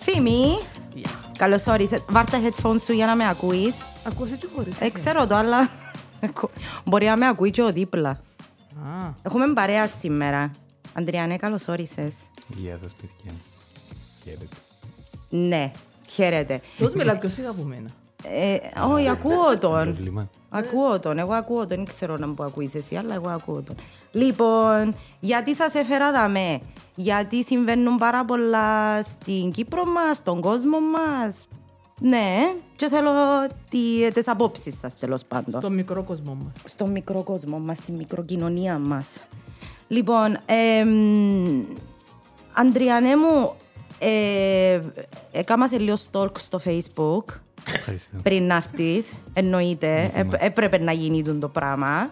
Φίμη, 0.00 0.58
καλώς 1.38 1.66
όρισες. 1.66 2.02
Βάρ' 2.08 2.30
τα 2.30 2.38
headphones 2.42 2.80
σου 2.84 2.92
για 2.92 3.06
να 3.06 3.16
με 3.16 3.28
ακούεις. 3.28 3.74
Ακούς 4.04 4.30
έτσι 4.30 4.48
χωρίς. 4.54 4.76
Ε, 4.80 4.90
ξέρω 4.90 5.26
το, 5.26 5.34
αλλά 5.34 5.70
μπορεί 6.84 7.06
να 7.06 7.16
με 7.16 7.26
ακούει 7.26 7.50
και 7.50 7.62
ο 7.62 7.72
δίπλα. 7.72 8.10
Α, 8.10 9.10
Έχουμε 9.22 9.52
παρέα 9.52 9.86
σήμερα. 9.88 10.50
Αντριανέ, 10.92 11.36
καλώς 11.36 11.68
όρισες. 11.68 12.12
Γεια 12.56 12.78
σας 12.82 12.94
παιδιά. 12.94 13.32
Χαίρετε. 14.24 14.56
Ναι, 15.28 15.72
χαίρετε. 16.08 16.60
Πώς 16.78 16.94
μιλά 16.94 17.18
πιο 17.18 17.28
σιγά 17.28 17.50
από 17.50 17.62
μένα; 17.62 17.88
Ε, 18.24 18.56
Όχι, 18.92 19.08
ακούω 19.08 19.58
τον. 19.60 19.84
Πρόβλημα. 19.84 20.28
Ακούω 20.50 21.00
τον, 21.00 21.18
εγώ 21.18 21.32
ακούω 21.32 21.58
τον, 21.58 21.68
δεν 21.68 21.84
ξέρω 21.84 22.16
να 22.16 22.26
μου 22.26 22.34
ακούεις 22.38 22.74
εσύ, 22.74 22.96
αλλά 22.96 23.14
εγώ 23.14 23.28
ακούω 23.28 23.62
τον. 23.62 23.76
Λοιπόν, 24.12 24.94
γιατί 25.20 25.54
σας 25.54 25.74
έφερα 25.74 26.12
δαμέ, 26.12 26.60
γιατί 26.94 27.44
συμβαίνουν 27.44 27.96
πάρα 27.96 28.24
πολλά 28.24 29.02
στην 29.02 29.50
Κύπρο 29.50 29.84
μας, 29.84 30.16
στον 30.16 30.40
κόσμο 30.40 30.78
μας; 30.80 31.48
Ναι, 32.00 32.54
και 32.76 32.88
θέλω 32.88 33.10
τι, 33.70 34.12
τις 34.12 34.28
απόψεις 34.28 34.78
σας 34.78 34.94
τέλος 34.94 35.24
πάντων. 35.24 35.60
Στον 35.60 35.74
μικρό 35.74 36.02
κόσμο 36.02 36.34
μας. 36.34 36.52
στο 36.64 36.86
μικρό 36.86 37.22
κόσμο 37.22 37.58
μας, 37.58 37.76
στη 37.76 37.92
μικροκοινωνία 37.92 38.78
μας. 38.78 39.24
Λοιπόν, 39.88 40.36
εμ, 40.46 41.62
Αντριανέ 42.52 43.16
μου, 43.16 43.52
ε, 43.98 44.80
έκανα 45.32 45.68
σε 45.68 45.78
λίγο 45.78 45.96
stalk 46.12 46.38
στο 46.38 46.60
facebook 46.64 47.24
Ευχαριστώ. 47.24 47.47
Πριν 48.22 48.46
να 48.46 48.54
έρθεις, 48.56 49.06
εννοείται, 49.32 50.10
Έτοιμα. 50.14 50.36
Ε, 50.42 50.46
έπρεπε 50.46 50.78
να 50.78 50.92
γίνει 50.92 51.22
τούτο 51.22 51.38
το 51.38 51.48
πράγμα. 51.48 52.10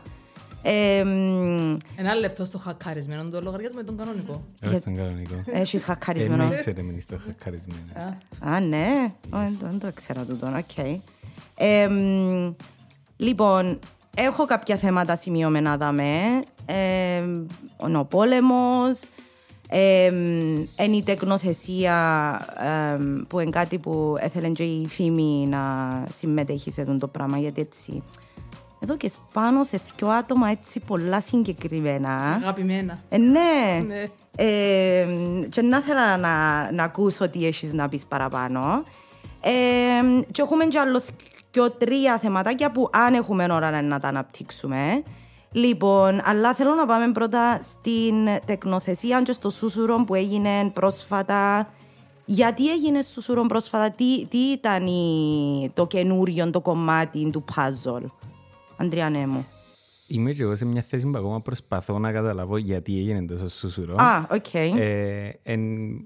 Εμ, 0.63 1.77
Ένα 1.97 2.15
λεπτό 2.21 2.45
στο 2.45 2.59
χακαρισμένο 2.59 3.29
το 3.29 3.41
λογαριασμό 3.41 3.77
με 3.81 3.85
τον 3.87 3.97
κανονικό. 3.97 4.45
Εγώ 4.61 4.77
ήταν 4.77 4.97
κανονικό. 4.97 5.35
Έχεις 5.47 5.83
Ε, 5.83 5.85
χακαρισμένο. 5.85 6.47
ναι, 6.47 6.57
ξέρετε 6.57 6.83
μην 6.83 6.97
είστε 6.97 7.17
χακαρισμένοι. 7.27 7.83
Α, 8.41 8.61
ναι. 8.61 9.13
Ω, 9.31 9.39
Δεν 9.39 9.57
δεν 9.61 9.79
το 9.79 9.87
ήξερα 9.87 10.23
τούτο. 10.25 10.47
Οκ. 10.57 10.87
Εμ, 11.55 12.55
λοιπόν, 13.17 13.79
έχω 14.17 14.45
κάποια 14.45 14.77
θέματα 14.77 15.17
σημειωμένα 15.17 15.77
δαμαί. 15.77 16.45
Εμ, 16.67 17.47
ο 17.97 18.05
πόλεμος, 18.05 19.01
εμ, 19.01 19.09
εν 20.77 20.93
η 20.93 21.03
τεκνοθεσία 21.03 21.97
εμ, 22.95 23.23
που 23.29 23.41
είναι 23.41 23.51
κάτι 23.51 23.79
που 23.79 24.17
έθελε 24.19 24.49
και 24.49 24.63
η 24.63 24.87
φήμη 24.89 25.47
να 25.49 25.63
συμμετέχει 26.13 26.71
σε 26.71 26.81
αυτό 26.81 26.99
το 26.99 27.09
πράγμα 27.09 27.39
γιατί 27.39 27.61
έτσι 27.61 28.03
εδώ 28.81 28.97
και 28.97 29.09
σπάνω 29.09 29.65
σε 29.65 29.81
δυο 29.97 30.09
άτομα 30.09 30.51
έτσι 30.51 30.81
πολλά 30.81 31.21
συγκεκριμένα. 31.21 32.33
Αγαπημένα. 32.33 32.99
Ε, 33.09 33.19
ναι. 33.19 33.85
Ναι. 33.87 34.05
Ε, 34.37 35.07
και 35.49 35.63
να 35.63 35.77
ήθελα 35.77 36.17
να, 36.17 36.33
να 36.73 36.83
ακούσω 36.83 37.29
τι 37.29 37.47
έχεις 37.47 37.73
να 37.73 37.89
πεις 37.89 38.07
παραπάνω. 38.07 38.85
Ε, 39.41 39.51
και 40.31 40.43
έχουμε 40.43 40.65
και 40.65 40.79
άλλο 40.79 41.03
και 41.51 41.61
τρία 41.79 42.19
θεματάκια 42.19 42.71
που 42.71 42.91
αν 42.93 43.15
έχουμε 43.15 43.47
ώρα 43.51 43.83
να 43.83 44.01
τα 44.01 44.09
αναπτύξουμε. 44.09 45.03
Λοιπόν, 45.57 46.21
αλλά 46.25 46.55
θέλω 46.55 46.75
να 46.75 46.87
πάμε 46.87 47.13
πρώτα 47.13 47.59
στην 47.63 48.15
τεκνοθεσία 48.45 49.23
και 49.23 49.33
στο 49.33 49.51
σούσουρο 49.51 50.05
που 50.07 50.15
έγινε 50.15 50.71
πρόσφατα. 50.73 51.69
Γιατί 52.25 52.71
έγινε 52.71 53.03
σούσουρο 53.03 53.43
πρόσφατα, 53.47 53.91
τι, 53.91 54.27
τι 54.27 54.39
ήταν 54.39 54.87
η- 54.87 55.71
το 55.75 55.87
καινούριο, 55.87 56.51
το 56.51 56.61
κομμάτι 56.61 57.31
του 57.31 57.45
puzzle; 57.55 58.05
Αντριανέ 58.77 59.27
μου. 59.27 59.47
Είμαι 60.07 60.33
και 60.33 60.43
εγώ 60.43 60.57
σε 60.57 60.65
μια 60.65 60.83
θέση 60.83 61.07
που 61.11 61.19
ακόμα 61.19 61.41
προσπαθώ 61.41 61.99
να 61.99 62.13
καταλάβω 62.13 62.57
γιατί 62.57 62.99
έγινε 62.99 63.25
τόσο 63.27 63.49
σούσουρο. 63.49 63.95
Α, 63.95 64.27
οκ. 64.31 64.55
Ε, 64.55 65.31
εν, 65.43 65.61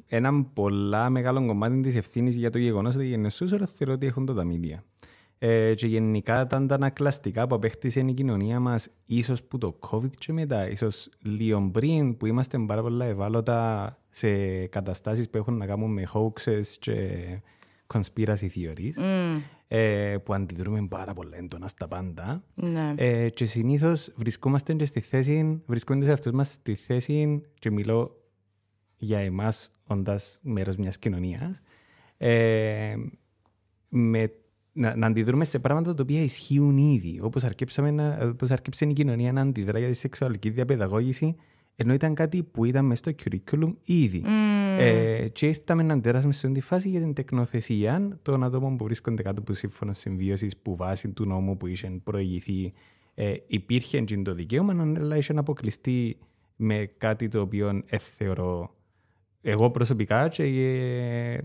ένα 0.06 0.44
πολλά 0.44 1.10
μεγάλο 1.10 1.46
κομμάτι 1.46 1.80
της 1.80 1.96
ευθύνης 1.96 2.36
για 2.36 2.50
το 2.50 2.58
γεγονός 2.58 2.94
ότι 2.94 3.04
έγινε 3.04 3.30
σούσουρο 3.30 3.66
θεωρώ 3.66 3.92
ότι 3.92 4.06
έχουν 4.06 4.26
το 4.26 4.34
τα 4.34 4.42
media. 4.46 4.78
Ε, 5.42 5.74
και 5.74 5.86
γενικά 5.86 6.46
τα 6.46 6.56
αντανακλαστικά 6.56 7.46
που 7.46 7.54
απέκτησε 7.54 8.00
η 8.00 8.12
κοινωνία 8.12 8.60
μας 8.60 8.88
ίσως 9.06 9.42
που 9.42 9.58
το 9.58 9.78
COVID 9.90 10.10
και 10.18 10.32
μετά, 10.32 10.70
ίσως 10.70 11.08
λίγο 11.22 11.70
πριν 11.72 12.16
που 12.16 12.26
είμαστε 12.26 12.58
πάρα 12.58 12.82
πολλά 12.82 13.04
ευάλωτα 13.04 13.98
σε 14.10 14.66
καταστάσεις 14.66 15.30
που 15.30 15.36
έχουν 15.36 15.56
να 15.56 15.66
κάνουν 15.66 15.92
με 15.92 16.06
hoaxes 16.12 16.64
και 16.78 17.16
conspiracy 17.94 18.46
theories 18.54 19.02
ε, 19.68 20.16
που 20.24 20.34
αντιδρούμε 20.34 20.86
πάρα 20.88 21.14
πολλά 21.14 21.36
έντονα 21.36 21.68
στα 21.68 21.88
πάντα 21.88 22.42
Ναι. 22.54 22.94
ε, 22.96 23.28
και 23.28 23.44
συνήθως 23.46 24.12
βρισκόμαστε 24.16 24.74
και 24.74 24.84
στη 24.84 25.00
θέση, 25.00 25.62
βρισκόμαστε 25.66 26.06
σε 26.06 26.12
αυτούς 26.12 26.32
μας 26.32 26.48
στη 26.52 26.74
θέση 26.74 27.42
και 27.58 27.70
μιλώ 27.70 28.24
για 28.96 29.18
εμάς 29.18 29.70
όντας 29.86 30.38
μέρος 30.42 30.76
μιας 30.76 30.98
κοινωνίας 30.98 31.60
ε, 32.16 32.94
με, 33.88 34.32
να, 34.72 34.96
να 34.96 35.06
αντιδρούμε 35.06 35.44
σε 35.44 35.58
πράγματα 35.58 35.94
τα 35.94 36.02
οποία 36.02 36.22
ισχύουν 36.22 36.78
ήδη 36.78 37.18
όπως, 37.22 37.44
αρκέψαμε 37.44 37.90
να, 37.90 38.18
όπως 38.22 38.50
αρκέψε 38.50 38.84
η 38.84 38.92
κοινωνία 38.92 39.32
να 39.32 39.40
αντιδρά 39.40 39.78
για 39.78 39.88
τη 39.88 39.94
σεξουαλική 39.94 40.50
διαπαιδαγώγηση 40.50 41.36
ενώ 41.76 41.92
ήταν 41.92 42.14
κάτι 42.14 42.42
που 42.42 42.64
ήταν 42.64 42.84
μέσα 42.84 43.02
στο 43.02 43.12
curriculum 43.24 43.74
ήδη. 43.84 44.24
Ε, 44.78 45.28
και 45.28 45.46
ήρθαμε 45.46 45.82
να 45.82 45.92
αντιδράσουμε 45.92 46.32
σε 46.32 46.46
αυτή 46.46 46.58
τη 46.58 46.66
φάση 46.66 46.88
για 46.88 47.00
την 47.00 47.12
τεκνοθεσία 47.12 48.18
των 48.22 48.44
ατόμων 48.44 48.76
που 48.76 48.84
βρίσκονται 48.84 49.22
κάτω 49.22 49.40
από 49.40 49.54
σύμφωνο 49.54 49.92
συμβίωσης 49.92 50.56
που 50.56 50.76
βάσει 50.76 51.08
του 51.08 51.24
νόμου 51.24 51.56
που 51.56 51.66
είχε 51.66 52.00
προηγηθεί 52.04 52.72
ε, 53.14 53.34
υπήρχε 53.46 53.98
εντζήν 53.98 54.24
το 54.24 54.34
δικαίωμα, 54.34 54.94
αλλά 54.98 55.16
είχε 55.16 55.32
αποκλειστεί 55.36 56.18
με 56.56 56.90
κάτι 56.98 57.28
το 57.28 57.40
οποίο 57.40 57.82
ε, 57.86 57.98
θεωρώ 57.98 58.74
εγώ 59.42 59.70
προσωπικά 59.70 60.28
και 60.28 60.42
ε, 60.42 61.32
ε, 61.32 61.40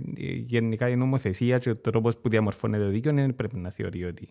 γενικά 0.45 0.89
η 0.89 0.95
νομοθεσία 0.95 1.57
και 1.57 1.69
ο 1.69 1.75
τρόπος 1.75 2.17
που 2.17 2.29
διαμορφώνεται 2.29 2.83
το 2.83 2.89
δίκαιο 2.89 3.13
δεν 3.13 3.35
πρέπει 3.35 3.55
να 3.57 3.69
θεωρεί 3.69 4.03
ότι 4.03 4.29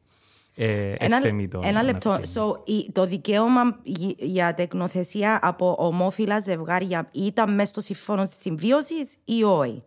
ε, 0.57 0.93
Ένα, 0.99 1.17
ευθεμητό 1.17 1.61
ένα 1.65 1.73
να 1.73 1.83
λεπτό. 1.83 2.11
βγαίνει. 2.11 2.33
So, 2.35 2.69
η- 2.69 2.93
το 2.93 3.07
δικαίωμα 3.07 3.81
γι- 3.83 4.17
για 4.19 4.55
τεκνοθεσία 4.55 5.39
από 5.43 5.77
ομόφυλα 5.79 6.41
ζευγάρια 6.41 7.09
ήταν 7.13 7.55
μέσα 7.55 7.67
στο 7.67 7.81
σύμφωνο 7.81 8.25
της 8.25 8.35
συμβίωσης 8.35 9.15
ή 9.25 9.43
όχι; 9.43 9.83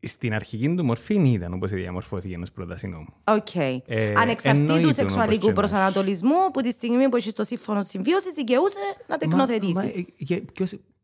Στην 0.00 0.34
αρχική 0.34 0.74
του 0.74 0.84
μορφή 0.84 1.14
ήταν 1.14 1.54
όπως 1.54 1.70
διαμορφώθηκε 1.70 2.34
ενό 2.34 2.46
πρότασης 2.54 2.90
νόμου. 2.90 3.06
Οκ. 3.24 3.54
Ε, 3.54 4.12
Ανεξαρτήτου 4.16 4.72
εννοείται 4.72 4.92
σεξουαλικού 4.92 5.34
όπως 5.34 5.44
και 5.44 5.48
να 5.48 5.54
προσανατολισμού, 5.54 6.50
που 6.52 6.60
τη 6.60 6.70
στιγμή 6.70 7.08
που 7.08 7.16
έχει 7.16 7.32
το 7.32 7.44
σύμφωνο 7.44 7.82
συμβίωσης, 7.82 8.32
δικαιούσε 8.32 8.78
να 9.08 9.16
Μα- 9.28 9.36
μα, 9.36 9.46
τεκνοθετήσει. 9.46 10.06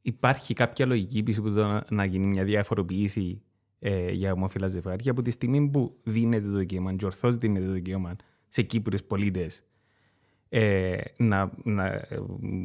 Ε, 0.02 0.08
για- 0.08 0.22
ποιος- 0.22 0.40
υπάρχει 0.40 0.54
κάποια 0.54 0.86
λογική 0.86 1.22
πίσω 1.22 1.40
από 1.40 1.50
το 1.50 1.66
να, 1.66 1.84
να 1.90 2.04
γίνει 2.04 2.26
μια 2.26 2.44
διαφοροποίηση 2.44 3.42
ε, 3.78 4.10
για 4.12 4.32
ομόφυλα 4.32 4.68
ζευγάρια 4.68 5.10
από 5.10 5.22
τη 5.22 5.30
στιγμή 5.30 5.68
που 5.68 5.96
δίνεται 6.02 6.48
το 6.50 6.56
δικαίωμα, 6.56 6.94
και 6.94 7.04
ορθώς 7.04 7.36
δίνεται 7.36 7.66
το 7.66 7.72
δικαίωμα 7.72 8.16
σε 8.48 8.62
Κύπριους 8.62 9.02
πολίτες 9.04 9.62
ε, 10.48 10.96
να, 11.16 11.52
να 11.64 11.86
ε, 11.86 12.06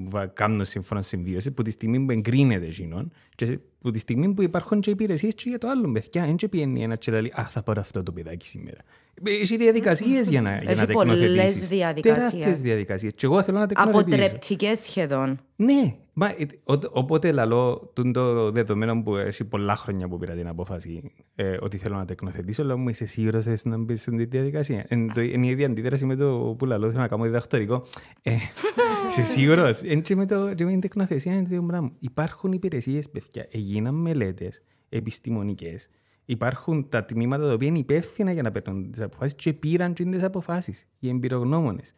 βα- 0.06 0.28
κάνουν 0.28 0.66
σύμφωνα 0.66 1.02
συμβίωση, 1.02 1.48
από 1.48 1.64
τη 1.64 1.72
στιγμή 1.72 2.00
που 2.00 2.12
εγκρίνεται 2.12 2.66
εκείνον 2.66 3.12
και 3.36 3.60
σε- 3.76 3.82
από 3.82 3.92
τη 3.92 4.00
στιγμή 4.00 4.34
που 4.34 4.42
υπάρχουν 4.42 4.80
και 4.80 4.90
υπηρεσίες 4.90 5.34
και 5.34 5.44
για 5.50 5.58
το 5.58 5.68
άλλο 5.70 5.92
παιδιά. 5.92 6.26
Δεν 6.26 6.36
και 6.36 6.48
πιένει 6.48 6.84
ένας 6.84 6.98
και 6.98 7.12
λέει 7.12 7.32
Α, 7.36 7.44
θα 7.50 7.64
πάρω 7.64 7.82
αυτό 7.82 8.04
το 8.04 8.12
παιδάκι 8.12 8.48
σήμερα. 8.48 8.78
Έχει 9.24 9.58
διαδικασίες 9.58 10.30
για 10.30 10.42
να, 10.42 10.50
για 10.62 10.72
Έχει 10.72 10.80
να 10.80 10.86
πολλές 10.94 11.20
τεκνοθετήσεις. 11.20 11.68
διαδικασίες. 11.68 12.16
Τεράστιες 12.18 12.62
διαδικασίες. 12.62 13.12
Και 13.16 13.26
εγώ 13.26 13.44
θέλω 13.44 13.60
να 13.60 13.68
τεκνοθετήσω. 13.68 14.16
Αποτρεπτικές 14.16 14.80
σχεδόν. 14.80 15.40
Ναι, 15.56 15.96
μα, 16.14 16.28
ε, 16.30 16.34
ο- 16.64 16.90
οπότε 17.00 17.32
λαλώ 17.32 17.92
τούν 17.94 18.14
το 18.14 18.52
δεδομένο 18.52 19.04
που 19.04 19.16
έχει 19.16 19.44
πολλά 19.44 19.76
χρόνια 19.76 20.08
που 20.08 20.18
πήρα 20.18 20.34
την 20.34 20.48
απόφαση 20.48 21.12
ε, 21.36 21.58
ότι 21.62 21.78
θέλω 21.78 21.96
να 21.96 22.06
τεκνοθετήσω, 22.06 22.64
λέω 22.64 22.78
μου 22.78 22.90
είσαι 22.90 23.06
σίγουρος 23.06 23.46
εσύ 23.46 23.68
να 23.70 23.78
μπεις 23.78 24.02
στην 24.02 24.18
διαδικασία; 24.30 24.86
Εν, 24.88 25.14
το, 25.14 25.22
είναι 25.22 25.46
η 25.48 25.50
ίδια 25.50 25.66
αντίδραση 25.66 26.06
με 26.06 26.16
το 26.16 26.56
που 26.58 26.66
λαλώ 26.66 26.88
θέλω 26.90 27.02
να 27.02 27.08
κάνω 27.08 27.24
διδακτορικό. 27.24 27.86
Ε, 28.22 28.32
είσαι 29.10 29.24
σίγουρος; 29.24 29.82
Εν 29.84 30.02
και 30.02 30.16
με, 30.16 30.26
το, 30.26 30.54
και 30.54 30.64
με 30.64 30.70
την 30.72 30.80
τεκνοθεσία 30.80 31.32
είναι 31.34 31.42
το 31.42 31.48
ίδιο 31.50 31.64
πράγμα. 31.64 31.92
Υπάρχουν 32.00 32.52
υπηρεσίες, 32.52 33.10
παιδιά, 33.10 33.46
έγιναν 33.76 33.96
μελέτες 33.96 34.62
επιστημονικές. 34.90 35.90
Υπάρχουν 36.26 36.90
τα 36.90 37.06
τμήματα 37.06 37.48
τα 37.48 37.54
οποία 37.54 37.68
είναι 37.68 37.78
υπεύθυνα 37.78 38.32
για 38.32 38.42
να 38.42 38.52
παίρνουν 38.52 38.92
τις 38.92 39.02
αποφάσεις 39.02 39.36
και 39.36 39.54
πήραν 39.54 39.94
και 39.94 40.04
τις 40.04 40.24
αποφάσεις, 40.24 40.88
οι 41.00 41.10
εμπειρογνώμονες. 41.10 41.94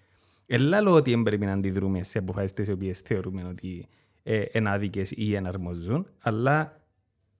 Ελά 0.45 0.81
λέω 0.81 0.93
ότι 0.93 1.11
δεν 1.11 1.23
πρέπει 1.23 1.45
να 1.45 1.53
αντιδρούμε 1.53 2.03
σε 2.03 2.17
αποφάσεις 2.17 2.53
τις 2.53 2.69
οποίες 2.69 2.99
θεωρούμε 2.99 3.43
ότι 3.43 3.87
ε, 4.23 4.43
είναι 4.53 4.69
άδικες 4.69 5.11
ή 5.11 5.35
εναρμοζούν, 5.35 6.07
αλλά 6.19 6.81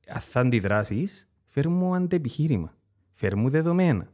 αν 0.07 0.19
θα 0.19 0.40
αντιδράσεις, 0.40 1.28
φέρ 1.45 1.68
μου 1.68 1.95
αντεπιχείρημα, 1.95 2.78
φέρ 3.13 3.36
μου 3.36 3.50
δεδομένα. 3.50 4.13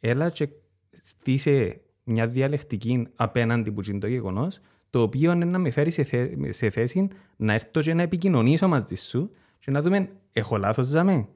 Έλα 0.00 0.30
και 0.30 0.48
στήσε 0.90 1.80
μια 2.04 2.28
διαλεκτική 2.28 3.06
απέναντι 3.14 3.72
που 3.72 3.82
είναι 3.88 3.98
το 3.98 4.06
γεγονός, 4.06 4.60
το 4.90 5.02
οποίο 5.02 5.32
είναι 5.32 5.44
να 5.44 5.58
με 5.58 5.70
φέρει 5.70 5.90
σε, 5.90 6.02
θέ- 6.02 6.52
σε 6.52 6.70
θέση 6.70 7.08
να 7.36 7.52
έρθω 7.52 7.80
και 7.80 7.94
να 7.94 8.02
επικοινωνήσω 8.02 8.68
μαζί 8.68 8.94
σου 8.94 9.30
και 9.66 9.72
να 9.72 9.82
δούμε, 9.82 10.08
έχω 10.32 10.56
λάθος 10.56 10.86
ζαμέ. 10.86 11.28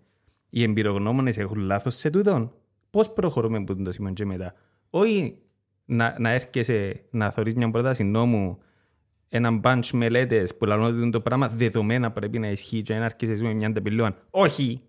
Οι 0.50 0.62
εμπειρογνώμονες 0.62 1.38
έχουν 1.38 1.59
λάθος 1.59 1.94
σε 1.97 2.11
τούτον. 2.11 2.53
Πώς 2.91 3.12
προχωρούμε 3.12 3.59
από 3.59 3.77
το 3.82 3.93
σημείο 3.93 4.12
και 4.12 4.25
μετά. 4.25 4.55
Όχι 4.91 5.38
να, 5.85 6.17
να 6.19 6.31
έρχεσαι 6.31 7.03
να 7.11 7.31
θεωρείς 7.31 7.55
μια 7.55 7.71
πρόταση 7.71 8.05
νόμου 8.05 8.59
έναν 9.29 9.61
bunch 9.65 9.87
μελέτες 9.93 10.56
που 10.56 10.65
λαλούν 10.65 11.00
ότι 11.03 11.11
το 11.11 11.21
πράγμα 11.21 11.49
δεδομένα 11.49 12.11
πρέπει 12.12 12.38
να 12.38 12.49
ισχύει 12.50 12.82
και 12.82 12.94
να 12.94 13.05
αρχίσεις 13.05 13.43
με 13.43 13.53
μια 13.53 13.73
τεπιλούαν. 13.73 14.17
Όχι! 14.31 14.81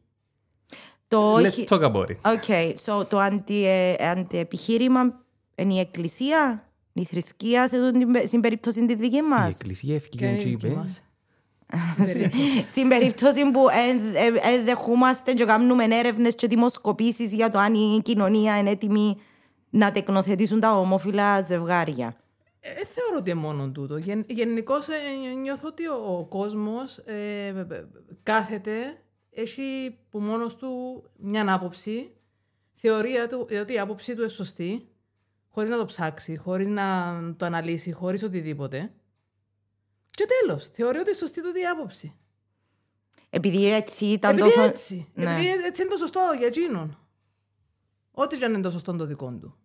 Το 1.07 1.35
Let's 1.37 1.45
όχι. 1.45 1.65
talk 1.69 1.81
about 1.81 2.05
it. 2.05 2.15
Okay, 2.21 2.73
so 2.85 3.07
το 3.09 3.19
αντι, 3.19 3.65
ε, 3.67 4.09
αντιεπιχείρημα 4.09 5.21
είναι 5.55 5.73
η 5.73 5.79
εκκλησία, 5.79 6.69
η 6.93 7.03
θρησκεία 7.03 7.67
σε 7.67 7.77
τούτη 7.77 7.99
την 7.99 8.11
πε- 8.11 8.27
στην 8.27 8.39
περίπτωση 8.41 8.85
τη 8.85 8.95
δική 8.95 9.15
Η 9.15 9.21
μας. 9.21 9.53
εκκλησία 9.53 9.89
Και 9.89 9.95
ευκήγε 9.95 10.25
είναι 10.27 10.37
και 10.37 10.47
η 10.47 10.51
δική 10.51 10.65
είπε 10.67 10.75
μας. 10.75 11.01
Στην 12.67 12.87
περίπτωση 12.87 13.51
που 13.51 13.65
ε, 13.69 14.19
ε, 14.25 14.53
ε, 14.53 14.63
δεχούμαστε 14.63 15.33
και 15.33 15.45
κάνουμε 15.45 15.83
έρευνες 15.83 16.35
και 16.35 16.47
δημοσκοπήσεις 16.47 17.33
για 17.33 17.49
το 17.49 17.59
αν 17.59 17.73
η 17.73 18.01
κοινωνία 18.03 18.57
είναι 18.57 18.69
έτοιμη 18.69 19.17
να 19.69 19.91
τεκνοθετήσουν 19.91 20.59
τα 20.59 20.77
ομόφυλα 20.77 21.41
ζευγάρια. 21.41 22.15
Ε, 22.59 22.73
δεν 22.73 22.85
θεωρώ 22.93 23.17
ότι 23.17 23.29
είναι 23.31 23.39
μόνο 23.39 23.69
τούτο. 23.69 23.97
Γεν, 23.97 24.25
Γενικώς 24.27 24.87
νιώθω 25.41 25.67
ότι 25.67 25.87
ο, 25.87 26.17
ο 26.17 26.25
κόσμος 26.25 26.97
ε, 26.97 27.67
κάθεται, 28.23 28.73
έχει 29.31 29.97
που 30.09 30.19
μόνος 30.19 30.55
του 30.55 31.03
μια 31.17 31.53
άποψη, 31.53 32.11
θεωρεί 32.73 33.11
του- 33.29 33.47
ότι 33.61 33.73
η 33.73 33.79
άποψή 33.79 34.13
του 34.15 34.21
είναι 34.21 34.29
σωστή, 34.29 34.87
χωρίς 35.49 35.69
να 35.69 35.77
το 35.77 35.85
ψάξει, 35.85 36.37
χωρίς 36.37 36.67
να 36.67 37.15
το 37.37 37.45
αναλύσει, 37.45 37.91
χωρίς 37.91 38.23
οτιδήποτε. 38.23 38.91
Και 40.21 40.27
τέλος, 40.39 40.69
θεωρεί 40.73 40.97
ότι 40.97 41.09
είναι 41.09 41.17
σωστή 41.17 41.41
του 41.41 41.47
η 41.47 41.65
άποψη. 41.65 42.15
Επειδή 43.29 43.73
έτσι 43.73 44.05
ήταν 44.05 44.31
Επειδή 44.31 44.47
τόσο. 44.47 44.61
έτσι. 44.61 45.07
Ναι. 45.13 45.31
Επειδή 45.31 45.47
έτσι 45.47 45.81
είναι 45.81 45.91
το 45.91 45.97
σωστό 45.97 46.19
για 46.37 46.47
εκείνον. 46.47 46.97
Ό,τι 48.11 48.37
και 48.37 48.45
αν 48.45 48.53
είναι 48.53 48.61
το 48.61 48.69
σωστό 48.69 48.95
το 48.95 49.05
δικό 49.05 49.37
του. 49.41 49.55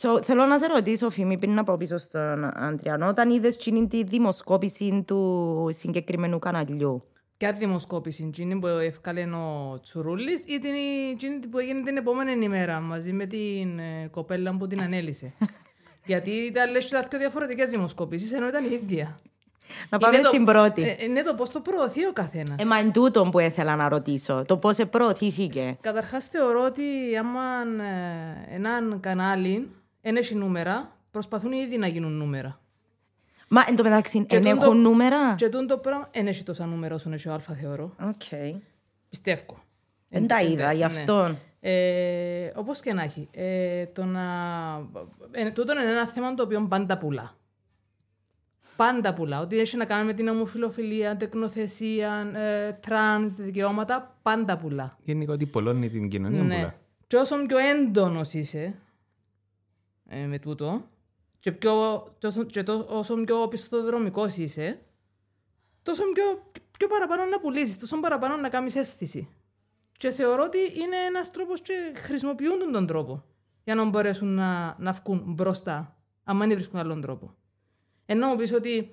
So, 0.00 0.22
θέλω 0.22 0.46
να 0.46 0.58
σε 0.58 0.66
ρωτήσω, 0.66 1.10
Φιμή, 1.10 1.38
πριν 1.38 1.54
να 1.54 1.64
πάω 1.64 1.76
πίσω 1.76 1.98
στον 1.98 2.44
Αντριανό, 2.44 3.08
όταν 3.08 3.30
είδες 3.30 3.56
τη 3.88 4.04
δημοσκόπηση 4.04 5.04
του 5.06 5.68
συγκεκριμένου 5.72 6.38
καναλιού; 6.38 7.04
Ποια 7.36 7.52
δημοσκόπηση, 7.52 8.24
εκείνη 8.24 8.58
που 8.58 8.66
έφκαλε 8.66 9.22
ο 9.22 9.78
Τσουρούλης 9.82 10.44
ή 10.46 10.58
την, 10.58 10.74
εκείνη 11.12 11.46
που 11.46 11.58
έγινε 11.58 11.82
την 11.82 11.96
επόμενη 11.96 12.44
ημέρα 12.44 12.80
μαζί 12.80 13.12
με 13.12 13.26
την 13.26 13.78
ε, 13.78 14.08
κοπέλα 14.10 14.56
που 14.56 14.66
την 14.66 14.80
ανέλυσε; 14.80 15.34
Γιατί 16.10 16.30
ήταν 16.30 16.70
λες 16.70 16.84
και 16.84 16.94
τα 16.94 17.08
δύο 17.08 17.18
διαφορετικές 17.18 17.70
δημοσκοπήσεις 17.70 18.32
ενώ 18.32 18.48
ήταν 18.48 18.64
η 18.64 18.72
ίδια. 18.72 19.20
Να 19.90 19.98
πάμε 19.98 20.14
Είναι 20.16 20.22
το- 20.24 20.28
στην 20.32 20.44
πρώτη. 20.44 20.82
Ε, 20.82 20.96
είναι 21.04 21.22
το 21.22 21.34
πώς 21.34 21.50
το 21.50 21.60
προωθεί 21.60 22.06
ο 22.06 22.12
καθένας. 22.12 22.54
Ε, 22.58 22.64
μα 22.64 22.78
εν 22.78 22.92
τούτον 22.92 23.30
που 23.30 23.38
ήθελα 23.38 23.76
να 23.76 23.88
ρωτήσω. 23.88 24.44
Το 24.46 24.56
πώς 24.56 24.76
προωθήθηκε. 24.90 25.76
Καταρχάς 25.80 26.26
θεωρώ 26.26 26.64
ότι 26.64 26.82
άμα 27.18 27.40
ε, 28.50 28.54
έναν 28.54 29.00
κανάλι 29.00 29.70
δεν 30.00 30.16
έχει 30.16 30.34
νούμερα, 30.34 30.96
προσπαθούν 31.10 31.52
ήδη 31.52 31.76
να 31.78 31.86
γίνουν 31.86 32.12
νούμερα. 32.12 32.58
Μα 33.48 33.64
εν 33.68 33.76
τω 33.76 33.82
μεταξύ, 33.82 34.24
Και 34.24 34.36
εν 34.36 34.42
τούτο- 34.44 34.62
έχουν 34.64 34.80
νούμερα; 34.80 35.34
Και 35.36 35.48
τούτο 35.48 35.78
πράγμα 35.78 36.08
δεν 36.12 36.26
έχει 36.26 36.42
τόσα 36.42 36.66
νούμερα 36.66 36.94
όσο 36.94 37.10
έχει 37.12 37.28
ο 37.28 37.32
Α 37.32 37.38
θεωρώ. 37.60 37.94
Οκ. 38.02 38.22
Πιστεύω. 39.08 39.62
Δεν 40.08 40.26
τα 40.26 40.40
είδα, 40.42 40.72
γι' 40.72 40.78
Ναι. 40.78 40.84
αυτόν. 40.84 41.38
Ε, 41.60 42.50
Όπως 42.54 42.80
και 42.80 42.92
να 42.92 43.02
έχει. 43.02 43.28
Ε, 43.30 43.86
το 43.86 44.04
να... 44.04 44.22
ε, 45.30 45.50
τούτο 45.50 45.72
είναι 45.80 45.90
ένα 45.90 46.06
θέμα 46.06 46.34
το 46.34 46.42
οποίο 46.42 46.66
πάντα 46.68 46.98
πουλά. 46.98 47.34
Πάντα 48.76 49.14
πουλά. 49.14 49.40
Ό,τι 49.40 49.58
έχει 49.58 49.76
να 49.76 49.84
κάνει 49.84 50.06
με 50.06 50.12
την 50.12 50.28
ομοφυλοφιλία, 50.28 51.16
τεκνοθεσία, 51.16 52.30
ε, 52.34 52.72
τρανς, 52.72 53.34
δικαιώματα, 53.34 54.18
πάντα 54.22 54.58
πουλά. 54.58 54.96
γενικά 55.04 55.32
ότι 55.32 55.46
πολώνει 55.46 55.90
την 55.90 56.08
κοινωνία 56.08 56.42
Ναι. 56.42 56.54
πολλά. 56.56 56.74
Και 57.06 57.16
όσο 57.16 57.46
πιο 57.46 57.58
έντονος 57.58 58.34
είσαι 58.34 58.74
ε, 60.08 60.26
με 60.26 60.38
τούτο, 60.38 60.88
και, 61.38 61.52
πιο, 61.52 62.04
και 62.18 62.26
όσο, 62.26 62.44
και 62.44 62.62
το- 62.62 62.86
όσο 62.88 63.14
πιο 63.24 63.48
πισωδρομικός 63.48 64.36
είσαι, 64.36 64.80
τόσο 65.82 66.02
πιο, 66.12 66.50
πιο 66.78 66.86
παραπάνω 66.88 67.24
να 67.24 67.40
πουλήσεις, 67.40 67.78
τόσο 67.78 68.00
παραπάνω 68.00 68.36
να 68.36 68.48
κάνεις 68.48 68.76
αίσθηση. 68.76 69.28
Και 69.98 70.10
θεωρώ 70.10 70.42
ότι 70.42 70.58
είναι 70.58 70.96
ένας 71.08 71.30
τρόπος 71.30 71.60
και 71.60 71.72
χρησιμοποιούν 71.94 72.58
τον, 72.58 72.72
τον 72.72 72.86
τρόπο 72.86 73.24
για 73.64 73.74
να 73.74 73.84
μπορέσουν 73.84 74.28
να, 74.28 74.76
να 74.78 74.92
βγουν 74.92 75.22
μπροστά, 75.26 75.96
αν 76.24 76.38
δεν 76.38 76.48
βρίσκουν 76.50 76.78
άλλον 76.80 77.00
τρόπο. 77.00 77.34
Ενώ 78.06 78.26
μου 78.26 78.36
πεις 78.36 78.52
ότι 78.52 78.90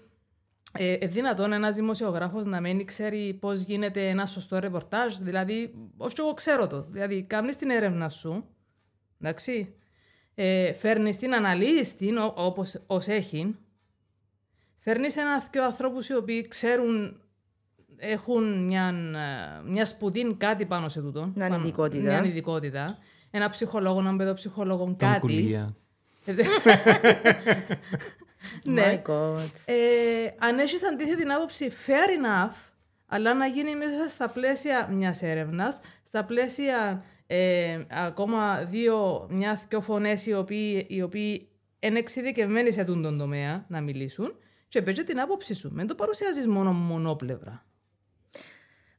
ε, 0.77 0.93
ε, 0.93 1.07
δυνατόν 1.07 1.53
ένας 1.53 1.75
δημοσιογράφος 1.75 2.45
να 2.45 2.61
μην 2.61 2.85
ξέρει 2.85 3.33
πώς 3.39 3.61
γίνεται 3.61 4.09
ένα 4.09 4.25
σωστό 4.25 4.59
ρεπορτάζ. 4.59 5.15
Δηλαδή, 5.15 5.73
όσο 5.97 6.15
εγώ 6.23 6.33
ξέρω 6.33 6.67
το. 6.67 6.85
Δηλαδή, 6.89 7.23
κάνει 7.23 7.55
την 7.55 7.69
έρευνα 7.69 8.09
σου, 8.09 8.45
εντάξει, 9.21 9.73
ε, 10.35 10.73
φέρνεις 10.73 11.17
την, 11.17 11.33
αναλύει 11.35 11.81
την 11.97 12.17
όπως 12.35 13.07
έχει, 13.07 13.55
φέρνεις 14.79 15.17
ένα-δυο 15.17 15.63
ανθρώπους 15.65 16.09
οι 16.09 16.15
οποίοι 16.15 16.47
ξέρουν, 16.47 17.21
έχουν 17.97 18.65
μια, 18.65 18.87
ε, 18.87 19.69
μια 19.69 19.85
σπουδή 19.85 20.35
κάτι 20.37 20.65
πάνω 20.65 20.89
σε 20.89 21.01
τούτο. 21.01 21.31
Μια 21.35 21.49
πάνω- 21.49 21.63
ειδικότητα. 21.63 22.01
Μια 22.01 22.23
ειδικότητα. 22.23 22.97
Ένα 23.31 23.49
ψυχολόγο, 23.49 23.99
έναν 23.99 24.17
παιδοψυχολόγο, 24.17 24.83
Τον 24.83 24.95
κάτι. 24.97 25.57
κουλία. 28.63 28.85
Ναι. 28.85 29.01
My 29.05 29.09
God. 29.11 29.51
Ε, 29.65 29.75
αν 30.39 30.59
έχεις 30.59 30.83
αντίθετη 30.83 31.23
άποψη, 31.31 31.71
fair 31.88 32.25
enough, 32.25 32.55
αλλά 33.05 33.33
να 33.33 33.45
γίνει 33.45 33.75
μέσα 33.75 34.09
στα 34.09 34.29
πλαίσια 34.29 34.88
μιας 34.91 35.21
έρευνας, 35.21 35.79
στα 36.03 36.25
πλαίσια 36.25 37.03
ε, 37.27 37.79
ακόμα 37.89 38.63
δύο, 38.63 39.27
μια 39.29 39.61
δυο 39.69 39.81
φωνές 39.81 40.25
οι 40.25 40.33
οποίοι, 40.33 40.85
οι 40.89 41.01
οποίοι 41.01 41.49
είναι 41.79 41.99
εξειδικευμένοι 41.99 42.71
σε 42.71 42.83
τούτον 42.83 43.01
τον 43.01 43.17
τομέα 43.17 43.65
να 43.67 43.81
μιλήσουν 43.81 44.35
και 44.67 44.81
πε 44.81 44.89
τζαι 44.89 45.03
την 45.03 45.19
άποψη 45.19 45.53
σου. 45.53 45.71
Μην 45.73 45.87
το 45.87 45.95
παρουσιάζεις 45.95 46.47
μόνο 46.47 46.73
μονόπλευρα. 46.73 47.65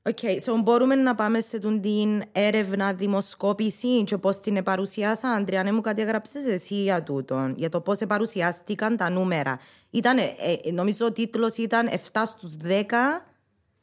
OK, 0.05 0.19
so 0.45 0.63
μπορούμε 0.63 0.95
να 0.95 1.15
πάμε 1.15 1.41
σε 1.41 1.59
τούντην 1.59 2.23
έρευνα 2.33 2.93
δημοσκόπηση 2.93 4.05
και 4.05 4.19
πώς 4.19 4.41
την 4.41 4.63
παρουσιάσαν. 4.63 5.31
Αντρέα, 5.31 5.63
ναι, 5.63 5.73
μου 5.73 5.81
κάτι 5.81 6.03
έγραψες 6.03 6.45
εσύ 6.47 6.75
για 6.75 7.03
τούτον, 7.03 7.55
για 7.57 7.69
το 7.69 7.81
πώς 7.81 8.01
παρουσιάστηκαν 8.09 8.97
τα 8.97 9.11
νούμερα. 9.11 9.59
Ήταν, 9.91 10.19
ε, 10.19 10.23
ε, 10.65 10.71
νομίζω 10.71 11.07
ο 11.07 11.13
τίτλος 11.13 11.57
ήταν 11.57 11.89
7 11.89 11.97
στους 12.27 12.57
10 12.57 13.27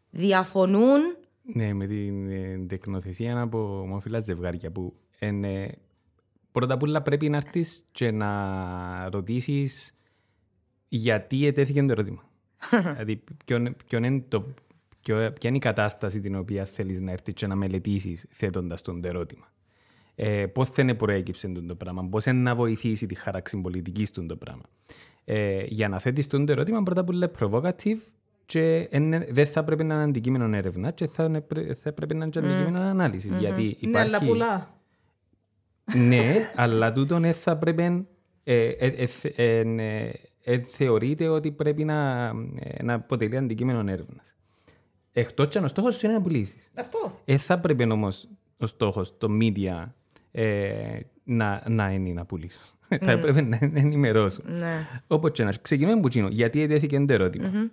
διαφωνούν. 0.09 0.99
Ναι, 1.41 1.73
με 1.73 1.87
την 1.87 2.27
ε, 2.27 2.65
τεκνοθεσία 2.67 3.41
από 3.41 3.79
ομόφυλα 3.81 4.19
ζευγάρια 4.19 4.71
που 4.71 4.93
είναι... 5.19 5.77
Πρώτα 6.51 6.73
απ' 6.73 6.81
όλα 6.81 7.01
πρέπει 7.01 7.29
να 7.29 7.37
έρθεις 7.37 7.83
και 7.91 8.11
να 8.11 9.09
ρωτήσεις 9.09 9.93
γιατί 10.87 11.45
ετέθηκε 11.45 11.83
το 11.83 11.91
ερώτημα. 11.91 12.29
δηλαδή, 12.93 13.23
ποιον, 13.45 13.75
ποιον 13.85 14.03
είναι 14.03 14.23
το, 14.27 14.45
ποιο, 15.15 15.31
ποια 15.31 15.49
είναι 15.49 15.57
η 15.57 15.59
κατάσταση 15.59 16.19
την 16.19 16.35
οποία 16.35 16.65
θέλεις 16.65 16.99
να 16.99 17.11
έρθεις 17.11 17.33
και 17.33 17.47
να 17.47 17.55
μελετήσεις 17.55 18.25
θέτοντας 18.29 18.81
τον 18.81 19.01
το 19.01 19.07
ερώτημα. 19.07 19.51
Ε, 20.15 20.45
Πώς 20.45 20.69
θα 20.69 20.95
προέκυψε 20.95 21.47
τον 21.47 21.67
το 21.67 21.75
πράγμα, 21.75 22.07
πώς 22.09 22.25
να 22.25 22.55
βοηθήσει 22.55 23.05
τη 23.05 23.15
χάραξη 23.15 23.57
πολιτική 23.61 24.07
του 24.13 24.25
το 24.25 24.35
πράγμα. 24.35 24.63
Ε, 25.25 25.63
για 25.67 25.87
να 25.89 25.99
θέτεις 25.99 26.27
τον 26.27 26.45
το 26.45 26.51
ερώτημα, 26.51 26.83
πρώτα 26.83 27.01
απ' 27.01 27.09
όλα 27.09 27.31
provocative 27.39 27.97
και 28.45 28.87
είναι- 28.91 29.27
δεν 29.31 29.45
θα 29.45 29.63
πρέπει 29.63 29.83
να 29.83 29.93
είναι 29.93 30.03
αντικείμενο 30.03 30.57
έρευνα 30.57 30.91
και 30.91 31.07
θα, 31.07 31.23
είναι 31.23 31.41
πρέ- 31.41 31.75
θα 31.75 31.93
πρέπει 31.93 32.13
να 32.15 32.21
είναι 32.23 32.31
και 32.31 32.39
αντικείμενο 32.39 32.79
ανάλυσης, 32.79 33.35
Γιατί 33.35 33.77
Ναι, 33.81 33.99
αλλά 33.99 34.07
υπάρχει... 34.07 34.27
πουλά. 34.27 34.79
Ναι, 35.95 36.33
αλλά 36.55 36.91
τούτο 36.93 37.19
δεν 37.19 37.33
θα 37.33 37.57
πρέπει. 37.57 38.07
Ε, 38.43 38.67
ε, 38.67 38.87
ε, 38.87 39.05
θε- 39.05 39.39
ε, 39.39 39.59
ε, 39.59 40.11
ε, 40.43 40.59
θεωρείται 40.59 41.27
ότι 41.27 41.51
πρέπει 41.51 41.83
να, 41.83 42.27
ε, 42.59 42.83
να 42.83 42.93
αποτελεί 42.93 43.37
αντικείμενο 43.37 43.79
έρευνας. 43.79 44.35
Εκτός 45.13 45.47
και 45.47 45.57
αν 45.57 45.63
ο 45.63 45.67
στόχος 45.67 46.03
είναι 46.03 46.13
να 46.13 46.21
πουλήσεις. 46.21 46.71
Αυτό. 46.75 47.19
Ε, 47.25 47.37
θα 47.37 47.59
πρέπει 47.59 47.91
όμως 47.91 48.27
ο 48.57 48.65
στόχος, 48.65 49.17
το 49.17 49.27
media, 49.41 49.91
ε, 50.31 50.99
να, 51.23 51.63
να 51.67 51.91
είναι 51.91 52.13
να 52.13 52.25
πουλήσουν. 52.25 52.61
θα 53.01 53.11
έπρεπε 53.11 53.41
να 53.41 53.57
ενημερώσουν. 53.61 54.43
Ναι. 54.47 54.87
Όπως 55.07 55.31
και 55.31 55.43
να 55.43 55.49
έχει. 55.49 55.61
Ξεκινούμε 55.61 55.97
από 55.97 56.07
εκείνο. 56.07 56.27
Γιατί 56.27 56.61
ετέθηκε 56.61 56.99
το 56.99 57.13
ερωτημα 57.13 57.71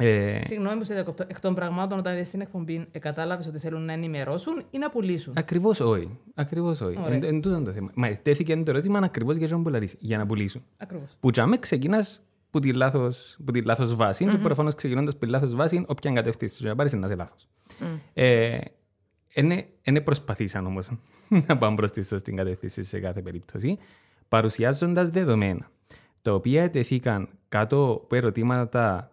Ε, 0.00 0.40
Συγγνώμη 0.44 0.78
που 0.78 0.84
σε 0.84 0.94
διακόπτω. 0.94 1.24
Εκ 1.28 1.40
των 1.40 1.54
πραγμάτων, 1.54 1.98
όταν 1.98 2.14
είδες 2.14 2.30
την 2.30 2.40
εκπομπή, 2.40 2.86
ε, 2.90 2.98
κατάλαβε 2.98 3.44
ότι 3.48 3.58
θέλουν 3.58 3.84
να 3.84 3.92
ενημερώσουν 3.92 4.62
ή 4.70 4.78
να 4.78 4.90
πουλήσουν; 4.90 5.34
Ακριβώς 5.36 5.80
όχι. 5.80 6.18
Ακριβώς 6.34 6.80
όχι. 6.80 6.98
Εν, 7.06 7.22
εν 7.22 7.40
τούτο 7.40 7.56
είναι 7.56 7.64
το 7.64 7.72
θέμα. 7.72 7.90
Μα 7.94 8.16
τέθηκε 8.22 8.56
το 8.56 8.70
ερώτημα 8.70 8.98
ακριβώς 8.98 9.36
για 9.36 9.48
να 9.48 9.62
πουλήσει, 9.62 9.96
για 10.00 10.18
να 10.18 10.26
πουλήσουν. 10.26 10.62
Ακριβώς. 10.76 11.16
Που 11.20 11.30
τσάμε 11.30 11.58
ξεκινάς 11.58 12.22
που 12.50 12.60
τη 12.60 12.72
λάθος, 12.72 13.36
που 13.44 13.52
τη 13.52 13.62
λάθος 13.62 13.94
βάση 13.94 14.24
και 14.26 14.36
προφανώς 14.38 14.74
ξεκινώντας 14.74 15.14
που 15.16 15.20
τη 15.24 15.30
λάθος 15.30 15.54
βάση 15.54 15.84
όποια 15.88 16.12
κατευθύνσεις 16.12 16.60
να 16.60 16.74
πάρεις 16.74 16.92
να 16.92 17.06
είσαι 17.06 17.14
λάθος. 17.16 17.48
Ε, 18.14 18.58
είναι, 19.34 19.66
είναι 19.82 20.00
προσπαθήσαν 20.00 20.66
όμως 20.66 20.90
να 21.46 21.58
πάμε 21.58 21.76
προς 21.76 21.90
τη 21.90 22.04
σωστή 22.04 22.32
κατευθύνση 22.32 22.82
σε 22.84 23.00
κάθε 23.00 23.22
περίπτωση 23.22 23.78
παρουσιάζοντας 24.28 25.08
δεδομένα 25.08 25.70
τα 26.22 26.34
οποία 26.34 26.62
ετεθήκαν 26.62 27.28
κάτω 27.48 28.00
από 28.04 28.16
ερωτήματα 28.16 29.10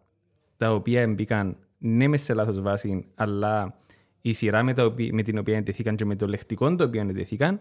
τα 0.58 0.74
οποία 0.74 1.08
μπήκαν 1.08 1.58
ναι 1.78 2.08
μες 2.08 2.22
σε 2.22 2.34
λάθος 2.34 2.62
βάση 2.62 3.06
αλλά 3.16 3.78
η 4.22 4.34
σειρά 4.34 4.64
με, 4.64 4.74
τα 4.74 4.86
οποία- 4.86 5.14
με 5.14 5.22
την 5.22 5.38
οποία 5.38 5.58
ετεθήκαν 5.58 5.96
και 5.96 6.06
με 6.06 6.16
το 6.16 6.28
λεκτικό 6.28 6.76
το 6.76 6.84
οποίο 6.84 7.02
ετεθήκαν 7.02 7.60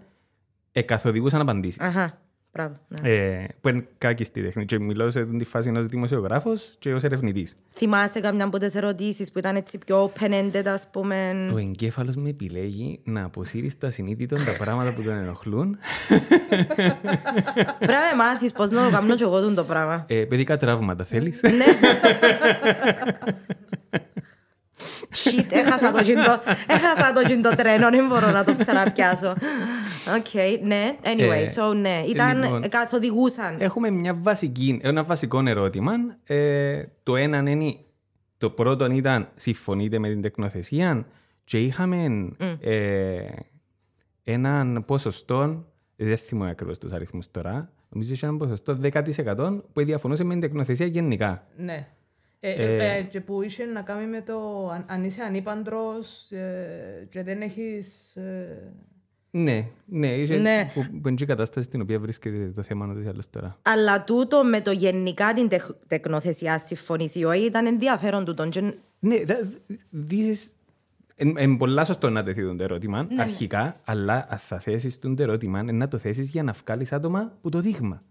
εκαθοδηγούσαν 0.73 1.41
απαντήσεις. 1.41 1.81
Αχα. 1.81 2.21
Μπράβο. 2.55 2.79
ναι. 3.03 3.11
Ε, 3.11 3.47
που 3.61 3.69
είναι 3.69 3.87
κάκιστη 3.99 4.43
τέχνη. 4.43 4.65
Και 4.65 4.79
μιλώ 4.79 5.11
σε 5.11 5.21
αυτή 5.21 5.37
τη 5.37 5.45
φάση 5.45 5.69
ενός 5.69 5.87
δημοσιογράφος 5.87 6.75
και 6.79 6.95
ως 6.95 7.03
ερευνητής. 7.03 7.55
Θυμάσαι 7.75 8.21
καμιά 8.21 8.45
από 8.45 8.59
τις 8.59 8.75
ερωτήσεις 8.75 9.33
που 9.33 9.39
ήταν 9.39 9.57
έτσι 9.57 9.79
πιο 9.79 10.13
open-ended, 10.13 10.63
ας 10.67 10.89
πούμε. 10.91 11.51
Ο 11.55 11.59
εγκέφαλος 11.59 12.17
με 12.17 12.29
επιλέγει 12.29 13.01
να 13.05 13.25
αποσύρει 13.25 13.69
στα 13.69 13.91
συνείδητο 13.91 14.37
τα 14.37 14.55
πράγματα 14.59 14.93
που 14.95 15.03
τον 15.03 15.13
ενοχλούν. 15.17 15.77
Πρέπει 17.79 18.07
να 18.11 18.17
μάθεις 18.17 18.53
πώς 18.53 18.71
να 18.71 18.85
το 18.85 18.91
κάνω 18.91 19.15
και 19.15 19.23
εγώ 19.25 19.41
τούτο 19.41 19.55
το 19.55 19.65
πράγμα. 19.65 20.05
Ε, 20.09 20.25
παιδικά 20.25 20.57
τραύματα 20.57 21.05
θέλεις; 21.05 21.41
Ναι. 21.43 21.65
Shit, 25.15 25.47
έχασα 25.49 25.93
το 25.93 26.03
τζιντο, 26.03 26.41
έχασα 26.67 27.13
το 27.15 27.23
τζιντο 27.25 27.49
τρένο, 27.49 27.91
δεν 27.91 28.07
μπορώ 28.07 28.31
να 28.31 28.45
το 28.45 28.57
ξαναπιάσω. 28.57 29.35
Οκ, 30.17 30.63
ναι, 30.63 30.97
anyway, 31.03 31.31
Ε, 31.31 31.53
so 31.57 31.77
ναι, 31.77 32.03
ήταν, 32.09 32.43
λοιπόν. 32.43 32.63
ε, 32.63 32.69
καθοδηγούσαν. 32.69 33.57
Έχουμε 33.59 33.91
μια 33.91 34.15
βασική, 34.15 34.81
ένα 34.83 35.05
βασικό 35.05 35.43
ερώτημα. 35.47 35.93
Ε, 36.25 36.83
το 37.03 37.17
ένα 37.17 37.51
είναι, 37.51 37.77
το 38.39 38.51
πρώτο 38.51 38.91
ήταν 38.91 39.29
συμφωνείτε 39.37 39.99
με 39.99 40.09
την 40.09 40.23
τεκνοθεσία 40.23 41.07
και 41.45 41.59
είχαμε 41.61 42.29
ε, 42.61 43.19
έναν 44.25 44.85
ποσοστό, 44.87 45.65
δεν 45.97 46.17
θυμάμαι 46.17 46.51
ακριβώς 46.51 46.79
τους 46.79 46.93
αριθμούς 46.93 47.31
τώρα, 47.31 47.71
νομίζω 47.89 48.13
είχε 48.13 48.27
έναν 48.27 48.39
ποσοστό 48.39 48.79
10% 48.83 49.61
που 49.73 49.85
διαφωνούσε 49.85 50.25
με 50.25 50.33
την 50.33 50.41
τεκνοθεσία 50.41 50.87
γενικά. 50.87 51.47
Ναι. 51.57 51.89
Ε, 52.47 52.97
ε, 52.97 53.03
και 53.03 53.21
που 53.21 53.43
είχε 53.43 53.65
να 53.65 53.83
κάνει 53.83 54.07
με 54.07 54.21
το 54.21 54.69
αν, 54.73 54.85
αν 54.89 55.05
είσαι 55.05 55.23
ανήπαντρος 55.23 56.31
ε, 56.31 57.07
και 57.11 57.23
δεν 57.23 57.41
έχεις... 57.41 58.17
Ε, 58.17 58.73
Ναι, 59.31 59.67
ναι, 59.85 60.07
είχε, 60.07 60.37
Ναι. 60.37 60.71
Που, 60.75 60.87
που 61.01 61.09
είναι 61.09 61.17
και 61.17 61.25
η 61.25 61.27
κατάσταση 61.27 61.67
στην 61.67 61.81
οποία 61.81 61.99
βρίσκεται 61.99 62.53
το 62.55 62.63
θέμα 62.63 62.87
ότι 62.87 63.09
άλλος 63.09 63.31
τώρα. 63.31 63.59
Αλλά 63.63 64.05
τούτο 64.05 64.45
με 64.45 64.61
το 64.61 64.71
γενικά 64.71 65.33
την 65.35 65.49
τεχ, 65.49 65.71
τεκνοθεσία 65.87 66.59
συμφωνήσει 66.59 67.19
ή 67.19 67.25
όχι 67.25 67.45
ήταν 67.45 67.67
ενδιαφέρον 67.67 68.25
τούτο. 68.25 68.49
Και... 68.49 68.61
Ναι, 68.99 69.15
είναι 71.17 71.33
εν, 71.37 71.57
πολλά 71.57 71.85
σωστό 71.85 72.11
να 72.11 72.23
τεθεί 72.23 72.57
το 72.57 72.63
ερώτημα 72.63 73.09
αρχικά, 73.17 73.81
αλλά 73.85 74.27
αν 74.29 74.39
θα 74.39 74.59
θέσεις 74.59 74.99
το 74.99 75.15
ερώτημα 75.19 75.61
είναι 75.61 75.73
να 75.73 75.89
το 75.89 75.99
θέσεις 75.99 76.29
για 76.29 76.43
να 76.43 76.53
βγάλεις 76.53 76.93
άτομα 76.93 77.33
που 77.43 77.49
το 77.49 77.61
δείγμα. 77.61 78.03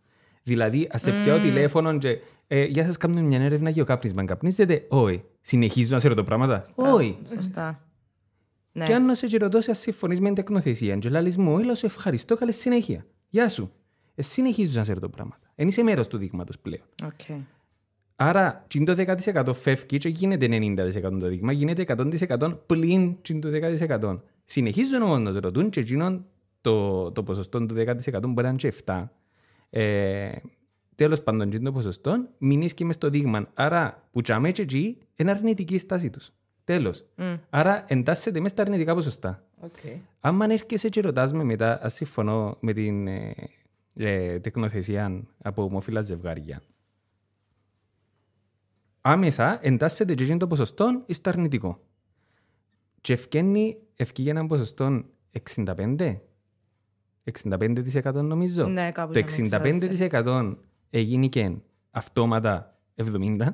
Δηλαδή, 0.43 0.87
ας 0.91 1.01
σε 1.01 1.11
πιάω 1.11 1.39
τηλέφωνο 1.39 1.97
και 1.97 2.19
ε, 2.47 2.63
για 2.63 2.85
σας 2.85 2.97
κάνω 2.97 3.21
μια 3.21 3.41
έρευνα 3.41 3.69
για 3.69 3.81
ο 3.81 3.85
κάπνισμα. 3.85 4.25
Καπνίζετε, 4.25 4.85
όχι. 4.89 5.23
Συνεχίζω 5.41 5.93
να 5.93 5.99
σε 5.99 6.07
ρωτώ 6.07 6.23
πράγματα. 6.23 6.65
Όχι. 6.75 7.17
Σωστά. 7.35 7.87
Ναι. 8.71 8.85
Και 8.85 8.93
αν 8.93 9.15
σε 9.15 9.27
και 9.27 9.37
ρωτώ 9.37 9.61
σε 9.61 9.69
αν 9.69 9.75
συμφωνείς 9.75 10.19
με 10.19 10.25
την 10.25 10.35
τεκνοθεσία, 10.35 10.97
και 10.97 11.09
λαλείς 11.09 11.37
μου, 11.37 11.59
έλα 11.59 11.75
σου 11.75 11.85
ευχαριστώ, 11.85 12.37
καλή 12.37 12.51
συνέχεια. 12.51 13.05
Γεια 13.29 13.49
σου. 13.49 13.71
Ε, 14.15 14.21
συνεχίζω 14.21 14.77
να 14.79 14.83
σε 14.83 14.93
ρωτώ 14.93 15.09
πράγματα. 15.09 15.47
Εν 15.55 15.67
είσαι 15.67 15.83
μέρος 15.83 16.07
του 16.07 16.17
δείγματος 16.17 16.59
πλέον. 16.59 16.85
Οκ. 17.03 17.37
Άρα, 18.15 18.65
τζείν 18.67 18.85
το 18.85 18.95
10% 18.97 19.53
φεύγει 19.53 19.97
και 19.97 20.09
γίνεται 20.09 20.47
90% 20.49 21.17
το 21.19 21.27
δείγμα, 21.27 21.51
γίνεται 21.51 21.85
100% 21.87 22.57
πλην 22.65 23.21
τζείν 23.21 23.41
το 23.41 23.49
10%. 24.01 24.19
Συνεχίζουν 24.45 25.01
όμως 25.01 25.19
να 25.19 25.33
το 25.33 25.39
ρωτούν 25.39 25.69
και 25.69 25.79
εκείνον 25.79 26.25
το, 26.61 27.11
το 27.11 27.23
ποσοστό 27.23 27.65
του 27.65 27.75
10% 27.77 28.21
μπορεί 28.27 28.33
να 28.33 28.47
είναι 28.47 28.57
και 28.57 28.73
7. 28.85 29.03
Ε, 29.75 30.31
τέλος 30.95 31.21
πάντων, 31.21 31.49
τσιν 31.49 31.63
το 31.63 31.71
ποσοστό 31.71 32.27
μείνεις 32.37 32.73
και 32.73 32.85
μες 32.85 32.95
στο 32.95 33.09
δείγμα. 33.09 33.47
Άρα, 33.53 34.07
που 34.11 34.21
τσάμε 34.21 34.51
και 34.51 34.61
εκεί, 34.61 34.97
είναι 35.15 35.31
αρνητική 35.31 35.73
η 35.73 35.77
στάση 35.77 36.09
τους. 36.09 36.31
Τέλος. 36.63 37.05
Άρα, 37.49 37.85
εντάσσεται 37.87 38.39
μέσα 38.39 38.53
στα 38.53 38.63
αρνητικά 38.63 38.93
ποσοστά. 38.93 39.43
okay. 39.61 39.97
Άμα 40.19 40.45
έρχεσαι 40.45 40.89
και 40.89 41.01
ρωτάς 41.01 41.33
με 41.33 41.43
μετά, 41.43 41.79
ας 41.83 41.93
συμφωνώ 41.93 42.57
με 42.59 42.73
την 42.73 43.07
ε, 43.07 43.33
ε, 43.95 44.39
τεκνοθεσία 44.39 45.23
από 45.37 45.63
ομοφυλά 45.63 46.01
ζευγάρια. 46.01 46.61
Άμεσα 49.01 49.59
εντάσσεται 49.61 50.15
και 50.15 50.23
εκείνο 50.23 50.37
το 50.37 50.47
ποσοστό 50.47 51.05
στο 51.07 51.29
αρνητικό. 51.29 51.79
Και 53.01 53.13
ευκαινεί, 53.13 53.77
ευκήγε 53.95 54.29
ένα 54.29 54.47
ποσοστό 54.47 55.03
65, 55.55 56.17
65% 57.31 58.13
νομίζω. 58.13 58.67
Ναι, 58.67 58.91
κάπου 58.91 59.13
Το 59.13 59.19
ήταν 59.19 59.61
65% 60.55 60.55
έγινε 60.89 61.27
και 61.27 61.51
αυτόματα 61.91 62.77
70 62.95 63.47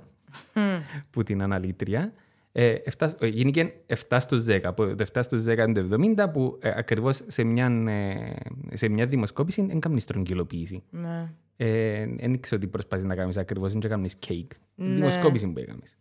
που 1.10 1.24
την 1.24 1.42
αναλύτρια. 1.42 2.14
Ε, 2.52 2.74
εφτά- 2.84 3.16
ε, 3.24 3.28
γίνηκε 3.28 3.74
7 4.10 4.20
στους 4.20 4.44
10. 4.44 4.74
που 4.76 4.96
Το 4.96 5.06
7 5.14 5.24
στους 5.24 5.44
10 5.44 5.68
είναι 5.68 5.74
το 5.74 5.80
70 5.80 6.32
που 6.32 6.58
ε, 6.62 6.72
ακριβώς 6.76 7.22
σε 7.28 7.44
μια, 7.44 7.66
ε, 7.88 8.36
σε 8.76 8.88
μια 8.90 9.06
δημοσκόπηση 9.06 9.66
δεν 9.66 9.80
κάνεις 9.80 10.04
στρογγυλοποίηση. 10.04 10.84
Ναι. 10.90 11.32
Ε, 11.56 12.06
Δεν 12.06 12.34
ήξερα 12.34 12.62
ότι 12.62 12.68
προσπαθείς 12.72 13.06
να 13.06 13.16
κάνεις 13.16 13.38
ακριβώς, 13.38 13.72
δεν 13.74 13.82
κάνεις 13.82 14.18
cake. 14.28 14.48
Ναι. 14.76 14.94
Δημοσκόπηση 14.94 15.48
που 15.48 15.60
έκανες. 15.60 15.98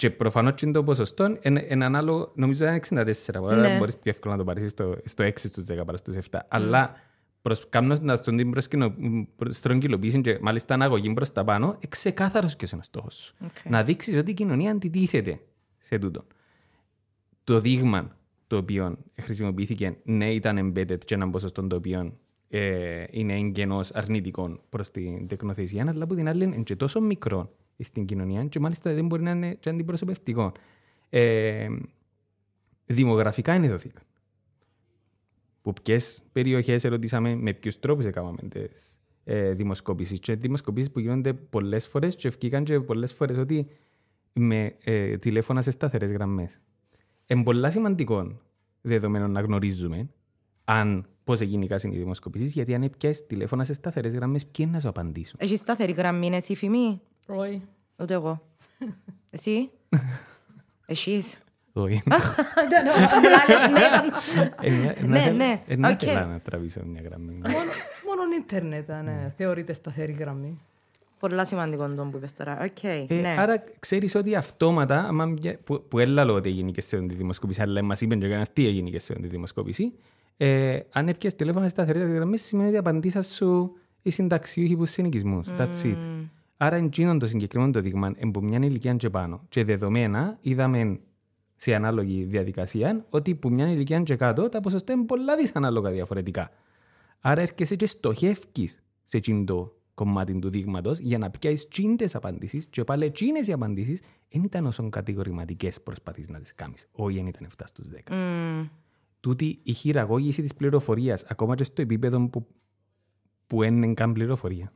Και 0.00 0.10
προφανώς 0.10 0.52
και 0.54 0.70
το 0.70 0.82
ποσοστό 0.84 1.36
είναι 1.42 1.66
είναι 1.70 1.84
ανάλογο, 1.84 2.32
νομίζω 2.34 2.64
ήταν 2.64 2.74
64, 2.76 3.14
άρα 3.34 3.56
Ναι. 3.56 3.78
μπορείς 3.78 3.96
πιο 3.96 4.10
εύκολα 4.10 4.32
να 4.36 4.38
το 4.38 4.44
πάρεις 4.44 4.70
στο, 4.70 4.96
στο 5.04 5.24
6 5.24 5.48
στους 5.48 5.66
10 5.66 5.84
παρά 5.86 5.96
στους 5.96 6.14
7. 6.30 6.38
Αλλά 6.48 6.94
προς, 7.42 7.68
κάνοντας 7.68 8.22
τον 8.22 8.36
την 8.36 8.50
προσκυνο- 8.50 8.94
προς- 9.36 9.56
στρογγυλοποίηση 9.56 10.20
και 10.20 10.38
μάλιστα 10.40 10.74
αναγωγή 10.74 11.12
προς 11.12 11.32
τα 11.32 11.44
πάνω, 11.44 11.66
είναι 11.66 11.78
ξεκάθαρος 11.88 12.56
ποιος 12.56 12.70
είναι 12.70 12.80
ο 12.80 12.84
στόχος 12.84 13.14
σου. 13.14 13.34
Οκ. 13.44 13.70
Να 13.70 13.82
δείξεις 13.82 14.16
ότι 14.16 14.30
η 14.30 14.34
κοινωνία 14.34 14.70
αντιτίθεται 14.70 15.40
σε 15.78 15.98
τούτο. 15.98 16.24
Το 17.44 17.60
δείγμα 17.60 18.16
το 18.46 18.56
οποίο 18.56 18.96
χρησιμοποιήθηκε, 19.20 19.96
ναι, 20.04 20.32
ήταν 20.32 20.72
embedded 20.74 20.98
και 21.04 21.14
έναν 21.14 21.30
ποσοστό 21.30 21.66
το 21.66 21.76
οποίο 21.76 22.18
ε, 22.48 23.04
είναι 23.10 23.32
εγγενώς 23.34 23.90
αρνητικό 23.92 24.60
προς 24.68 24.90
την 24.90 25.26
τεκνοθεσία, 25.26 25.84
αλλά 25.88 26.04
από 26.04 26.14
την 26.14 26.28
άλλη 26.28 26.44
είναι 26.44 26.56
και 26.56 26.76
τόσο 26.76 27.00
μικρό 27.00 27.50
στην 27.84 28.04
κοινωνία 28.04 28.44
και 28.44 28.60
μάλιστα 28.60 28.94
δεν 28.94 29.06
μπορεί 29.06 29.22
να 29.22 29.30
είναι 29.30 29.54
και 29.54 29.68
αντιπροσωπευτικό. 29.68 30.52
Ε, 31.08 31.68
δημογραφικά 32.86 33.54
είναι 33.54 33.68
δοθήκα. 33.68 34.00
Που 35.62 35.72
ποιες 35.82 36.22
περιοχές 36.32 36.84
ερωτήσαμε, 36.84 37.34
με 37.34 37.52
ποιους 37.52 37.78
τρόπους 37.78 38.04
έκαναμε 38.04 38.42
τις 38.48 38.98
ε, 39.24 39.50
δημοσκοπήσεις. 39.50 40.18
Και 40.18 40.34
δημοσκοπήσεις 40.34 40.90
που 40.90 41.00
γίνονται 41.00 41.32
πολλές 41.32 41.86
φορές 41.86 42.16
και 42.16 42.28
βγήκαν 42.28 42.64
και 42.64 42.80
πολλές 42.80 43.12
φορές 43.12 43.36
ότι 43.36 43.66
με 44.32 44.76
ε, 44.84 45.18
τηλέφωνα 45.18 45.62
σε 45.62 45.70
σταθερές 45.70 46.12
γραμμές. 46.12 46.60
Είναι 47.26 47.42
πολλά 47.42 47.70
σημαντικό 47.70 48.40
δεδομένο 48.80 49.28
να 49.28 49.40
γνωρίζουμε 49.40 50.08
αν 50.64 51.06
πώς 51.24 51.40
έγινε 51.40 51.66
η 51.82 51.88
δημοσκοπήσεις, 51.88 52.52
γιατί 52.52 52.74
αν 52.74 52.82
έπιασες 52.82 53.26
τηλέφωνα 53.26 53.64
σε 53.64 53.72
σταθερές 53.72 54.14
γραμμές, 54.14 54.42
ποιοι 54.46 54.52
είναι 54.58 54.70
να 54.70 54.80
σου 54.80 54.88
απαντήσουν; 54.88 55.38
Έχεις 55.42 55.58
σταθερή 55.58 55.92
γραμμή, 55.92 56.26
είναι 56.26 56.36
εσύ 56.36 56.54
Φήμη. 56.54 57.00
Όχι. 57.36 57.62
Ούτε 57.98 58.14
εγώ. 58.14 58.42
Εσύ; 59.30 59.70
Εσείς; 60.86 61.38
Όχι. 61.72 62.02
Ναι, 64.60 64.94
Ναι, 65.06 65.30
ναι. 65.36 65.62
Ε, 65.66 65.76
Δεν 65.76 65.84
Οκ. 65.92 66.02
ήθελα 66.02 66.26
να 66.26 66.40
τραβήσω 66.40 66.80
μια 66.84 67.00
γραμμή. 67.04 67.32
Μόνο, 67.32 67.70
μόνο 68.06 68.34
ίντερνετ 68.40 68.88
ναι, 68.88 69.32
θεωρείται 69.36 69.72
σταθερή 69.72 70.12
γραμμή. 70.12 70.58
Πολλά 71.18 71.44
σημαντικό 71.44 71.88
το 71.88 72.02
που 72.04 72.16
είπες 72.16 72.32
τώρα. 72.32 72.58
Οκ, 72.64 72.82
Ε, 72.82 73.06
ναι. 73.20 73.36
Άρα 73.38 73.64
ξέρεις 73.78 74.14
ότι 74.14 74.34
αυτόματα, 74.34 75.04
άμα 75.08 75.24
μια- 75.26 75.58
που, 75.64 75.84
που 75.88 75.98
έλα 75.98 76.24
ότι 76.32 76.48
έγινε 76.48 76.70
και 76.70 76.80
σε 76.80 76.98
τη 77.06 77.14
δημοσκόπηση, 77.14 77.62
αλλά 77.62 77.82
μας 77.82 78.00
είπαν 78.00 78.18
και 78.18 78.24
κανένας 78.26 78.52
τι 78.52 78.66
έγινε 78.66 78.90
και 78.90 78.98
σε 78.98 79.14
τη 79.14 79.26
δημοσκόπηση, 79.28 79.92
ε, 80.36 80.78
αν 80.92 81.08
έπιες 81.08 81.34
τηλέφωνα 81.34 81.68
στα 81.68 81.82
σταθερές 81.84 82.10
γραμμές, 82.10 82.42
σημαίνει 82.42 82.68
ότι 82.68 82.76
απαντήσαν 82.78 83.22
σου 83.22 83.76
οι 84.02 84.10
συνταξιούχοι 84.10 84.76
που 84.76 84.86
συνοικισμούς. 84.86 85.46
That's 85.58 85.82
it. 85.84 85.98
Άρα 86.62 86.76
εντζήνον 86.76 87.18
το 87.18 87.26
συγκεκριμένο 87.26 87.72
το 87.72 87.80
δείγμα 87.80 88.14
από 88.22 88.40
μια 88.40 88.58
ηλικία 88.58 88.94
και 88.94 89.10
πάνω. 89.10 89.46
Και 89.48 89.64
δεδομένα 89.64 90.38
είδαμε 90.40 91.00
σε 91.56 91.74
ανάλογη 91.74 92.24
διαδικασία 92.24 93.06
ότι 93.10 93.34
που 93.34 93.50
μια 93.50 93.70
ηλικία 93.70 94.00
και 94.00 94.16
κάτω 94.16 94.48
τα 94.48 94.60
ποσοστά 94.60 94.92
είναι 94.92 95.04
πολλά 95.04 95.36
δυσανάλογα 95.36 95.90
διαφορετικά. 95.90 96.50
Άρα 97.20 97.40
έρχεσαι 97.40 97.76
και 97.76 97.86
στοχεύκεις 97.86 98.82
σε 99.04 99.16
εκείνο 99.16 99.44
το 99.44 99.76
κομμάτι 99.94 100.38
του 100.38 100.48
δείγματος 100.48 100.98
για 100.98 101.18
να 101.18 101.30
πιάσεις 101.30 101.68
τσίντες 101.68 102.14
απαντήσεις 102.14 102.66
και 102.66 102.84
πάλι 102.84 103.04
εκείνες 103.04 103.46
οι 103.46 103.52
απαντήσεις 103.52 104.00
δεν 104.28 104.42
ήταν 104.42 104.66
όσο 104.66 104.88
κατηγορηματικές 104.88 105.80
προσπαθείς 105.80 106.28
να 106.28 106.40
τις 106.40 106.54
κάνεις. 106.54 106.86
Όχι, 106.92 107.16
δεν 107.16 107.26
ήταν 107.26 107.46
7 107.46 107.64
στους 107.66 107.88
10. 107.88 108.14
Μμμ. 108.14 108.66
Τούτη 109.20 109.60
η 109.62 109.72
χειραγώγηση 109.72 110.42
της 110.42 110.54
πληροφορίας, 110.54 111.24
ακόμα 111.24 111.54
και 111.54 111.64
στο 111.64 111.82
επίπεδο 111.82 112.28
που, 112.28 112.46
που 113.46 113.62
είναι 113.62 113.94
καν 113.94 114.12
πληροφορία. 114.12 114.72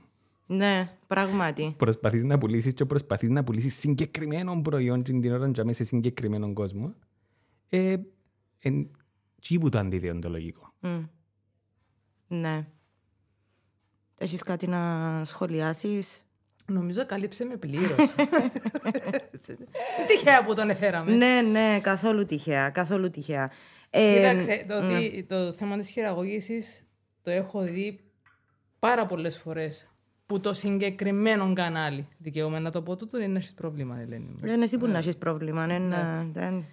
Ναι, 0.47 0.97
πράγματι. 1.07 1.75
Προσπαθείς 1.79 2.23
να 2.23 2.39
πουλήσεις 2.39 2.75
και 2.75 2.85
προσπαθείς 2.85 3.29
να 3.31 3.45
πουλήσεις 3.45 3.75
συγκεκριμένο 3.79 4.61
προϊόν 4.63 5.03
την 5.03 5.21
την 5.21 5.33
ώρα 5.33 5.51
και 5.51 5.65
μέσα 5.65 5.85
σε 5.85 5.89
συγκεκριμένο 5.89 6.53
κόσμο. 6.53 6.95
Ε, 7.69 7.97
εν, 8.59 8.91
τι 9.41 9.59
που 9.59 9.69
το 9.69 9.79
αντιδιοντολογικό. 9.79 10.73
Μμ. 10.81 11.05
Ναι. 12.27 12.67
Έχεις 14.19 14.43
κάτι 14.43 14.67
να 14.67 15.23
σχολιάσεις; 15.25 16.25
Νομίζω 16.67 17.07
καλύψε 17.07 17.45
με 17.45 17.57
πλήρως. 17.57 18.15
Τυχαία 20.09 20.45
που 20.45 20.55
τον 20.55 20.71
εφέραμε. 20.71 21.13
Ναι, 21.13 21.41
ναι, 21.43 21.81
καθόλου 21.83 22.25
τυχαία, 22.25 22.71
καθόλου 22.71 23.11
τυχαία. 23.11 23.51
Ε, 23.91 24.15
Κοίταξε, 24.15 24.65
το, 24.69 24.77
ότι 24.77 25.27
το 25.29 25.53
θέμα 25.53 25.79
της 25.79 25.91
χειραγώγησης 25.91 26.87
το 27.23 27.31
έχω 27.31 27.63
δει 27.63 28.01
πάρα 28.79 29.07
πολλές 29.07 29.39
φορές 29.39 29.94
που 30.27 30.41
το 30.41 30.53
συγκεκριμένο 30.53 31.53
κανάλι, 31.53 32.09
δικαιούμαι 32.19 32.59
να 32.59 32.71
το 32.71 32.83
πω 32.83 32.97
τούτο, 32.97 33.17
είναι 33.19 33.27
να 33.27 33.39
έχεις 33.39 33.55
πρόβλημα, 33.55 33.99
Ελένη 34.01 34.25
μου. 34.25 34.37
Δεν 34.39 34.63
εσύ 34.63 34.79
που 34.79 34.87
να 34.87 34.99
έχεις 34.99 35.17
πρόβλημα. 35.17 35.67
ναι, 35.67 35.79
να- 35.79 36.25
δεν- 36.33 36.65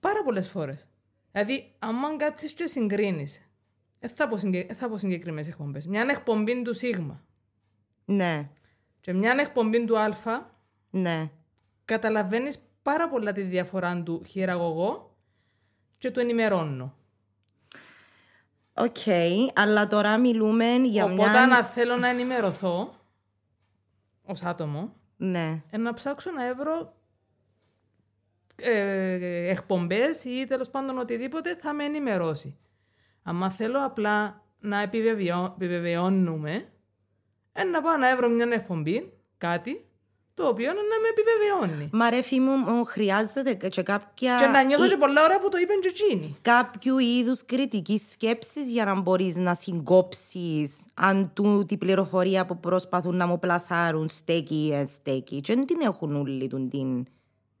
Πάρα 0.00 0.22
πολλές 0.24 0.48
φορές. 0.48 0.86
Δηλαδή, 1.32 1.72
άμα 1.78 2.16
κάτσεις 2.16 2.52
και 2.52 2.66
συγκρίνεις, 2.66 3.42
δεν 4.00 4.10
θα 4.10 4.28
πω, 4.28 4.38
συγκε... 4.38 4.66
ε, 4.68 4.74
θα 4.74 4.88
πω 4.88 4.98
συγκεκριμένες 4.98 5.48
εκπομπές. 5.48 5.86
Μια 5.86 6.06
εκπομπή 6.10 6.62
του 6.62 6.74
Σίγμα 6.74 7.24
Ναι, 8.04 8.50
και 9.00 9.12
μια 9.12 9.34
εκπομπή 9.40 9.84
του 9.84 9.98
Α, 9.98 10.10
ναι. 10.90 11.30
καταλαβαίνεις 11.84 12.58
πάρα 12.82 13.08
πολλά 13.08 13.32
τη 13.32 13.42
διαφορά 13.42 14.02
του 14.02 14.22
χειραγωγό 14.26 15.16
και 15.98 16.10
του 16.10 16.20
ενημερώνω. 16.20 16.94
Οκ, 18.76 18.96
αλλά 19.54 19.86
τώρα 19.86 20.18
μιλούμε 20.18 20.74
για 20.74 21.04
Οπότε, 21.04 21.30
μια... 21.30 21.42
αν 21.42 21.64
θέλω 21.64 21.96
να 21.96 22.08
ενημερωθώ 22.08 22.94
ως 24.24 24.42
άτομο, 24.42 24.92
Ναι. 25.16 25.62
ε, 25.70 25.76
να 25.76 25.94
ψάξω 25.94 26.30
να 26.30 26.54
βρω 26.54 26.94
ε, 28.56 29.50
εκπομπές 29.50 30.24
ή 30.24 30.46
τέλος 30.48 30.70
πάντων 30.70 30.98
οτιδήποτε 30.98 31.56
θα 31.56 31.72
με 31.72 31.84
ενημερώσει. 31.84 32.58
Αν 33.22 33.50
θέλω 33.50 33.84
απλά 33.84 34.42
να 34.58 34.80
επιβεβαιώ, 34.80 35.52
επιβεβαιώνουμε, 35.54 36.68
ε, 37.52 37.64
να 37.64 37.82
πάω 37.82 37.96
να 37.96 38.16
βρω 38.16 38.28
μια 38.28 38.48
εκπομπή, 38.52 39.12
κάτι, 39.38 39.88
το 40.34 40.46
οποίο 40.46 40.66
να 40.72 40.80
με 40.80 41.08
επιβεβαιώνει. 41.10 41.88
Μα 41.92 42.10
ρε 42.10 42.22
φή 42.22 42.40
μου, 42.40 42.56
μου 42.56 42.84
χρειάζεται 42.84 43.54
και 43.54 43.82
κάποια... 43.82 44.36
Και 44.40 44.46
να 44.46 44.62
νιώθω 44.62 44.84
ή- 44.84 44.88
και 44.88 44.96
πολλά 44.96 45.24
ώρα 45.24 45.40
που 45.40 45.48
το 45.48 45.56
είπαν 45.58 45.80
και 45.80 45.88
εκείνοι. 45.88 46.36
κάποιου 46.42 46.98
είδους 46.98 47.44
κριτικής 47.44 48.10
σκέψης 48.10 48.70
για 48.70 48.84
να 48.84 49.00
μπορείς 49.00 49.36
να 49.36 49.54
συγκόψεις 49.54 50.72
αν 50.94 51.30
τούτη 51.34 51.76
πληροφορία 51.76 52.46
που 52.46 52.58
προσπαθούν 52.60 53.16
να 53.16 53.26
μου 53.26 53.38
πλασάρουν 53.38 54.08
στέκει 54.08 54.54
ή 54.54 54.72
εν 54.72 54.88
στέκει. 54.88 55.40
Και 55.40 55.54
δεν 55.54 55.66
την 55.66 55.80
έχουν 55.80 56.16
όλοι 56.16 56.48
τούν 56.48 56.68
την 56.68 57.06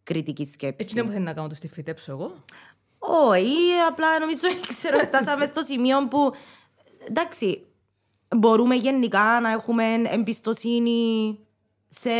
κριτική 0.02 0.46
σκέψη. 0.52 0.76
Έτσι 0.80 0.94
δεν 0.94 1.04
μου 1.06 1.12
θέλει 1.12 1.24
να 1.24 1.32
κάνω 1.32 1.48
το 1.48 1.54
στη 1.54 1.68
φυτέψω 1.68 2.12
εγώ. 2.12 2.32
Όχι, 2.98 3.54
απλά 3.88 4.18
νομίζω 4.18 4.40
ξέρω, 4.66 4.98
φτάσαμε 4.98 5.44
στο 5.44 5.62
σημείο 5.62 6.08
που 6.08 6.32
εντάξει, 7.08 7.64
μπορούμε 8.36 8.74
γενικά 8.74 9.40
να 9.42 9.50
έχουμε 9.50 9.84
εμπιστοσύνη 10.12 11.38
σε 11.88 12.10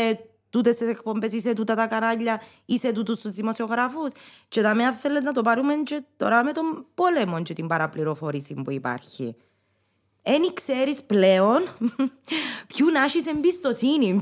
τούτες 0.55 0.75
τις 0.75 0.87
εκπομπές 0.87 1.33
ή 1.33 1.39
σε 1.39 1.53
τούτα 1.53 1.75
τα 1.75 1.87
κανάλια 1.87 2.41
ή 2.65 2.77
σε 2.77 2.91
τούτους 2.91 3.19
τους 3.19 3.33
δημοσιογράφους. 3.33 4.11
Και 4.47 4.61
τα 4.61 4.69
αν 4.69 4.93
θέλετε 4.93 5.25
να 5.25 5.31
το 5.31 5.41
πάρουμε 5.41 5.73
και 5.75 6.03
τώρα 6.17 6.43
με 6.43 6.51
τον 6.51 6.85
πόλεμο 6.93 7.41
και 7.41 7.53
την 7.53 7.67
παραπληροφόρηση 7.67 8.53
που 8.53 8.71
υπάρχει. 8.71 9.35
Εν 10.21 10.41
ξέρεις 10.53 11.03
πλέον 11.03 11.61
ποιου 12.67 12.89
να 12.89 13.03
έχει 13.03 13.23
εμπιστοσύνη, 13.35 14.21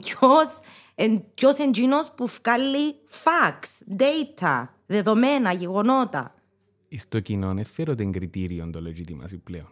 ποιος 1.33 1.57
εντζήνο 1.57 1.97
που 2.15 2.27
βγάλει 2.27 2.95
facts, 3.23 4.01
data, 4.01 4.63
δεδομένα, 4.85 5.53
γεγονότα. 5.53 6.35
Στο 6.97 7.19
κοινό 7.19 7.53
δεν 7.53 7.65
θεωρώ 7.65 7.95
την 7.95 8.11
κριτήριο 8.11 8.69
το 8.69 8.79
legitimacy 8.87 9.39
πλέον. 9.43 9.69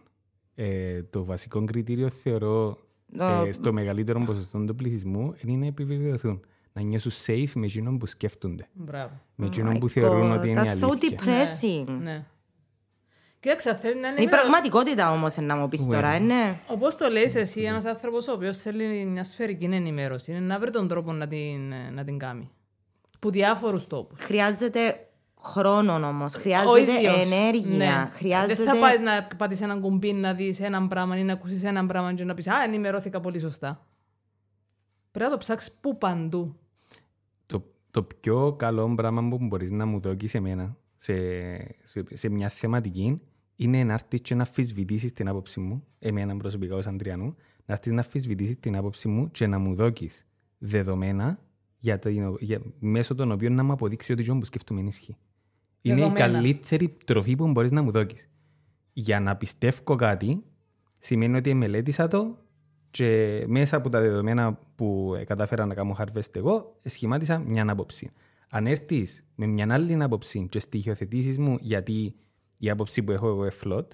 Ε, 0.54 1.02
το 1.02 1.24
βασικό 1.24 1.64
κριτήριο 1.64 2.10
θεωρώ 2.10 2.78
ε, 3.18 3.52
στο 3.52 3.72
μεγαλύτερο 3.72 4.20
ποσοστό 4.20 4.64
του 4.64 4.74
πληθυσμού 4.74 5.34
είναι 5.44 5.56
να 5.56 5.66
επιβεβαιωθούν. 5.66 6.40
Να 6.72 6.82
νιώσουν 6.82 7.12
safe 7.26 7.50
με 7.54 7.66
εκείνον 7.66 7.98
που 7.98 8.06
σκέφτονται. 8.06 8.68
Μπράβο. 8.72 9.20
Με 9.34 9.46
εκείνον 9.46 9.72
Oh 9.72 9.76
My 9.76 9.80
που 9.80 9.88
θεωρούν 9.88 10.32
God, 10.32 10.36
ότι 10.36 10.48
είναι 10.48 10.60
η 10.60 10.64
That's 10.80 10.84
so 10.84 10.90
αλήθεια. 10.90 11.18
depressing. 11.18 11.86
Ναι. 12.02 12.24
Κοίταξε, 13.40 13.74
θέλει 13.74 14.00
να 14.00 14.08
είναι 14.08 14.20
Η 14.22 14.28
πραγματικότητα 14.28 15.10
όμως 15.12 15.36
να 15.36 15.56
μου 15.56 15.68
πεις 15.68 15.86
τώρα, 15.86 16.08
ε, 16.08 16.18
ναι. 16.18 16.56
Όπως 16.66 16.96
το 16.96 17.08
λέει 17.08 17.32
εσύ, 17.34 17.60
ένας 17.62 17.84
άνθρωπος 17.84 18.28
ο 18.28 18.32
οποίος 18.32 18.56
θέλει 18.56 19.04
μια 19.04 19.24
σφαιρική 19.24 19.64
ενημέρωση, 19.64 20.30
είναι 20.30 20.40
να 20.40 20.58
βρει 20.58 20.70
τον 20.70 20.88
τρόπο 20.88 21.12
να 21.12 21.26
την, 21.28 21.72
να 21.92 22.04
την 22.04 22.18
κάνει. 22.18 22.50
Που 23.18 23.30
διάφορους 23.30 23.86
τόπους. 23.86 24.24
Χρειάζεται 24.24 25.06
χρόνο 25.42 25.94
όμως. 25.94 26.34
Ο 26.34 26.38
Χρειάζεται 26.38 26.80
ίδιος. 26.80 27.30
ενέργεια. 27.32 27.76
Ναι. 27.76 28.08
Χρειάζεται. 28.12 28.54
Δεν 28.54 28.66
θα 28.66 28.76
πάει 28.80 28.98
να 28.98 29.28
πατήσει 29.36 29.64
έναν 29.64 29.80
κουμπί 29.80 30.12
να 30.12 30.32
δεις 30.34 30.60
ένα 30.60 30.88
πράγμα 30.88 31.18
ή 31.18 31.22
να 31.22 31.32
ακούσεις 31.32 31.64
ένα 31.64 31.86
πράγμα 31.86 32.14
και 32.14 32.24
να 32.24 32.34
πεις 32.34 32.48
Α, 32.48 32.62
ενημερώθηκα 32.62 33.20
πολύ 33.20 33.40
σωστά. 33.40 33.86
Πρέπει 35.10 35.24
να 35.30 35.32
το 35.36 35.38
ψάξεις 35.38 35.72
πού 35.80 35.98
παντού. 35.98 36.56
Το, 37.92 38.02
το 38.02 38.16
πιο 38.20 38.52
καλό 38.52 38.94
πράγμα 38.94 39.28
που 39.28 39.38
μπορείς 39.46 39.70
να 39.70 39.86
μου 39.86 40.00
δώσει 40.00 40.26
σε 40.26 40.40
μένα 40.40 40.76
σε, 40.96 41.14
σε, 41.82 42.04
σε 42.12 42.28
μια 42.28 42.48
θεματική 42.48 43.20
είναι 43.56 43.84
να 43.84 43.92
έρθεις 43.92 44.20
και 44.20 44.34
να 44.34 44.42
αμφισβητήσει 44.42 45.12
την 45.12 45.28
άποψη 45.28 45.60
μου, 45.60 45.84
εμένα 45.98 46.36
προσωπικά 46.36 46.74
ως 46.74 46.86
Αντριανού, 46.86 47.34
να 47.66 47.74
έρθεις 47.74 47.92
να 47.92 48.00
αμφισβητήσει 48.00 48.56
την 48.56 48.76
άποψη 48.76 49.08
μου 49.08 49.30
και 49.30 49.46
να 49.46 49.58
μου 49.58 49.74
δώσει 49.74 50.10
δεδομένα 50.58 51.38
για 51.78 51.98
το, 51.98 52.08
για, 52.40 52.62
μέσω 52.78 53.14
των 53.14 53.32
οποίων 53.32 53.54
να 53.54 53.62
μου 53.62 53.72
αποδείξει 53.72 54.12
ότι 54.12 54.24
το 54.24 54.38
που 54.38 54.44
σκέφτομαι 54.44 54.80
είναι 54.80 54.88
ισχύει. 54.88 55.16
Είναι 55.82 55.94
η 55.94 55.98
Δεδομένα. 55.98 56.26
καλύτερη 56.26 56.96
τροφή 57.04 57.36
που 57.36 57.50
μπορείς 57.50 57.70
να 57.70 57.82
μου 57.82 57.90
δώσει. 57.90 58.28
Για 58.92 59.20
να 59.20 59.36
πιστεύω 59.36 59.94
κάτι, 59.94 60.42
σημαίνει 60.98 61.36
ότι 61.36 61.54
μελέτησα 61.54 62.08
το 62.08 62.38
και 62.92 63.44
μέσα 63.48 63.76
από 63.76 63.88
τα 63.88 64.00
δεδομένα 64.00 64.58
που 64.74 65.14
ε, 65.18 65.24
κατάφερα 65.24 65.66
να 65.66 65.74
κάνω 65.74 65.96
harvest 65.98 66.36
εγώ, 66.36 66.80
σχημάτισα 66.84 67.38
μια 67.38 67.70
άποψη. 67.70 68.12
Αν 68.48 68.66
έρθεις 68.66 69.24
με 69.34 69.46
μια 69.46 69.66
άλλη 69.70 70.02
άποψη 70.02 70.46
και 70.50 70.58
στοιχειοθετήσεις 70.58 71.38
μου 71.38 71.56
γιατί 71.60 72.14
η 72.58 72.70
άποψη 72.70 73.02
που 73.02 73.12
έχω 73.12 73.28
εγώ 73.28 73.40
είναι 73.40 73.50
φλότ, 73.50 73.92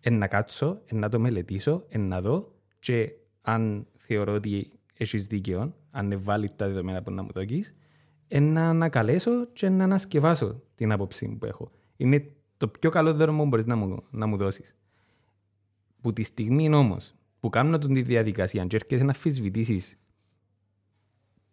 εν 0.00 0.18
να 0.18 0.26
κάτσω, 0.26 0.82
εν 0.84 0.98
να 0.98 1.08
το 1.08 1.18
μελετήσω, 1.18 1.84
εν 1.88 2.08
να 2.08 2.20
δω 2.20 2.54
και 2.78 3.12
αν 3.40 3.86
θεωρώ 3.96 4.32
ότι 4.32 4.72
έχεις 4.94 5.26
δίκαιο, 5.26 5.74
αν 5.90 6.04
είναι 6.04 6.16
βάλει 6.16 6.50
τα 6.56 6.66
δεδομένα 6.66 7.02
που 7.02 7.10
να 7.10 7.22
μου 7.22 7.32
δώσεις, 7.32 7.74
εν 8.28 8.52
να 8.52 8.68
ανακαλέσω 8.68 9.46
και 9.52 9.68
να 9.68 9.84
ανασκευάσω 9.84 10.62
την 10.74 10.92
άποψη 10.92 11.36
που 11.38 11.46
έχω. 11.46 11.70
Είναι 11.96 12.32
το 12.56 12.68
πιο 12.68 12.90
καλό 12.90 13.14
δρόμο 13.14 13.42
που 13.42 13.48
μπορείς 13.48 13.66
να 13.66 13.76
μου, 13.76 14.02
να 14.10 14.26
μου 14.26 14.36
δώσεις. 14.36 14.76
Που 16.00 16.12
τη 16.12 16.22
στιγμή 16.22 16.74
όμως 16.74 17.15
που 17.46 17.52
κάνω 17.52 17.78
τον 17.78 17.94
τη 17.94 18.02
διαδικασία, 18.02 18.64
και 18.64 18.76
έρχεσαι 18.76 19.04
να 19.04 19.10
αμφισβητήσεις 19.10 19.98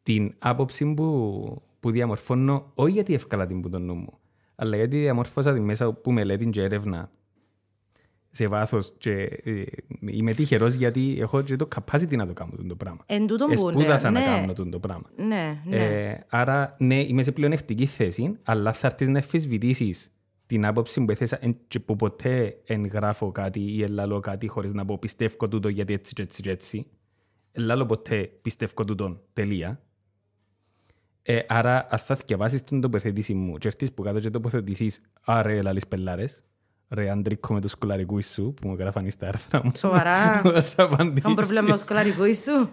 την 0.04 0.34
άποψη 0.40 0.94
που, 0.94 1.62
που 1.80 1.92
διαμορφώνω, 1.92 2.72
όχι 2.76 2.92
γιατί 2.92 3.14
εύκολα 3.14 3.48
την 3.48 3.62
που 3.62 3.70
τον 3.70 3.86
νου 3.86 3.94
μου, 3.94 4.20
αλλά 4.56 4.76
γιατί 4.76 4.98
διαμορφώσα 5.00 5.54
τη 5.54 5.60
μέσα 5.60 5.94
που 5.94 6.12
μελέτη 6.12 6.46
και 6.46 6.62
έρευνα 6.62 7.12
σε 8.32 8.48
βάθος 8.48 8.94
και 8.98 9.22
ε, 9.44 9.64
είμαι 10.00 10.34
τυχερός 10.34 10.74
γιατί 10.74 11.18
έχω 11.20 11.42
και 11.42 11.56
το 11.56 11.68
capacity 11.76 12.16
να 12.16 12.28
το 12.28 12.34
κάνω 12.34 12.52
το 12.68 12.76
πράγμα. 12.76 13.04
Εν 13.06 13.28
τούτον 13.28 13.48
που 13.48 13.54
Εσπούδασα 13.54 14.12
ναι, 14.12 14.20
να 14.20 14.40
ναι. 14.40 14.54
κάνω 14.54 14.70
το 14.70 14.80
πράγμα. 14.80 15.10
Ναι, 15.16 15.62
ναι. 15.66 15.78
Ε, 15.78 16.26
άρα, 16.30 16.76
ναι, 16.80 17.00
είμαι 17.00 17.24
σε 17.24 17.32
πλεονεκτική 17.32 17.86
θέση, 17.86 18.38
αλλά 18.44 18.74
θα 18.74 18.88
έρθεις 18.88 19.08
να 19.08 19.18
αμφισβητήσεις 19.18 20.13
την 20.46 20.66
άποψη 20.66 21.04
που 21.06 21.12
έθεσα 21.12 21.38
εν- 21.42 21.58
και 21.68 21.80
που 21.80 21.96
ποτέ 21.96 22.58
εγγράφω 22.66 23.32
κάτι 23.32 23.60
ή 23.60 23.84
ελάλω 23.84 24.20
κάτι 24.20 24.48
χωρίς 24.48 24.74
να 24.74 24.86
πω 24.86 24.98
πιστεύω 24.98 25.48
τούτο 25.48 25.68
γιατί 25.70 25.94
έτσι 25.94 26.14
και 26.14 26.22
έτσι 26.22 26.42
και 26.42 26.50
έτσι. 26.52 26.88
Ελάλω 27.52 27.86
ποτέ 27.86 28.32
πιστεύω 28.42 28.84
τούτον. 28.86 29.22
Τελεία. 29.34 29.82
Ε, 31.22 31.40
άρα, 31.48 31.88
αν 31.90 31.98
θα 32.00 32.16
διαβάσεις 32.26 32.64
την 32.64 32.82
τοποθέτηση 32.82 33.34
μου 33.34 33.58
και 33.58 33.68
έρθεις 33.68 33.94
που 33.94 34.04
κάτω 34.04 34.20
και 34.20 34.30
τοποθετηθείς 34.30 35.02
«Άρε, 35.22 35.62
λαλείς 35.62 35.88
πελάρες, 35.88 36.44
ρε 36.94 37.10
Αντρίκο 37.10 37.54
με 37.54 37.62
το 37.62 37.68
σκουλαρικού 37.68 38.22
σου» 38.22 38.54
που 38.54 38.68
μου 38.68 38.76
γράφαν 38.76 39.10
στα 39.10 39.28
άρθρα 39.28 39.62
μου. 39.64 39.72
Σοβαρά. 39.76 40.32
Θα 40.54 40.62
σου 40.62 40.84
απαντήσεις. 40.84 41.18
Είχαν 41.18 41.34
πρόβλημα 41.34 41.62
με 41.62 41.70
το 41.70 41.78
σκολαρικό 41.78 42.24
σου. 42.34 42.70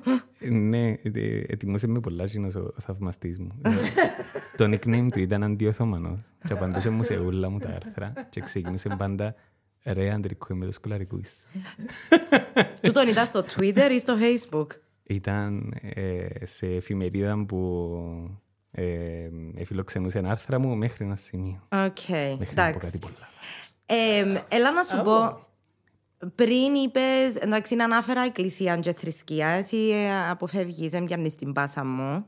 Ναι, 0.50 0.88
ε, 0.88 1.42
ετοιμούσε 1.46 1.86
με 1.86 2.00
πολλά 2.00 2.24
γίνος 2.24 2.54
ο 2.54 2.72
θαυμαστής 2.80 3.38
μου. 3.38 3.60
Ε, 3.62 3.70
το 4.58 4.64
nickname 4.64 5.08
του 5.12 5.20
ήταν 5.20 5.42
αντιοθωμανός 5.42 6.18
και 6.44 6.52
απαντούσε 6.52 6.90
μου 6.90 7.02
σε 7.02 7.14
όλα 7.14 7.50
μου 7.50 7.58
τα 7.58 7.68
άρθρα 7.68 8.12
και 8.30 8.40
ξεκίνησε 8.40 8.88
πάντα 8.98 9.34
«Ρε 9.84 10.10
Αντρίκο 10.10 10.54
με 10.54 10.64
το 10.64 10.72
σκουλαρικού 10.72 11.20
σου». 11.24 11.60
Τούτον 12.82 13.08
ήταν 13.08 13.26
στο 13.26 13.44
Twitter 13.56 13.88
ή 13.92 13.98
στο 13.98 14.16
Facebook; 14.20 14.66
Ήταν 15.02 15.74
ε, 15.80 16.26
σε 16.42 16.66
εφημερίδα 16.66 17.44
που 17.48 17.90
ε, 18.70 18.84
εφιλοξενούσε 19.54 20.22
άρθρα 20.24 20.58
μου 20.58 20.76
μέχρι 20.76 21.04
ένα 21.04 21.16
σημείο. 21.16 21.66
Οκ, 21.68 22.08
Μέχρι 22.08 22.36
να 22.36 22.36
πω 22.36 22.50
εντάξει. 22.50 22.78
κάτι 22.78 22.98
πολλά. 22.98 23.28
Ε, 23.92 24.44
έλα 24.48 24.70
να 24.72 24.82
σου 24.82 25.00
πω, 25.04 25.40
πριν 26.34 26.74
είπες, 26.74 27.34
εντάξει, 27.38 27.74
να 27.74 27.84
ανάφερα 27.84 28.20
εκκλησία 28.20 28.76
και 28.76 28.92
θρησκεία, 28.92 29.46
εσύ 29.48 29.76
ε, 29.76 30.30
αποφεύγεις, 30.30 30.90
δεν 30.90 31.04
πιάνεις 31.04 31.34
την 31.34 31.52
πάσα 31.52 31.84
μου. 31.84 32.26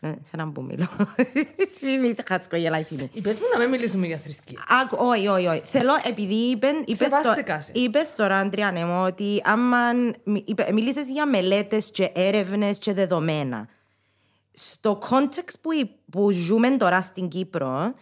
Ε, 0.00 0.08
σε 0.08 0.30
έναν 0.32 0.52
που 0.52 0.62
μιλώ. 0.62 0.86
Εσύ 1.66 1.98
μη 1.98 2.14
σε 2.14 2.24
χάτσκο 2.28 2.56
γελάει 2.56 2.82
φίλη. 2.84 3.10
Είπες 3.12 3.34
μου 3.34 3.40
να 3.52 3.58
μην 3.58 3.68
μιλήσουμε 3.68 4.06
για 4.06 4.18
θρησκεία. 4.18 4.64
Άκου, 4.82 4.96
όχι, 5.00 5.26
όχι, 5.28 5.46
όχι. 5.46 5.60
Θέλω, 5.64 5.92
επειδή 6.04 6.34
είπεν, 6.34 6.82
είπες, 6.86 7.08
Σεβάστηκα 7.08 7.60
σε. 7.60 7.72
είπες 7.74 8.14
τώρα, 8.14 8.36
Αντριάννε 8.38 8.84
μου, 8.84 9.02
ότι 9.04 9.40
άμα 9.44 9.78
είπε, 10.44 10.68
μίλησες 10.72 11.08
για 11.08 11.26
μελέτες 11.26 11.90
και 11.90 12.10
έρευνες 12.14 12.78
και 12.78 12.92
δεδομένα. 12.92 13.68
Στο 14.52 14.98
context 15.10 15.54
που, 15.60 15.72
υ- 15.72 15.90
που 16.10 16.30
ζούμε 16.30 16.76
τώρα 16.76 17.00
στην 17.00 17.28
Κύπρο, 17.28 17.94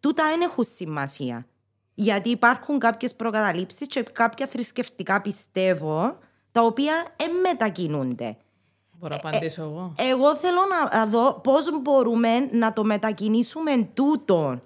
τούτα 0.00 0.24
δεν 0.28 0.40
έχουν 0.40 0.64
σημασία. 0.64 1.46
Γιατί 1.94 2.30
υπάρχουν 2.30 2.78
κάποιες 2.78 3.14
προκαταλήψεις 3.14 3.86
και 3.86 4.02
κάποια 4.02 4.46
θρησκευτικά 4.46 5.20
πιστεύω, 5.20 6.18
τα 6.52 6.62
οποία 6.62 7.14
δεν 7.16 7.30
μετακινούνται. 7.42 8.36
Μπορώ 8.98 9.16
να 9.22 9.28
απαντήσω 9.28 9.62
εγώ; 9.62 9.94
Εγώ 9.98 10.36
θέλω 10.36 10.60
να, 10.70 10.98
να 10.98 11.06
δω 11.06 11.40
πώς 11.42 11.80
μπορούμε 11.82 12.38
να 12.38 12.72
το 12.72 12.84
μετακινήσουμε 12.84 13.88
τούτο. 13.94 14.60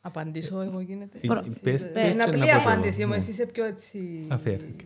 Απαντήσω 0.00 0.60
εγώ 0.60 0.80
γίνεται. 0.80 1.18
Ε, 1.22 1.28
πες- 1.62 1.90
πες 1.92 2.12
Είναι 2.12 2.24
και 2.24 2.30
απλή 2.30 2.38
να 2.40 2.44
πω 2.46 2.50
εγώ. 2.50 2.60
απάντηση 2.70 3.04
μου, 3.04 3.10
Ναι. 3.10 3.16
εσύ 3.16 3.30
είσαι 3.30 3.46
πιο 3.46 3.64
έτσι... 3.64 4.26
Αφέρει. 4.30 4.76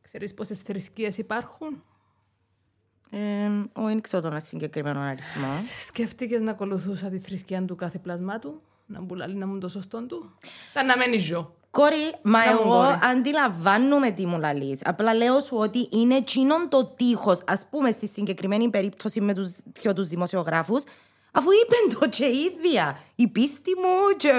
Ξέρεις 0.00 0.34
πόσες 0.34 0.58
θρησκείες 0.58 1.18
υπάρχουν; 1.18 1.82
Ε, 3.10 3.46
ο, 3.72 3.84
δεν 3.84 4.00
ξέρω 4.00 4.28
τον 4.30 4.40
συγκεκριμένο 4.40 5.00
αριθμό. 5.00 5.54
Σκέφτηκες 5.86 6.40
να 6.40 6.50
ακολουθούσα 6.50 7.08
τη 7.08 7.18
θρησκεία 7.18 7.64
του 7.64 7.76
κάθε 7.76 7.98
πλασμάτου, 7.98 8.60
να 8.86 9.00
μπουλάλει 9.00 9.34
να 9.34 9.46
μου 9.46 9.58
το 9.58 9.68
σωστό 9.68 10.06
του. 10.06 10.38
Τα 10.72 10.82
να 10.84 10.96
μένει 10.96 11.18
ζω. 11.18 11.54
Κόρη, 11.70 12.14
μα 12.22 12.44
Να 12.44 12.52
μου, 12.52 12.58
εγώ 12.60 12.70
κόρη. 12.84 12.98
αντιλαμβάνομαι 13.02 14.10
τι 14.10 14.26
μου 14.26 14.38
λαλείς. 14.38 14.80
Απλά 14.84 15.14
λέω 15.14 15.40
σου 15.40 15.56
ότι 15.56 15.88
είναι 15.92 16.16
εκείνον 16.16 16.68
το 16.68 16.84
τείχος, 16.96 17.38
ας 17.46 17.66
πούμε 17.70 17.90
στη 17.90 18.06
συγκεκριμένη 18.06 18.70
περίπτωση 18.70 19.20
με 19.20 19.34
τους 19.34 19.50
δυο 19.80 19.92
τους 19.94 20.08
δημοσιογράφους, 20.08 20.82
αφού 21.32 21.48
είπεν 21.50 21.98
το 21.98 22.08
και 22.08 22.24
η 22.24 22.38
ίδια. 22.38 22.98
Η 23.14 23.28
πίστη 23.28 23.70
μου 23.76 24.16
και 24.16 24.32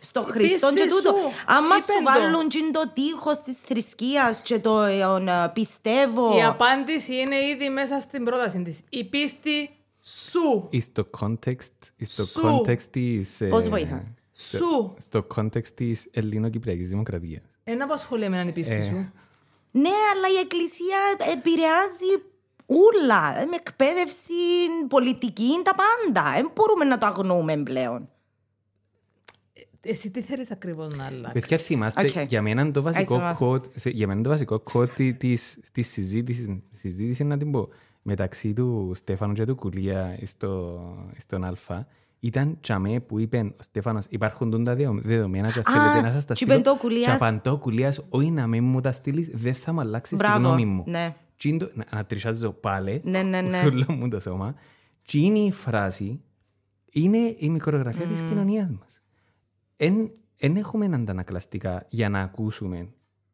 στο 0.00 0.22
Χριστό 0.22 0.68
και 0.68 0.74
πίστη 0.74 0.88
τούτο. 0.88 1.10
σου, 1.10 1.32
Άμα 1.46 1.76
είπεν 1.76 1.96
σου 1.96 2.02
το. 2.04 2.10
βάλουν 2.20 2.40
εκείνο 2.44 2.70
το 2.70 2.90
τείχος 2.94 3.40
της 3.40 3.56
θρησκείας 3.64 4.40
και 4.40 4.58
το 4.58 4.80
ε, 4.82 4.98
ε, 5.00 5.50
πιστεύω... 5.52 6.36
Η 6.36 6.42
απάντηση 6.42 7.14
είναι 7.16 7.36
ήδη 7.36 7.68
μέσα 7.68 8.00
στην 8.00 8.24
πρόταση 8.24 8.62
της. 8.62 8.80
Η 8.88 9.04
πίστη 9.04 9.70
σου. 10.02 10.66
Εις 10.70 10.92
το 10.92 11.10
context, 11.20 11.76
εις 11.96 12.14
το 12.14 12.24
Σου. 12.24 12.40
context 12.44 12.82
της... 12.82 13.40
ε, 13.40 13.46
Πώς 13.48 13.68
βοηθά; 13.68 14.14
Σου. 14.32 14.94
Στο 14.98 15.26
context 15.34 15.66
της 15.74 16.08
ελληνοκυπριακής 16.10 16.88
δημοκρατίας. 16.88 17.42
Ένα 17.64 17.84
απασχολεί 17.84 18.24
εμένα 18.24 18.48
η 18.48 18.52
πίστη 18.52 18.82
σου. 18.84 19.12
Ναι, 19.70 19.88
αλλά 20.14 20.28
η 20.34 20.38
Εκκλησία 20.42 20.98
επηρεάζει 21.36 22.22
ούλα. 22.66 23.40
Ε, 23.40 23.44
Με 23.44 23.56
εκπαίδευση, 23.56 24.32
πολιτική, 24.88 25.50
τα 25.62 25.72
πάντα. 25.74 26.30
Δεν 26.32 26.50
μπορούμε 26.54 26.84
να 26.84 26.98
το 26.98 27.06
αγνοούμε 27.06 27.56
πλέον. 27.56 28.08
Εσύ 29.84 30.10
τι 30.10 30.20
θέλεις 30.22 30.50
ακριβώς 30.50 30.96
να 30.96 31.04
αλλάξεις; 31.04 31.40
Παιδιά, 31.40 31.58
θυμάστε, 31.58 32.00
Οκ. 32.20 32.28
για 32.28 32.42
μένα 32.42 32.70
το 32.70 32.82
βασικό 32.82 33.14
Άησε 33.14 33.24
μας. 33.24 33.38
quote, 33.40 33.70
σε- 33.74 33.90
για 33.90 34.06
μένα 34.06 34.22
το 34.22 34.28
βασικό 34.28 34.62
quote 34.72 34.88
τη- 34.90 35.14
της, 35.14 35.58
της 35.72 35.88
συζήτησης, 35.90 36.48
συζήτησης, 36.72 37.26
να 37.26 37.36
την 37.36 37.50
πω, 37.50 37.68
μεταξύ 38.02 38.52
του 38.52 38.92
Στέφανου 38.94 39.32
και 39.32 39.44
του 39.44 39.54
Κουλία 39.54 40.18
στο, 40.24 40.80
στον 41.18 41.44
Α, 41.44 41.86
ήταν 42.20 42.58
τζιαμαί 42.60 43.00
που 43.00 43.18
είπε 43.18 43.38
ο 43.38 43.62
Στέφανος 43.62 44.04
υπάρχουν 44.08 44.50
τούν 44.50 44.64
τα 44.64 44.74
δεδο- 44.74 45.00
δεδομένα 45.00 45.50
και 45.52 45.62
αν 45.66 45.74
Α, 45.76 45.80
θέλετε 45.82 46.06
να 46.06 46.12
σας 46.12 46.24
τα 46.24 46.34
και 46.34 46.44
στείλω. 46.44 46.52
είπε 46.58 46.62
το 46.62 46.70
ο 46.70 46.76
Κουλίας. 46.76 47.04
Και 47.04 47.10
απαντώ 47.10 47.50
ο 47.50 47.58
Κουλίας, 47.58 48.04
όχι 48.08 48.30
να 48.30 48.46
μην 48.46 48.64
μου 48.64 48.80
τα 48.80 48.92
στείλεις, 48.92 49.28
δεν 49.34 49.54
θα 49.54 49.72
μου 49.72 49.80
αλλάξεις 49.80 50.18
τη 50.18 50.24
Μπράβο, 50.24 50.38
γνώμη 50.48 50.64
μου. 50.64 50.84
ναι. 50.86 51.16
Τι 51.36 51.48
είναι 51.48 51.58
το- 51.58 51.70
να- 51.74 51.86
Ανατριχιάζω 51.92 52.52
πάλι, 52.52 53.00
Ναι, 53.04 53.22
ναι, 53.22 53.40
ναι. 53.40 53.62
όλο 53.64 53.84
μου 53.88 54.08
το 54.08 54.20
σώμα. 54.20 54.54
Τι 55.02 55.24
είναι 55.24 55.38
η 55.38 55.52
φράση, 55.52 56.20
είναι 56.90 57.18
η 57.38 57.48
μικρογραφία 57.50 58.06
της 58.06 58.20
κοινωνίας 58.22 58.70
μας 58.80 59.02
εν 60.36 60.56
έχουμε 60.56 60.84
αντανακλαστικά 60.94 61.86
για 61.88 62.08
να 62.08 62.20
ακούσουμε. 62.20 62.88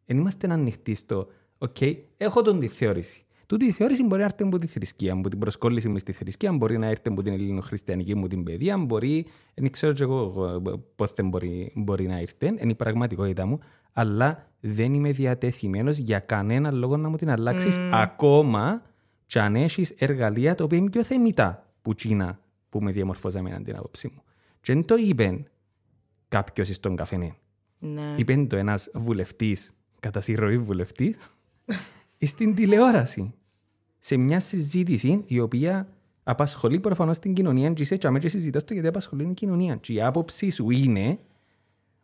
Εν 0.07 0.19
είμαστε 0.19 0.53
ανοιχτοί 0.53 0.95
στο 0.95 1.27
«ΟΚ, 1.59 1.77
έχω 2.17 2.43
τον 2.43 2.61
τη 2.61 2.67
θεώρηση». 2.69 3.23
Τούτη 3.49 3.65
η 3.65 3.73
θεώρηση 3.73 4.05
μπορεί 4.05 4.21
να 4.21 4.27
έρθει 4.27 4.43
από 4.43 4.59
τη 4.59 4.67
θρησκεία, 4.67 5.13
από 5.13 5.29
την 5.29 5.39
προσκόλληση 5.39 5.89
μου 5.89 5.99
στη 5.99 6.13
θρησκεία, 6.13 6.53
μπορεί 6.53 6.79
να 6.79 6.87
έρθει 6.87 7.09
από 7.09 7.23
την 7.23 7.33
ελληνοχριστιανική 7.33 8.15
μου 8.15 8.27
την 8.27 8.43
παιδεία, 8.43 8.79
μπορεί, 8.79 9.27
δεν 9.55 9.71
ξέρω 9.71 9.93
και 9.93 10.03
εγώ 10.03 10.61
πώς 10.97 11.13
δεν 11.13 11.29
μπορεί, 11.29 11.73
μπορεί 11.75 12.07
να 12.07 12.19
έρθει, 12.19 12.47
είναι 12.47 12.71
η 12.71 12.75
πραγματικότητά 12.75 13.47
μου, 13.47 13.59
αλλά 13.93 14.51
δεν 14.61 14.95
είμαι 14.95 15.11
διατεθειμένος 15.13 15.99
για 15.99 16.19
κανένα 16.19 16.71
λόγο 16.71 16.97
να 16.97 17.09
μου 17.09 17.17
την 17.17 17.31
αλλάξεις 17.31 17.79
ακόμα 17.93 18.83
και 19.27 19.41
αν 19.41 19.57
έχεις 19.57 19.91
εργαλεία 19.91 20.55
τα 20.55 20.65
οποία 20.65 20.79
είναι 20.79 20.91
πιο 20.91 21.05
θεμητά 21.05 21.73
που 21.83 21.95
τσίνα 21.95 22.41
που 22.69 22.83
με 22.83 22.93
διαμορφώσαμε 22.93 23.61
την 23.65 23.77
άποψή 23.77 24.11
μου. 24.15 24.23
Και 24.61 24.73
δεν 24.73 24.85
το 24.85 24.97
είπε 24.97 25.45
κάποιος 26.29 26.69
στον 26.69 26.97
καφενέ. 26.97 27.35
Ναι. 27.79 28.15
Είπε 28.17 28.47
το 28.49 28.57
ένας 28.57 28.91
βουλευτής, 28.95 29.73
κατά 30.01 30.21
συρροή 30.21 30.59
βουλευτής, 30.59 31.17
στην 32.27 32.55
τηλεόραση. 32.55 33.35
Σε 33.99 34.17
μια 34.17 34.41
συζήτηση 34.41 35.23
η 35.27 35.41
οποία 35.41 35.89
απασχολεί 36.23 36.81
προφανώς 36.81 37.19
την 37.19 37.35
κοινωνία, 37.35 37.73
και 37.73 37.83
είσαι 37.83 37.97
τσάμε 37.97 38.19
και 38.19 38.29
συζητάς 38.29 38.65
το 38.65 38.73
γιατί 38.73 38.89
απασχολεί 38.89 39.25
την 39.25 39.35
κοινωνία. 39.35 39.77
Και 39.77 39.93
η 39.93 40.03
άποψη 40.03 40.51
σου 40.51 40.71
είναι, 40.71 41.19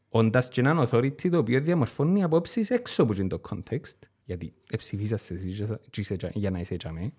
όντας 0.08 0.48
και 0.48 0.60
έναν 0.60 0.86
authority 0.88 1.28
το 1.30 1.38
οποίο 1.38 1.60
διαμορφώνει 1.60 2.22
απόψεις 2.22 2.70
έξω 2.70 3.02
από 3.02 3.26
το 3.26 3.40
context, 3.50 3.98
γιατί 4.24 4.52
εψηφίσασαι 4.70 5.34
εσύ 5.34 5.66
και 5.90 6.00
είσαι 6.00 6.16
τσα- 6.16 6.30
για 6.34 6.50
να 6.50 6.58
είσαι 6.60 6.76
τσάμε, 6.76 7.12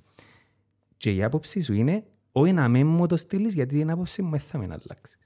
και 0.98 1.12
η 1.12 1.24
άποψη 1.24 1.62
σου 1.62 1.74
είναι, 1.74 2.04
όχι 2.32 2.54
να 2.54 2.68
μην 2.68 2.88
μου 2.88 3.08
το 3.08 3.18
στείλεις 3.18 3.54
γιατί 3.54 3.76
την 3.78 3.90
άποψη 3.90 4.22
μου 4.22 4.30
δεν 4.30 4.40
θα 4.40 4.58
με 4.58 4.64
αλλάξει. 4.64 5.18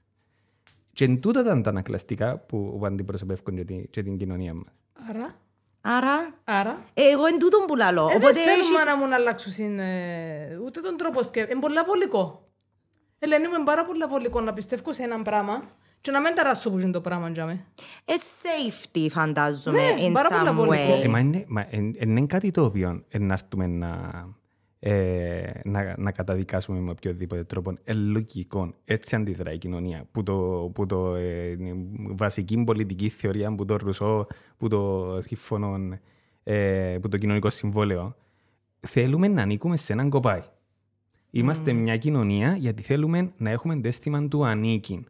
Και 0.92 1.04
εν 1.04 1.20
τούτα 1.20 1.42
τα 1.42 1.52
αντανακλαστικά 1.52 2.38
που, 2.38 2.76
που 2.78 2.86
αντιπροσωπεύουν 2.86 3.56
και 3.56 3.64
την, 3.64 3.90
και 3.90 4.02
την 4.02 4.16
κοινωνία 4.16 4.54
μας. 4.54 4.72
Άρα, 4.92 5.40
Άρα, 5.80 6.34
άρα, 6.44 6.84
ε, 6.94 7.02
εγώ 7.10 7.26
εν 7.26 7.38
τούτον 7.38 7.64
που 7.66 7.76
λαλώ. 7.76 8.00
ε, 8.12 8.14
Οπότε 8.16 8.32
δεν 8.32 8.42
θέλουμε 8.44 8.74
έχεις... 8.78 8.84
να 8.84 8.96
μου 8.96 9.06
να 9.06 9.14
αλλάξουν 9.14 9.78
ε, 9.78 10.58
ούτε 10.64 10.80
τον 10.80 10.96
τρόπο 10.96 11.22
σκέψη. 11.22 11.52
Είναι 11.52 11.60
πολλά 11.60 11.84
βολικό. 11.84 12.48
Ελένη 13.18 13.48
μου 13.48 13.54
είναι 13.54 13.64
πάρα 13.64 13.84
πολλά 13.84 14.08
βολικό 14.08 14.40
να 14.40 14.52
πιστεύω 14.52 14.92
σε 14.92 15.02
έναν 15.02 15.22
πράγμα 15.22 15.62
και 16.00 16.10
να 16.10 16.20
μην 16.20 16.34
ταράσω 16.34 16.70
που 16.70 16.78
είναι 16.78 16.90
το 16.90 17.00
πράγμα 17.00 17.28
για 17.28 17.44
μέ. 17.46 17.64
Ε, 18.04 18.12
safety 18.42 19.06
φαντάζομαι, 19.10 19.78
Ναι, 19.78 20.06
in 20.08 20.12
πάρα 20.12 20.28
πολλά 20.28 20.50
some 20.50 20.54
βολικό. 20.54 20.98
way. 20.98 21.04
Ε, 21.04 21.08
μα 21.08 21.18
είναι, 21.18 21.44
μα, 21.48 21.66
εν, 21.70 21.94
εν, 21.98 22.08
είναι 22.16 22.26
κάτι 22.26 22.50
το 22.50 22.64
οποίο 22.64 23.04
εν, 23.08 23.26
να 23.26 23.32
έρθουμε 23.32 23.66
να, 23.66 23.88
ε, 24.82 25.50
να, 25.64 25.94
να 25.98 26.12
καταδικάσουμε 26.12 26.80
με 26.80 26.90
οποιοδήποτε 26.90 27.44
τρόπο 27.44 27.74
ε, 27.84 27.92
λογικό. 27.92 28.74
Έτσι 28.84 29.16
αντιδρά 29.16 29.52
η 29.52 29.58
κοινωνία. 29.58 30.04
Που 30.10 30.22
το, 30.22 30.70
που 30.74 30.86
το 30.86 31.14
ε, 31.14 31.56
βασική 31.94 32.64
πολιτική 32.64 33.08
θεωρία 33.08 33.54
που 33.54 33.64
το 33.64 33.76
Ρουσό, 33.76 34.26
που 34.56 34.68
το 34.68 35.18
σύμφωνο, 35.20 35.98
ε, 36.42 36.98
που 37.02 37.08
το 37.08 37.18
κοινωνικό 37.18 37.50
συμβόλαιο, 37.50 38.16
θέλουμε 38.80 39.28
να 39.28 39.42
ανήκουμε 39.42 39.76
σε 39.76 39.92
έναν 39.92 40.10
κοπάι. 40.10 40.42
Είμαστε 41.30 41.72
μια 41.72 41.96
κοινωνία 41.96 42.56
γιατί 42.56 42.82
θέλουμε 42.82 43.32
να 43.36 43.50
έχουμε 43.50 43.80
το 43.80 43.88
αίσθημα 43.88 44.28
του 44.28 44.44
ανήκει. 44.44 45.04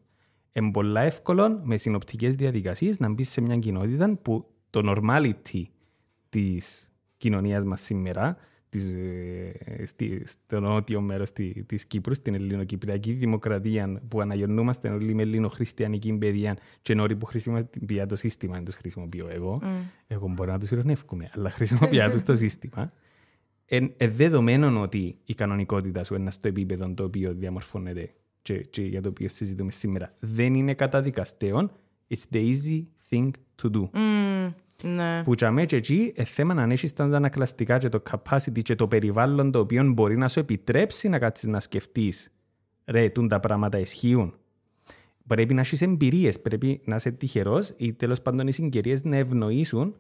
Είναι 0.53 0.71
πολλά 0.71 1.01
εύκολο 1.01 1.61
με 1.63 1.77
συνοπτικές 1.77 2.35
διαδικασίες 2.35 2.99
να 2.99 3.09
μπεις 3.09 3.31
σε 3.31 3.41
μια 3.41 3.57
κοινότητα 3.57 4.19
που 4.23 4.47
το 4.71 4.81
normality 4.85 5.63
της 6.29 6.93
κοινωνίας 7.17 7.65
μας 7.65 7.81
σήμερα, 7.81 8.37
της, 8.37 8.37
ε, 8.37 8.37
στη, 8.37 8.50
στο 10.25 10.61
νότιο 10.61 11.01
μέρος 11.01 11.33
τη 11.33 11.65
της 11.65 11.85
Κύπρου, 11.85 12.15
στην 12.15 12.35
ελληνοκυπριακή 12.35 13.13
δημοκρατία 13.13 14.03
που 14.09 14.21
αναγεννούμαστε 14.21 14.89
όλοι 14.89 15.15
με 15.15 15.23
ελληνοχριστιανική 15.23 16.13
παιδεία 16.13 16.57
και 16.83 16.93
ενώ 16.93 17.07
που 17.07 17.27
χρησιμοποιεί 17.27 18.07
το 18.09 18.17
σύστημα, 18.17 18.55
δεν 18.55 18.65
τους 18.65 18.75
χρησιμοποιώ 18.75 19.29
εγώ. 19.31 19.63
Εγώ 20.07 20.29
μπορώ 20.29 20.53
να 20.53 20.59
τους 20.59 20.71
ειρωνεύκουμε, 20.71 21.31
αλλά 21.35 21.51
χρησιμοποιώ 21.51 22.11
τους 22.11 22.23
το 22.23 22.35
σύστημα. 22.35 22.93
Εν, 23.73 23.93
ε, 23.97 24.09
δεδομένων 24.09 24.77
ότι 24.77 25.19
η 25.25 25.35
κανονικότητα 25.35 26.05
σου 26.05 26.15
είναι 26.15 26.31
στο 26.31 26.49
επίπεδο 26.49 26.95
το 26.95 27.05
οποίο 27.05 27.35
διαμορφώνεται 27.35 28.15
και, 28.43 28.55
και 28.55 28.83
για 28.83 29.03
το 29.03 29.09
οποίο 29.09 29.29
συζητούμε 29.29 29.71
σήμερα 29.71 30.15
δεν 30.19 30.55
είναι 30.55 30.75
καταδικαστέων, 30.75 31.73
it's 32.09 32.35
the 32.35 32.55
easy 32.55 32.83
thing 33.11 33.31
to 33.63 33.71
do. 33.71 33.89
Μμμ, 33.93 34.53
ναι. 34.83 35.23
Που 35.23 35.35
τσαμέ 35.35 35.65
και 35.65 35.77
εκεί 35.77 36.13
ε, 36.17 36.25
θέμα 36.25 36.55
να 36.55 36.63
έχεις 36.63 36.93
τα 36.93 37.05
ανακλαστικά 37.05 37.79
και 37.79 37.89
το 37.89 38.03
capacity 38.11 38.63
και 38.63 38.75
το 38.75 38.89
περιβάλλον 38.89 39.51
το 39.51 39.59
οποίο 39.59 39.93
μπορεί 39.93 40.17
να 40.17 40.29
σου 40.29 40.39
επιτρέψει 40.39 41.09
να 41.09 41.19
κάτσεις 41.19 41.49
να 41.49 41.61
σκεφτείς 41.61 42.33
ρε, 42.85 43.09
τούν 43.09 43.29
τα 43.29 43.41
πράγματα 43.41 43.79
ισχύουν. 43.79 44.35
Πρέπει 45.27 45.55
να 45.55 45.61
έχεις 45.61 45.83
εμπειρίες, 45.83 46.41
πρέπει 46.41 46.81
να 46.85 46.97
είσαι 46.97 47.11
τυχερός 47.11 47.73
ή 47.77 47.93
τέλος 47.93 48.21
πάντων 48.21 48.47
οι 48.47 48.53
συγκαιρίες 48.53 49.05
να 49.05 49.17
ευνοήσουν 49.17 49.97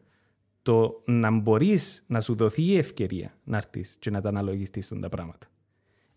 το 0.62 1.02
να 1.06 1.30
μπορείς 1.30 2.04
να 2.06 2.20
σου 2.20 2.34
δοθεί 2.34 2.62
η 2.62 2.76
ευκαιρία 2.76 3.38
να 3.44 3.56
έρθεις 3.56 3.96
και 3.98 4.10
να 4.10 4.20
τα 4.20 4.28
αναλογιστείς 4.28 4.88
τούν 4.88 5.00
τα 5.00 5.08
πράγματα. 5.08 5.46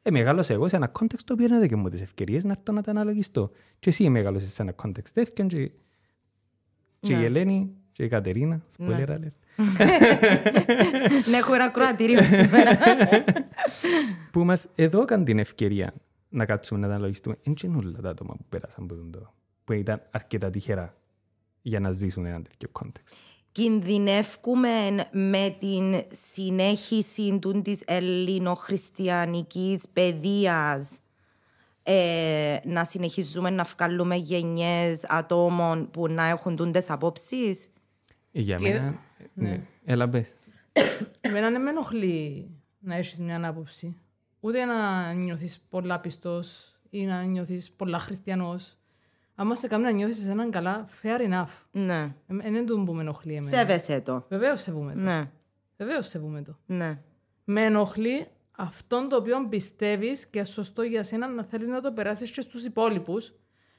Ε, 0.02 0.12
μεγάλωσα 0.12 0.54
εγώ 0.54 0.68
σε 0.68 0.76
ένα 0.76 0.92
context 1.00 1.22
το 1.26 1.34
οποίο 1.34 1.48
δεν 1.48 1.58
έδωκε 1.58 1.76
μου 1.76 1.90
τις 1.90 2.02
ευκαιρίες 2.02 2.44
να 2.44 2.52
έρθω 2.52 2.74
να 2.74 2.82
τα 2.82 2.92
αναλογιστώ. 2.92 3.52
Και 3.80 3.90
εσύ 3.90 4.10
μεγάλωσες 4.10 4.54
σε 4.54 4.62
ένα 4.62 4.76
context 4.84 5.10
τέτοιον 5.14 5.48
και, 5.48 5.72
και 7.00 7.14
η 7.14 7.24
Ελένη 7.24 7.76
και 7.94 8.04
η 8.04 8.08
Κατερίνα, 8.08 8.62
spoiler 8.78 9.10
alert, 9.10 9.38
Ναι, 11.30 11.38
έχω 11.38 11.54
ένα 11.54 11.70
κροατήριο 11.70 12.22
σήμερα. 12.22 12.78
που 14.32 14.44
μας 14.44 14.68
έδωκαν 14.76 15.24
την 15.24 15.40
ευκαιρία 15.40 15.94
να 16.30 16.46
κάτσουμε 16.46 16.80
να 16.80 16.88
τα 16.88 16.94
αναλογιστούμε. 16.94 17.38
Είναι 17.42 17.56
και 17.56 17.68
όλα 17.68 18.00
τα 18.02 18.10
άτομα 18.10 18.34
που 18.34 18.46
πέρασαν 18.50 18.84
από 18.84 18.94
τον 18.94 19.12
το, 19.12 19.34
που 19.64 19.74
ήταν 19.74 20.02
αρκετά 20.12 20.50
τυχερά 20.50 20.96
για 21.62 21.80
να 21.80 21.92
ζήσουν 21.92 22.26
ένα 22.26 22.42
τέτοιο 22.42 22.70
context. 22.82 23.14
Κινδυνεύκουμε 23.52 24.70
με 25.12 25.56
την 25.60 26.04
συνέχιση 26.32 27.40
του 27.40 27.62
της 27.62 27.82
ελληνοχριστιανικής 27.86 29.84
παιδείας 29.94 31.00
ε, 31.84 32.58
να 32.64 32.84
συνεχίζουμε 32.84 33.50
να 33.50 33.64
βγάλουμε 33.64 34.16
γενιές 34.16 35.06
ατόμων 35.08 35.90
που 35.90 36.08
να 36.08 36.26
έχουν 36.26 36.56
τούντες 36.56 36.90
απόψεις; 36.90 37.68
Ε, 38.36 38.40
Για 38.42 38.56
Και- 38.58 38.70
μένα, 38.70 39.00
Ναι. 39.34 39.62
Έλα 39.86 40.10
πες. 40.10 40.28
Εμένα 41.22 41.52
δεν 41.52 41.62
με 41.62 41.70
ενοχλεί 41.70 42.50
να 42.80 42.96
έχεις 42.96 43.20
μια 43.20 43.48
άποψη. 43.48 43.98
Ούτε 44.40 44.66
να 44.66 45.12
νιώθεις 45.14 45.60
πολλά 45.70 46.00
πιστός 46.00 46.76
ή 46.90 47.06
να 47.06 47.24
νιώθεις 47.24 47.72
πολλά 47.72 47.98
χριστιανός. 47.98 48.78
Αν 49.36 49.56
σε 49.56 49.68
κάνει 49.68 49.84
να 49.84 49.92
νιώθεις 49.92 50.28
έναν 50.28 50.52
καλά, 50.52 50.88
fair 51.02 51.30
enough. 51.32 51.62
Ναι. 51.72 52.16
Δεν 52.28 52.56
είναι 52.56 52.64
το 52.64 52.84
που 52.84 52.94
με 52.94 53.02
ενοχλεί 53.02 53.34
εμένα. 53.36 53.58
Σέβεσαι 53.58 54.02
το. 54.02 54.26
Βεβαίως 54.30 54.62
σεβούμε 54.62 54.94
το. 54.94 55.00
Ναι. 55.00 55.32
Βεβαίως 55.78 56.08
σεβούμε 56.08 56.42
το. 56.42 56.58
Ναι. 56.66 57.00
Με 57.44 57.66
ενοχλεί 57.66 58.28
αυτόν 58.52 59.10
το 59.10 59.16
οποίο 59.16 59.48
πιστεύεις 59.48 60.26
και 60.26 60.44
σωστό 60.44 60.82
για 60.82 61.04
σένα 61.04 61.28
να 61.28 61.44
θέλεις 61.44 61.68
να 61.68 61.82
το 61.82 61.92
περάσεις 61.94 62.32
και 62.32 62.42
στους 62.42 62.64
υπόλοιπους 62.66 63.34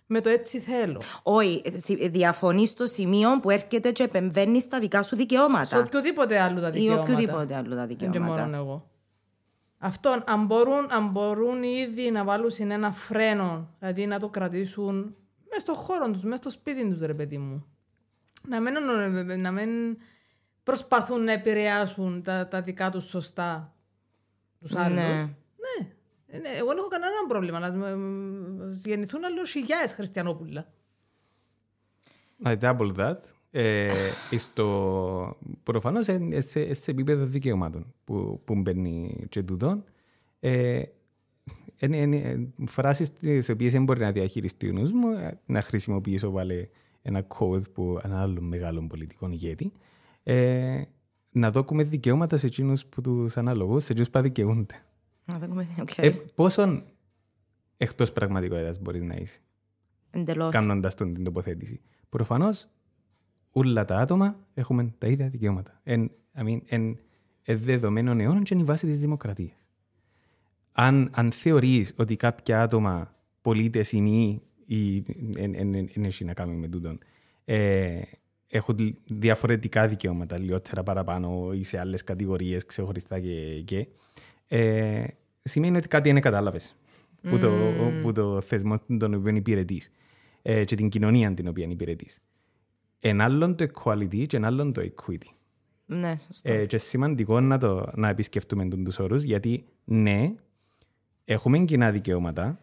με 0.06 0.20
το 0.20 0.28
έτσι 0.28 0.58
θέλω. 0.60 1.00
Όχι, 1.22 1.62
διαφωνείς 2.10 2.70
στο 2.70 2.86
σημείο 2.86 3.40
που 3.40 3.50
έρχεται 3.50 3.92
και 3.92 4.02
επεμβαίνεις 4.02 4.62
στα 4.62 4.78
δικά 4.78 5.02
σου 5.02 5.16
δικαιώματα. 5.16 5.64
Σε 5.64 5.78
οποιοδήποτε 5.78 6.40
άλλο 6.40 6.60
τα 6.60 6.68
Ή 6.68 6.70
δικαιώματα. 6.70 7.02
οποιοδήποτε 7.02 7.54
άλλο 7.54 7.74
τα 7.74 7.86
Δεν 7.86 7.96
και 7.96 8.06
δικαιώματα. 8.06 8.42
μόνο 8.44 8.56
εγώ. 8.56 8.88
Αυτό, 9.78 10.22
αν 10.26 10.46
μπορούν, 10.46 10.86
αν 10.90 11.08
μπορούν 11.08 11.62
ήδη 11.62 12.10
να 12.10 12.24
βάλουν 12.24 12.50
σε 12.50 12.62
ένα 12.62 12.92
φρένο, 12.92 13.68
δηλαδή 13.78 14.06
να 14.06 14.18
το 14.20 14.28
κρατήσουν 14.28 15.14
μέσα 15.48 15.60
στο 15.60 15.74
χώρο 15.74 16.10
τους, 16.10 16.22
μέσα 16.22 16.36
στο 16.36 16.50
σπίτι 16.50 16.88
τους, 16.88 16.98
ρε 17.00 17.14
παιδί 17.14 17.38
μου. 17.38 17.66
Να 18.48 18.60
μην, 18.60 18.72
να 19.40 19.50
μην 19.50 19.70
προσπαθούν 20.62 21.24
να 21.24 21.32
επηρεάσουν 21.32 22.22
τα, 22.22 22.48
τα 22.48 22.62
δικά 22.62 22.90
τους 22.90 23.04
σωστά 23.04 23.74
τους 24.60 24.74
άλλους. 24.74 24.94
Ναι. 24.98 25.02
Ναι. 25.12 25.88
Ε, 26.34 26.38
ναι, 26.38 26.48
Εγώ 26.48 26.68
δεν 26.68 26.78
έχω 26.78 26.88
κανένα 26.88 27.12
πρόβλημα 27.28 27.58
να 27.58 27.72
μ- 27.72 28.72
γεννηθούν 28.86 29.24
άλλο 29.24 29.44
χιλιάδες 29.44 29.92
χριστιανόπουλα. 29.94 30.66
I 32.44 32.58
double 32.58 32.94
that. 32.96 33.16
Ε, 33.50 33.92
στο, 34.38 35.36
προφανώς 35.62 36.08
ε, 36.08 36.40
σε, 36.40 36.74
σε 36.74 36.90
επίπεδο 36.90 37.24
δικαιωμάτων 37.24 37.94
που, 38.04 38.40
που 38.44 38.54
μπαίνει 38.54 39.26
και 39.28 39.42
τούτο. 39.42 39.84
Ε, 40.40 40.82
είναι, 41.78 41.96
είναι 41.96 42.48
φράσεις 42.66 43.12
τις 43.12 43.48
οποίες 43.48 43.72
δεν 43.72 43.84
μπορεί 43.84 44.00
να 44.00 44.12
διαχειριστεί 44.12 44.68
ο 44.68 44.72
νους 44.72 44.92
μου, 44.92 45.08
ε, 45.10 45.40
να 45.46 45.60
χρησιμοποιήσω 45.60 46.30
πάλι 46.30 46.70
ένα 47.02 47.26
quote 47.28 47.70
που 47.72 48.00
ένα 48.02 48.20
άλλο 48.20 48.40
μεγάλο 48.40 48.86
πολιτικό 48.86 49.28
ηγέτη. 49.28 49.72
Ε, 50.22 50.82
να 51.30 51.50
δώκουμε 51.50 51.82
δικαιώματα 51.82 52.36
σε 52.36 52.46
εκείνους 52.46 52.86
που 52.86 53.00
τους 53.00 53.36
αναλογούς, 53.36 53.84
σε 53.84 53.92
εκείνους 53.92 54.10
που 54.10 54.18
δικαιούνται. 54.18 54.83
Να 55.24 55.38
δούμε, 55.38 55.68
οκ. 55.80 55.98
Ε, 55.98 56.10
πόσον 56.10 56.84
εκτός 57.76 58.12
πραγματικότητας 58.12 58.80
μπορεί 58.80 59.02
να 59.02 59.14
είσαι 59.14 59.38
Εντελώς. 60.10 60.52
κάνοντας 60.52 60.94
τον 60.94 61.14
την 61.14 61.24
τοποθέτηση. 61.24 61.80
Προφανώς, 62.08 62.68
όλα 63.50 63.84
τα 63.84 63.98
άτομα 63.98 64.36
έχουμε 64.54 64.94
τα 64.98 65.06
ίδια 65.06 65.28
δικαιώματα. 65.28 65.80
Εν, 65.82 66.10
I 66.36 66.42
mean, 66.44 66.58
εν, 66.66 66.98
εν 67.42 67.58
δεδομένων 67.58 68.20
αιώνων 68.20 68.42
και 68.42 68.54
είναι 68.54 68.62
η 68.62 68.66
βάση 68.66 68.86
της 68.86 68.98
δημοκρατίας. 68.98 69.66
Αν, 70.72 71.10
αν 71.12 71.32
θεωρείς 71.32 71.94
ότι 71.96 72.16
κάποια 72.16 72.62
άτομα, 72.62 73.14
πολίτες 73.40 73.92
ή 73.92 74.00
μη, 74.00 74.42
ή 74.66 75.00
δεν 75.00 76.04
έχει 76.04 76.24
να 76.24 76.34
κάνει 76.34 76.54
με 76.54 76.68
τούτον, 76.68 76.98
ε, 77.44 78.00
έχουν 78.46 78.76
διαφορετικά 79.06 79.88
δικαιώματα, 79.88 80.38
λιγότερα 80.38 80.82
παραπάνω 80.82 81.52
ή 81.52 81.64
σε 81.64 81.78
άλλες 81.78 82.04
κατηγορίες 82.04 82.64
ξεχωριστά 82.64 83.20
και. 83.20 83.62
και 83.64 83.86
ε, 84.58 85.04
σημαίνει 85.42 85.76
ότι 85.76 85.88
κάτι 85.88 86.12
δεν 86.12 86.22
κατάλαβες 86.22 86.76
που, 87.20 87.38
το, 87.38 87.50
που 88.02 88.12
το 88.12 88.40
θεσμό 88.40 88.80
τον 88.98 89.14
οποίο 89.14 89.34
υπηρετείς 89.34 89.90
ε, 90.42 90.64
και 90.64 90.76
την 90.76 90.88
κοινωνία 90.88 91.34
την 91.34 91.48
οποία 91.48 91.66
υπηρετείς. 91.68 92.18
Εν 93.00 93.20
άλλον 93.20 93.56
το 93.56 93.66
equality 93.74 94.26
και 94.26 94.36
εν 94.36 94.44
άλλον 94.44 94.72
το 94.72 94.82
equity. 94.82 95.28
Ναι, 95.86 96.14
σωστό. 96.16 96.52
Ε, 96.52 96.66
και 96.66 96.78
σημαντικό 96.78 97.40
να, 97.40 97.58
το, 97.58 97.90
να 97.94 98.08
επισκεφτούμε 98.08 98.68
τον 98.68 98.84
τους 98.84 98.98
όρους, 98.98 99.22
γιατί 99.22 99.64
ναι, 99.84 100.34
έχουμε 101.24 101.58
κοινά 101.58 101.90
δικαιώματα, 101.90 102.60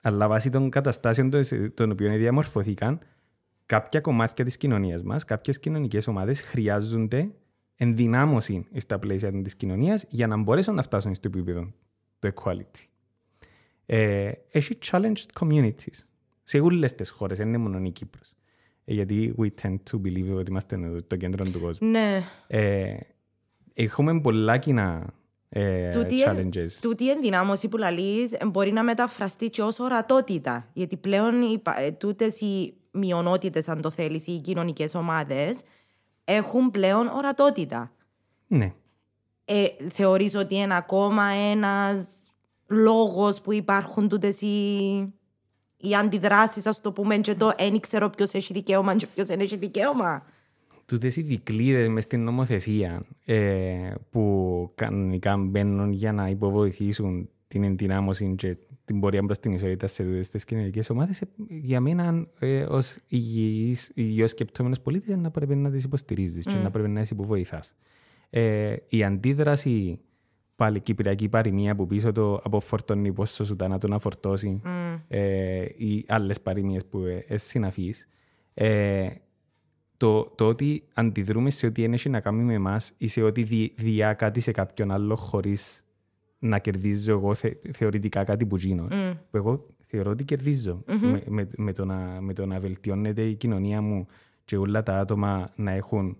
αλλά 0.00 0.28
βάσει 0.28 0.50
των 0.50 0.70
καταστάσεων 0.70 1.30
των- 1.30 1.74
των 1.74 1.90
οποίων 1.90 2.16
διαμορφωθήκαν, 2.16 2.98
κάποια 3.66 4.00
κομμάτια 4.00 4.44
της 4.44 4.56
κοινωνίας 4.56 5.02
μας, 5.02 5.24
κάποιες 5.24 5.58
κοινωνικές 5.58 6.06
ομάδες 6.06 6.40
χρειάζονται 6.40 7.30
ενδυνάμωση 7.82 8.66
στα 8.76 8.98
πλαίσια 8.98 9.42
της 9.42 9.56
κοινωνίας 9.56 10.04
για 10.08 10.26
να 10.26 10.36
μπορέσουν 10.36 10.74
να 10.74 10.82
φτάσουν 10.82 11.14
στο 11.14 11.28
επίπεδο 11.28 11.72
του 12.18 12.32
equality. 12.34 12.86
Ε, 13.86 14.30
έχει 14.50 14.78
challenged 14.90 15.40
communities 15.40 15.98
σε 16.42 16.60
όλες 16.60 16.94
τις 16.94 17.10
χώρες, 17.10 17.38
δεν 17.38 17.48
είναι 17.48 17.58
μόνο 17.58 17.80
η 17.84 17.90
Κύπρος. 17.90 18.32
Ε, 18.84 18.92
γιατί 18.92 19.34
we 19.38 19.48
tend 19.62 19.76
to 19.90 19.96
believe 19.96 20.34
ότι 20.36 20.50
είμαστε 20.50 21.02
το 21.06 21.16
κέντρο 21.16 21.44
του 21.44 21.60
κόσμου. 21.60 21.88
Ναι. 21.88 22.22
Ε, 22.46 22.96
έχουμε 23.74 24.20
πολλά 24.20 24.58
κοινά 24.58 25.14
ε, 25.48 25.90
Τούτη, 25.90 26.14
challenges. 26.26 26.68
τούτη 26.80 27.04
η 27.04 27.10
ενδυνάμωση 27.10 27.68
που 27.68 27.76
λαλείς 27.76 28.32
ε, 28.32 28.46
μπορεί 28.46 28.72
να 28.72 28.82
μεταφραστεί 28.84 29.50
και 29.50 29.62
ως 29.62 29.78
ορατότητα. 29.78 30.68
Γιατί 30.72 30.96
πλέον 30.96 31.42
οι, 31.42 31.58
πα- 31.58 31.80
ε, 31.80 31.90
τούτες 31.92 32.40
οι 32.40 32.74
μειονότητες, 32.90 33.68
αν 33.68 33.80
το 33.80 33.90
θέλεις, 33.90 34.26
οι 34.26 34.40
κοινωνικές 34.40 34.94
ομάδες, 34.94 35.60
έχουν 36.24 36.70
πλέον 36.70 37.06
ορατότητα. 37.06 37.92
Ναι. 38.46 38.72
Ε, 39.44 39.66
θεωρείς 39.88 40.34
ότι 40.34 40.54
είναι 40.54 40.76
ακόμα 40.76 41.24
ένας 41.24 42.16
λόγος 42.66 43.40
που 43.40 43.52
υπάρχουν 43.52 44.08
τούτες 44.08 44.40
οι, 44.40 44.86
οι 45.76 45.94
αντιδράσεις, 45.94 46.66
ας 46.66 46.80
το 46.80 46.92
πούμε, 46.92 47.18
και 47.18 47.34
το 47.34 47.52
«δεν 47.58 47.80
ξέρω 47.80 48.10
ποιος 48.10 48.32
έχει 48.32 48.52
δικαίωμα 48.52 48.96
και 48.96 49.06
ποιος 49.14 49.26
δεν 49.26 49.40
έχει 49.40 49.56
δικαίωμα». 49.56 50.26
Τούτες 50.86 51.16
οι 51.16 51.22
δικλείδες 51.22 51.88
μες 51.88 52.04
στην 52.04 52.24
νομοθεσία 52.24 53.02
ε, 53.24 53.94
που 54.10 54.70
κανονικά 54.74 55.36
μπαίνουν 55.36 55.92
για 55.92 56.12
να 56.12 56.28
υποβοηθήσουν 56.28 57.28
την 57.48 57.64
ενδυνάμωση 57.64 58.34
και 58.36 58.56
την 58.84 59.00
πορεία 59.00 59.22
προς 59.22 59.38
την 59.38 59.52
ισότητα 59.52 59.86
σε 59.86 60.04
τούτες 60.04 60.28
τις 60.28 60.44
κοινωνικές 60.44 60.90
ομάδες, 60.90 61.20
ε, 61.20 61.26
για 61.48 61.80
μένα 61.80 62.26
ε, 62.38 62.62
ως 62.62 62.98
υγιής, 63.08 63.90
υγιώς 63.94 64.30
σκεπτόμενος 64.30 64.80
πολίτης 64.80 65.16
να 65.16 65.30
πρέπει 65.30 65.54
να 65.54 65.70
τις 65.70 65.84
υποστηρίζεις 65.84 66.44
και 66.44 66.56
να 66.56 66.70
πρέπει 66.70 66.88
να 66.88 67.00
τις 67.00 67.10
υποβοηθάς. 67.10 67.74
Ε, 68.30 68.76
η 68.88 69.04
αντίδραση 69.04 70.00
πάλι 70.56 70.80
κυπριακή 70.80 71.28
παροιμία 71.28 71.74
που 71.74 71.86
πίσω 71.86 72.12
το 72.12 72.34
αποφορτώνει 72.34 73.12
πόσο 73.12 73.44
σου 73.44 73.56
να 73.68 73.78
το 73.78 73.88
να 73.88 73.98
φορτώσει 73.98 74.60
ε, 75.08 75.64
ή 75.76 76.04
άλλες 76.08 76.40
παροιμίες 76.40 76.86
που 76.86 76.98
ε, 76.98 77.24
ε, 77.28 77.36
συναφείς 77.36 78.08
ε, 78.54 79.08
το, 79.96 80.24
το 80.24 80.48
ότι 80.48 80.84
αντιδρούμε 80.94 81.50
σε 81.50 81.66
ό,τι 81.66 81.84
έχει 81.84 82.08
να 82.08 82.20
κάνει 82.20 82.42
με 82.42 82.54
εμάς 82.54 82.92
ή 82.98 83.08
σε 83.08 83.22
ό,τι 83.22 83.42
δι, 83.42 83.72
διά 83.76 84.14
κάτι 84.14 84.40
σε 84.40 84.50
κάποιον 84.50 84.90
άλλο 84.90 85.16
χωρίς 85.16 85.81
να 86.42 86.58
κερδίζω 86.58 87.12
εγώ 87.12 87.34
θε, 87.34 87.50
θεωρητικά 87.72 88.24
κάτι 88.24 88.46
που 88.46 88.56
γίνω. 88.56 88.88
Που 89.30 89.36
εγώ 89.36 89.66
θεωρώ 89.86 90.10
ότι 90.10 90.24
κερδίζω. 90.24 90.82
Με, 90.86 91.22
με, 91.28 91.48
με, 91.56 91.72
το 91.72 91.84
να, 91.84 92.20
με 92.20 92.32
το 92.32 92.46
να 92.46 92.60
βελτιώνεται 92.60 93.22
η 93.22 93.34
κοινωνία 93.34 93.80
μου 93.80 94.06
και 94.44 94.56
όλα 94.56 94.82
τα 94.82 94.98
άτομα 94.98 95.52
να 95.56 95.70
έχουν 95.70 96.16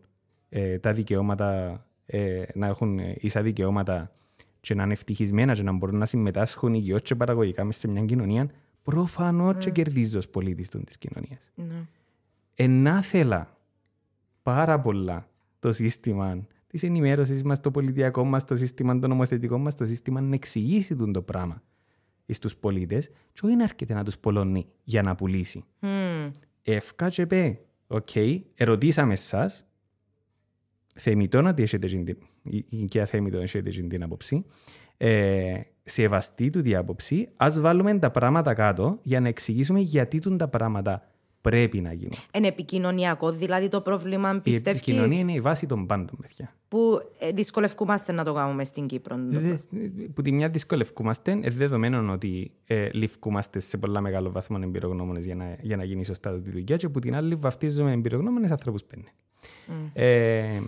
ε, 0.48 0.78
τα 0.78 0.92
δικαιώματα, 0.92 1.80
ε, 2.06 2.42
να 2.54 2.66
έχουν 2.66 2.98
ε, 2.98 3.16
ίσα 3.18 3.42
δικαιώματα 3.42 4.12
και 4.61 4.74
να 4.74 4.82
είναι 4.82 4.92
ευτυχισμένα 4.92 5.54
και 5.54 5.62
να 5.62 5.72
μπορούν 5.72 5.98
να 5.98 6.06
συμμετάσχουν 6.06 6.74
υγιώς 6.74 7.02
και 7.02 7.14
παραγωγικά 7.14 7.64
μέσα 7.64 7.78
σε 7.78 7.88
μια 7.88 8.04
κοινωνία, 8.04 8.50
προφανώς 8.82 9.56
και 9.58 9.70
κερδίζω 9.70 10.18
ως 10.18 10.28
πολίτης 10.28 10.68
των 10.68 10.85
της 10.85 10.98
κοινωνίας. 10.98 11.40
Ναι. 11.54 11.87
ενάθελα 12.54 13.56
πάρα 14.42 14.80
πολλά 14.80 15.28
το 15.58 15.72
σύστημα 15.72 16.46
της 16.72 16.82
ενημέρωσης 16.82 17.42
μας, 17.42 17.61
το 17.61 17.70
πολιτιακό 17.70 18.24
μας, 18.24 18.44
το 18.44 18.56
σύστημα 18.56 18.98
το 18.98 19.08
νομοθετικό 19.08 19.58
μας, 19.58 19.74
το 19.76 19.85
σύστημα 19.85 20.20
να 20.20 20.35
εξηγήσει 20.35 20.96
τον 20.96 21.12
το 21.12 21.22
πράγμα 21.22 21.62
στου 22.26 22.58
πολίτες, 22.58 23.08
και 23.32 23.40
όχι 23.42 23.56
να 23.56 23.62
έρχεται 23.62 23.94
να 23.94 24.04
τους 24.04 24.18
πολλώνει 24.18 24.66
για 24.85 25.02
να 25.02 25.14
πουλήσει. 25.14 25.64
Μμμ. 25.80 26.30
Εύκα 26.62 27.08
και 27.08 27.26
πέ, 27.26 27.58
οκ, 27.87 28.08
ερωτήσαμε 28.54 29.12
εσά, 29.12 29.50
θεμητό 30.94 31.38
ότι 31.48 31.62
έχετε 31.62 31.87
την, 31.87 32.06
η- 32.42 32.64
η 32.68 32.85
και 32.85 33.00
αθέμητο 33.00 33.37
να 33.37 33.42
έχετε 33.42 33.70
την 33.70 34.02
άποψη, 34.02 34.44
ε, 34.96 35.61
σεβαστή 35.85 36.50
του 36.50 36.61
την 36.61 36.76
άποψη, 36.76 37.28
ας 37.37 37.61
βάλουμε 37.61 37.98
τα 37.98 38.11
πράγματα 38.11 38.54
κάτω 38.54 38.98
για 39.02 39.20
να 39.20 39.28
εξηγήσουμε 39.28 39.80
γιατί 39.80 40.18
τούν 40.18 40.37
τα 40.37 40.48
πράγματα 40.48 41.12
πρέπει 41.42 41.81
να 41.81 41.92
γίνουν. 41.92 42.12
Είναι 42.37 42.46
επικοινωνιακό, 42.46 43.31
δηλαδή 43.33 43.68
το 43.68 43.81
πρόβλημα 43.81 44.35
Η 44.35 44.40
πιστεύεις 44.40 44.81
επικοινωνία 44.81 45.18
είναι 45.18 45.33
η 45.33 45.40
βάση 45.40 45.66
των 45.66 45.87
πάντων, 45.87 46.18
παιδιά. 46.20 46.55
που 46.68 47.00
ε, 47.18 47.31
δυσκολευκούμαστε 47.31 48.12
να 48.12 48.24
το 48.24 48.33
κάνουμε 48.33 48.64
στην 48.64 48.87
Κύπρο. 48.87 49.16
Δε- 49.28 49.57
Που 50.14 50.22
τη 50.22 50.33
μια 50.33 50.48
δυσκολευκούμαστε, 50.48 51.38
ε, 51.42 51.50
δεδομένων 51.50 52.11
ότι 52.11 52.50
ε, 52.64 52.88
ληφκούμαστε 52.92 53.61
σε 53.61 53.76
πολλά 53.78 54.00
μεγάλο 54.00 54.31
βαθμό 54.31 54.59
εμπειρογνώμονες 54.62 55.24
για 55.24 55.35
να, 55.35 55.57
για 55.61 55.76
να 55.76 55.85
γίνει 55.85 56.05
σωστά 56.05 56.40
τη 56.40 56.50
δουλειά, 56.50 56.76
και 56.76 56.88
που 56.88 56.98
την 56.98 57.14
άλλη 57.14 57.35
βαφτίζουμε 57.35 57.92
εμπειρογνώμονες 57.92 58.50
ανθρώπους 58.50 58.85
πέντε. 58.85 59.09
Ε, 59.92 60.61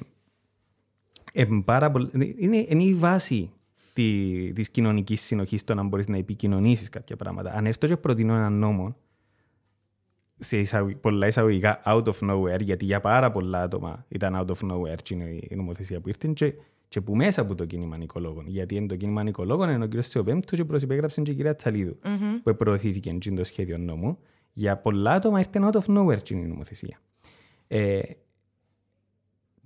ε, 1.32 1.44
πάρα 1.64 1.90
πολλ- 1.90 2.14
είναι, 2.36 2.66
είναι 2.68 2.82
η 2.82 2.94
βάση 2.94 3.50
τη 3.92 4.52
της 4.52 4.70
κοινωνικής 4.70 5.20
συνοχής 5.20 5.64
το 5.64 5.74
να 5.74 5.82
μπορείς 5.82 6.08
να 6.08 6.16
επικοινωνήσεις 6.16 6.88
κάποια 6.88 7.16
πράγματα. 7.16 7.52
Αν 7.52 7.66
έρθω 7.66 7.86
και 7.86 7.96
προτείνω 7.96 8.34
έναν 8.34 8.52
νόμο, 8.58 8.96
σε 10.44 10.58
εισαγω- 10.58 10.94
πολλά 10.96 11.26
εισαγωγικά 11.26 11.82
out 11.86 12.04
of 12.04 12.30
nowhere, 12.30 12.60
γιατί 12.60 12.84
για 12.84 13.00
πάρα 13.00 13.30
πολλά 13.30 13.62
άτομα 13.62 14.04
ήταν 14.08 14.34
out 14.36 14.54
of 14.54 14.70
nowhere 14.70 15.02
και 15.02 15.14
είναι 15.14 15.24
η 15.24 15.54
νομοθεσία 15.54 16.00
που 16.00 16.08
ήρθε 16.08 16.32
και, 16.34 16.54
και 16.88 17.00
που 17.00 17.16
μέσα 17.16 17.40
από 17.40 17.54
το 17.54 17.64
κίνημα 17.64 17.96
νοικολόγων. 17.96 18.44
Γιατί 18.48 18.74
είναι 18.74 18.86
το 18.86 18.96
κίνημα 18.96 19.22
νοικολόγων 19.22 19.68
είναι 19.68 19.84
ο 19.84 19.88
κ. 19.88 19.92
Θεοπέμπτου 20.00 20.56
και 20.56 20.64
προσυπέγραψε 20.64 21.22
και 21.22 21.30
η 21.30 21.34
κυρία 21.34 21.56
Ταλίδου, 21.56 21.98
που 22.42 22.56
προωθήθηκε 22.56 23.10
και 23.10 23.30
το 23.30 23.44
σχέδιο 23.44 23.78
νόμου. 23.78 24.18
Για 24.52 24.76
πολλά 24.76 25.12
άτομα 25.12 25.38
ήρθε 25.38 25.60
out 25.62 25.80
of 25.80 25.96
nowhere 25.98 26.22
και 26.22 26.34
είναι 26.34 26.44
η 26.44 26.48
νομοθεσία. 26.48 26.98
Ε, 27.66 28.00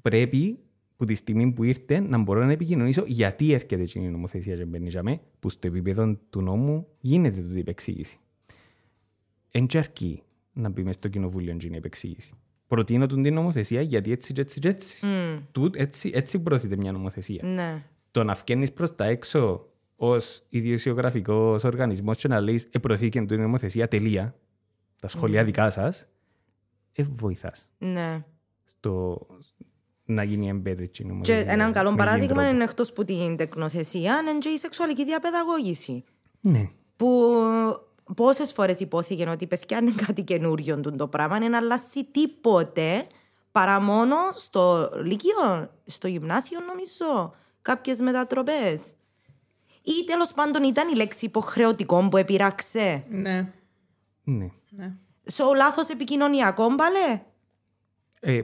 πρέπει 0.03 0.59
που 0.97 1.05
τη 1.05 1.15
στιγμή 1.15 1.53
που 1.53 1.65
ήρθε 1.65 2.01
να 2.01 2.19
μπορώ 2.19 2.45
να 2.45 2.53
επικοινωνήσω 2.53 3.05
γιατί 3.07 3.53
έρχεται 3.53 3.87
η 3.95 4.01
νομοθεσία 4.01 4.57
και 4.57 4.65
μπαίνει 4.65 4.89
για 4.89 5.03
μέ, 5.03 5.21
που 5.41 5.51
στο 5.51 5.67
επίπεδο 5.67 6.19
του 6.31 6.41
νόμου 6.41 6.87
γίνεται 7.01 7.41
τούτη 7.41 7.57
η 7.57 7.59
επεξήγηση. 7.59 8.19
Εν 9.51 9.67
και 9.67 9.79
αρκεί 9.79 10.23
να 10.61 10.69
μπει 10.69 10.83
μες 10.83 10.95
στο 10.95 11.09
κοινοβούλιο 11.09 11.55
και 11.57 11.67
είναι 11.67 11.75
η 11.75 11.79
επεξήγηση. 11.79 12.33
Προτείνω 12.67 13.07
τον 13.07 13.23
την 13.23 13.35
νομοθεσία 13.35 13.81
γιατί 13.81 14.13
έτσι 14.13 14.33
και 14.33 14.41
έτσι 14.41 14.61
και 14.61 14.69
έτσι. 14.69 15.07
Τούτ, 15.53 15.75
έτσι, 15.77 16.11
έτσι 16.15 16.41
προωθείται 16.43 16.77
μια 16.77 16.93
νομοθεσία. 16.93 17.43
Ναι. 17.47 17.83
Το 18.11 18.25
να 18.25 18.35
βγαίνεις 18.35 18.73
προς 18.73 18.95
τα 18.95 19.05
έξω 19.05 19.67
ως 19.97 20.43
ιδιοσιογραφικός 20.49 21.65
οργανισμός 21.65 22.17
και 22.19 22.29
να 22.29 22.41
λέεις 22.41 22.69
«Ε, 22.71 22.79
προωθήκε 22.79 23.21
την 23.21 23.41
νομοθεσία, 23.41 23.89
τελεία». 23.89 24.35
Τα 25.01 25.09
σχόλια 25.09 25.45
δικά 25.45 25.71
σας, 25.71 26.07
ε, 26.93 27.03
βοηθάς 27.03 27.69
Ναι. 27.79 28.25
στο 28.65 29.27
να 30.05 30.23
γίνει 30.23 30.53
embedded 30.55 30.81
η 30.81 30.89
Και 30.89 31.05
νομοθεσία. 31.05 31.53
έναν 31.53 31.73
καλό 31.73 31.91
με 31.91 31.97
παράδειγμα 31.97 32.27
λίγον 32.27 32.37
τρόπο. 32.43 32.55
είναι 32.55 32.65
εκτός 32.65 32.93
που 32.93 33.05
την 33.05 33.37
τεκνοθεσία, 33.37 34.19
είναι 34.21 34.39
και 34.39 34.49
η 34.49 34.57
σεξουαλική 34.57 35.05
διαπαιδαγώγηση. 35.05 36.05
Ναι. 36.41 36.71
Που 36.97 37.33
πόσες 38.15 38.53
φορές 38.53 38.81
υπόθηκε 38.81 39.29
ότι 39.29 39.47
παιδιά 39.47 39.79
είναι 39.79 39.93
κάτι 40.07 40.23
καινούριο 40.23 40.81
του 40.81 40.97
το 40.97 41.09
πράγμα, 41.09 41.39
δεν 41.39 41.55
αλλάζει 41.55 42.05
τίποτε 42.11 43.07
παρά 43.53 43.81
μόνο 43.81 44.17
στο 44.35 44.91
Λυκείο, 45.05 45.71
στο 45.87 46.09
γυμνάσιο 46.09 46.59
νομίζω, 46.61 47.35
κάποιες 47.63 48.01
μετατροπές. 48.01 48.83
Ή 49.83 50.05
τέλος 50.07 50.33
πάντων 50.33 50.63
ήταν 50.63 50.89
η 50.89 50.95
λέξη 50.97 51.25
υποχρεωτικό 51.25 52.09
που 52.09 52.17
επειράξε. 52.17 53.05
Ναι. 53.11 53.53
ναι. 54.25 54.51
ναι. 54.71 54.93
Σε 55.25 55.43
ο 55.43 55.55
λάθος 55.55 55.89
επικοινωνιακό, 55.89 56.69
μπαλέ; 56.75 57.23
Ε, 58.21 58.41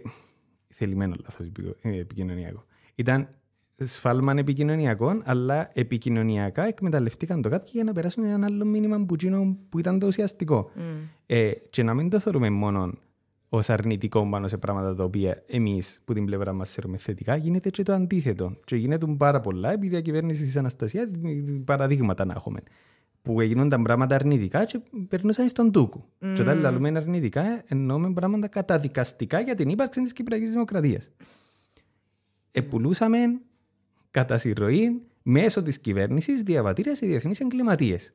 θελημένο 0.68 1.14
λάθος 1.22 1.46
επικο- 1.46 1.77
ε, 1.83 1.98
επικοινωνιακό. 1.98 2.64
Ήταν 2.94 3.29
σφάλμα 3.78 4.34
επικοινωνιακό, 4.37 5.20
αλλά 5.24 5.68
επικοινωνιακά 5.72 6.66
εκμεταλλευτήκαν 6.66 7.42
το 7.42 7.48
κάποιοι 7.48 7.70
για 7.74 7.84
να 7.84 7.92
περάσουν 7.92 8.24
ένα 8.24 8.46
άλλο 8.46 8.64
μήνυμα 8.64 9.04
που, 9.04 9.14
εκείνο 9.14 9.56
που 9.68 9.78
ήταν 9.78 9.98
το 9.98 10.06
ουσιαστικό. 10.06 10.70
Ε, 11.26 11.50
και 11.70 11.82
να 11.82 11.94
μην 11.94 12.10
το 12.10 12.18
θεωρούμε 12.18 12.50
μόνο 12.50 12.92
ως 13.48 13.70
αρνητικό 13.70 14.28
πάνω 14.28 14.48
σε 14.48 14.56
πράγματα 14.56 14.94
τα 14.94 15.04
οποία 15.04 15.42
εμείς 15.46 16.00
που 16.04 16.12
την 16.12 16.24
πλευρά 16.24 16.52
μας 16.52 16.70
θεωρούμε 16.70 16.96
θετικά, 16.96 17.37
γίνεται 17.37 17.70
και 17.70 17.82
το 17.82 17.92
αντίθετο. 17.92 18.56
Και 18.64 18.76
γίνεται 18.76 19.06
πάρα 19.06 19.40
πολλά 19.40 19.72
επί 19.72 19.88
διακυβέρνηση 19.88 20.44
της 20.44 20.56
Αναστασίας, 20.56 21.10
παραδείγματα 21.64 22.24
να 22.24 22.32
έχουμε. 22.37 22.60
Που 23.22 23.40
γίνονταν 23.40 23.82
πράγματα 23.82 24.14
αρνητικά 24.14 24.64
και 24.64 24.80
περνούσαν 25.08 25.48
στον 25.48 25.72
τούκου. 25.72 26.04
Και 26.32 26.42
όταν 26.42 26.58
λέμε 26.58 26.88
αρνητικά, 26.88 27.62
εννοούμε 27.66 28.12
πράγματα 28.12 28.48
καταδικαστικά 28.48 29.40
για 29.40 29.54
την 29.54 29.68
ύπαρξη 29.68 30.02
της 30.02 30.12
Κυπριακής 30.12 30.50
Δημοκρατίας. 30.50 31.10
Επουλούσαμε 32.52 33.18
κατά 34.14 34.38
συρροή 34.38 35.03
μέσω 35.22 35.62
της 35.62 35.79
κυβέρνησης 35.79 36.42
διαβατήρια 36.42 36.94
σε 36.94 37.07
διεθνείς 37.07 37.40
εγκληματίες. 37.40 38.12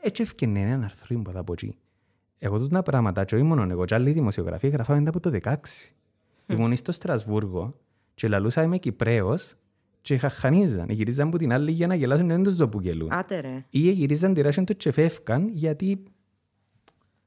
Έτσι 0.00 0.22
έφυγε 0.22 0.58
ένα 0.58 0.84
αρθρό 0.84 1.18
που 1.18 1.30
θα 1.30 1.44
πω 1.44 1.52
εκεί. 1.52 1.76
Εγώ 2.38 2.58
τούτα 2.58 2.82
πράγματα, 2.82 3.24
και 3.24 3.34
όχι 3.34 3.44
μόνο 3.44 3.66
εγώ, 3.70 3.84
και 3.84 3.94
άλλοι 3.94 4.12
δημοσιογραφοί 4.12 4.68
γραφάμε 4.68 5.08
από 5.08 5.20
το 5.20 5.30
16. 5.42 5.54
Ήμουν 6.46 6.76
στο 6.76 6.92
Στρασβούργο 6.92 7.80
και 8.14 8.28
λαλούσα 8.28 8.62
είμαι 8.62 8.78
Κυπρέος 8.78 9.54
και 10.00 10.18
χαχανίζαν. 10.18 10.88
Γυρίζαν 10.88 11.28
από 11.28 11.38
την 11.38 11.52
άλλη 11.52 11.72
για 11.72 11.86
να 11.86 11.94
γελάσουν 11.94 12.28
δεν 12.28 12.42
τους 12.42 12.56
το 12.56 12.68
που 12.68 12.80
γελούν. 12.80 13.12
Άτε 13.12 13.40
ρε. 13.40 13.64
Ή 13.70 13.90
γυρίζαν 13.90 14.34
τη 14.34 14.40
ράσια 14.40 14.64
τους 14.64 14.76
και 14.76 14.92
φεύγαν 14.92 15.48
γιατί 15.52 16.02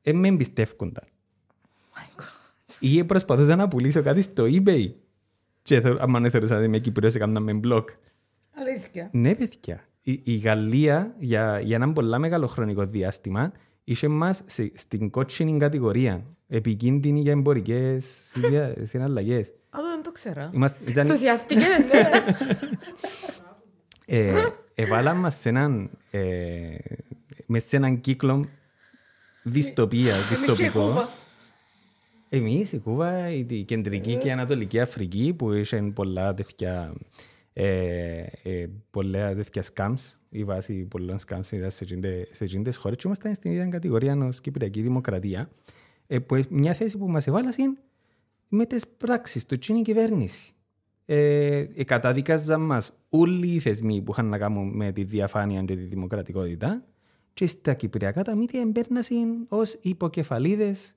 δεν 0.02 0.15
με 0.15 0.28
εμπιστεύκονταν. 0.28 1.06
Ή 2.80 3.04
προσπαθούσα 3.04 3.56
να 3.56 3.67
πουλήσω 3.67 4.02
κάτι 4.02 4.21
στο 4.21 4.43
eBay. 4.43 4.91
Και 5.69 5.82
θε- 5.82 5.99
άμα 6.01 6.19
δεν 6.19 6.32
θεωρούσα 6.32 6.55
ότι 6.55 6.65
είμαι 6.65 6.79
Κυπρέος, 6.79 7.15
έκανα 7.15 7.39
με 7.39 7.60
blog. 7.63 7.84
Αλήθεια. 8.55 9.10
Ναι, 9.12 9.36
παιδιά. 9.36 9.84
Η, 10.01 10.21
η 10.23 10.36
Γαλλία 10.38 11.15
για, 11.19 11.60
για 11.60 11.75
ένα 11.75 11.93
πολλά 11.93 12.19
μεγάλο 12.19 12.47
χρονικό 12.47 12.86
διάστημα 12.86 13.51
είχε 13.84 14.08
μας 14.08 14.41
σε- 14.45 14.71
στην 14.73 15.10
κότσινη 15.10 15.58
κατηγορία. 15.60 16.23
Επικίνδυνη 16.47 17.19
για 17.19 17.32
εμπορικές 17.32 18.05
συνδια- 18.32 18.73
συναλλαγές. 18.91 19.47
Α, 19.69 19.79
δεν 19.93 20.03
το 20.03 20.12
ξέρα. 20.12 20.49
Είμαστε, 20.53 20.91
ήταν, 20.91 21.05
Ενθουσιαστικέ. 21.05 21.65
ε, 24.05 24.45
εβάλαν 24.75 25.17
μας 25.17 25.36
σε 25.36 25.49
έναν, 25.49 25.89
ε, 26.12 26.19
μες 27.45 27.63
σε 27.63 27.75
έναν 27.75 28.01
κύκλο 28.01 28.45
δυστοπία, 29.43 30.15
δυστοπικό. 30.29 31.10
Εμείς, 32.29 32.71
η 32.71 32.79
Κούβα, 32.79 33.29
η 33.29 33.45
η 33.49 33.63
κεντρική 33.63 34.17
και 34.17 34.27
η 34.27 34.31
ανατολική 34.31 34.79
Αφρική 34.79 35.33
που 35.37 35.51
είχε 35.51 35.91
πολλά 35.93 36.33
τέτοια, 36.33 36.93
ε, 37.53 38.23
ε, 38.43 38.69
πολλά 38.91 39.35
τέτοια 39.35 39.63
scams, 39.73 40.19
η 40.29 40.43
βάση 40.43 40.73
πολλών 40.73 41.17
scams 41.27 41.51
ήταν 41.51 41.71
σε 41.71 41.83
εκείντε- 41.83 42.33
σε 42.33 42.43
εκείνες 42.43 42.77
χώρες 42.77 42.97
και 42.97 43.03
ήμασταν 43.05 43.35
στην 43.35 43.51
ίδια 43.51 43.65
κατηγορία 43.65 44.17
ως 44.17 44.41
Κυπριακή 44.41 44.81
Δημοκρατία 44.81 45.49
ε, 46.07 46.19
που 46.19 46.35
ε, 46.35 46.43
μια 46.49 46.73
θέση 46.73 46.97
που 46.97 47.09
μας 47.09 47.27
εβάλασαν 47.27 47.77
με 48.47 48.65
τις 48.65 48.87
πράξεις 48.87 49.45
του 49.45 49.53
εκείνη 49.53 49.79
η 49.79 49.81
κυβέρνηση. 49.81 50.53
Ε, 51.05 51.57
ε, 51.75 51.83
κατάδικαζαν 51.83 52.61
μας 52.61 52.91
όλοι 53.09 53.47
οι 53.47 53.59
θεσμοί 53.59 54.01
που 54.01 54.11
είχαν 54.11 54.25
να 54.25 54.37
κάνουν 54.37 54.75
με 54.75 54.91
τη 54.91 55.03
διαφάνεια 55.03 55.61
και 55.61 55.75
τη 55.75 55.83
δημοκρατικότητα 55.83 56.83
και 57.33 57.47
στα 57.47 57.73
κυπριακά 57.73 58.23
τα 58.23 58.35
μύτια 58.35 58.61
εμπέρνασαν 58.61 59.45
ως 59.49 59.77
υποκεφαλίδες 59.81 60.93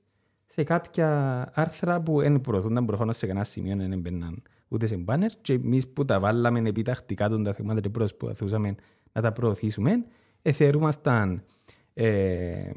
σε 0.55 0.63
κάποια 0.63 1.49
άρθρα 1.55 2.01
που 2.01 2.21
δεν 2.21 2.41
προωθούνταν 2.41 2.85
προφανώς 2.87 3.17
σε 3.17 3.27
κανένα 3.27 3.45
σημείο, 3.45 3.77
δεν 3.77 3.93
έμπαιναν 3.93 4.43
ούτε 4.69 4.87
σε 4.87 4.97
μπάνερ 4.97 5.31
και 5.41 5.53
εμείς 5.53 5.89
που 5.89 6.05
τα 6.05 6.21
βάλαμε 6.21 6.69
επιτακτικά 6.69 7.29
των 7.29 7.45
τα 7.45 7.53
θέματα 7.53 7.81
και 7.81 7.89
προσπαθούσαμε 7.89 8.75
να 9.13 9.21
τα 9.23 9.33
προωθήσουμε, 9.33 10.05
ε, 10.43 10.53
θεωρούμασταν 10.53 11.43
ε, 11.95 12.71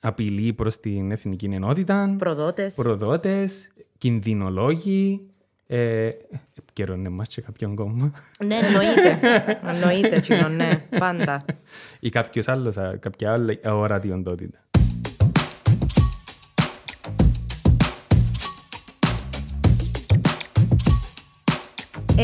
απειλή 0.00 0.52
προς 0.52 0.80
την 0.80 1.10
εθνική 1.10 1.44
ενότητα, 1.46 2.14
Προδότες. 2.18 2.74
προδότες, 2.74 3.70
κινδυνολόγοι, 3.98 5.26
ε, 5.66 6.10
επικαιρώνε 6.58 7.08
μας 7.08 7.28
και 7.28 7.40
κάποιον 7.40 7.74
κόμμα 7.74 8.12
Ναι, 8.46 8.54
εννοείται. 8.62 9.18
εννοείται, 9.72 10.20
τσινό, 10.20 10.48
ναι, 10.48 10.86
πάντα. 10.98 11.44
ή 12.00 12.08
κάποιος 12.08 12.48
άλλος, 12.48 12.76
α, 12.76 12.96
κάποια 13.00 13.32
άλλη 13.32 13.60
αόρατη 13.64 14.12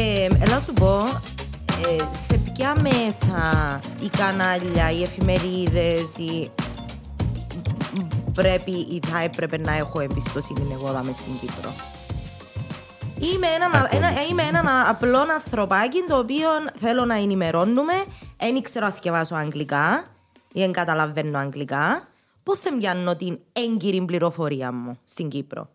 Ε, 0.00 0.28
έλα 0.40 0.61
σου 0.61 0.72
πω, 0.72 0.98
ε, 1.87 2.02
σε 2.26 2.38
ποια 2.38 2.76
μέσα 2.80 3.78
οι 4.02 4.08
κανάλια, 4.08 4.90
οι 4.90 5.02
εφημερίδες, 5.02 6.02
οι... 6.16 6.50
πρέπει 8.32 8.70
ή 8.70 9.00
θα 9.06 9.22
έπρεπε 9.22 9.58
να 9.58 9.72
έχω 9.72 10.00
εμπιστοσύνη 10.00 10.72
εγώ 10.72 10.92
δάμε 10.92 11.12
στην 11.12 11.38
Κύπρο. 11.40 11.70
Είμαι 13.18 13.46
ένα, 13.46 13.88
ένα, 13.90 14.08
είμαι 14.30 14.42
ένα 14.42 14.88
απλό 14.88 15.18
ανθρωπάκι 15.18 16.04
το 16.08 16.18
οποίο 16.18 16.49
θέλω 16.76 17.05
να 17.05 17.14
ενημερώνουμε. 17.14 17.94
Δεν 18.36 18.62
ξέρω 18.62 18.86
αν 18.86 18.94
διαβάσω 19.03 19.34
αγγλικά 19.34 20.05
ή 20.53 20.61
δεν 20.61 20.72
καταλαβαίνω 20.72 21.38
αγγλικά. 21.38 22.09
Πώς 22.42 22.59
θα 22.59 22.76
πιάνω 22.78 23.16
την 23.16 23.38
έγκυρη 23.53 24.05
πληροφορία 24.05 24.72
μου 24.72 24.99
στην 25.05 25.28
Κύπρο; 25.28 25.70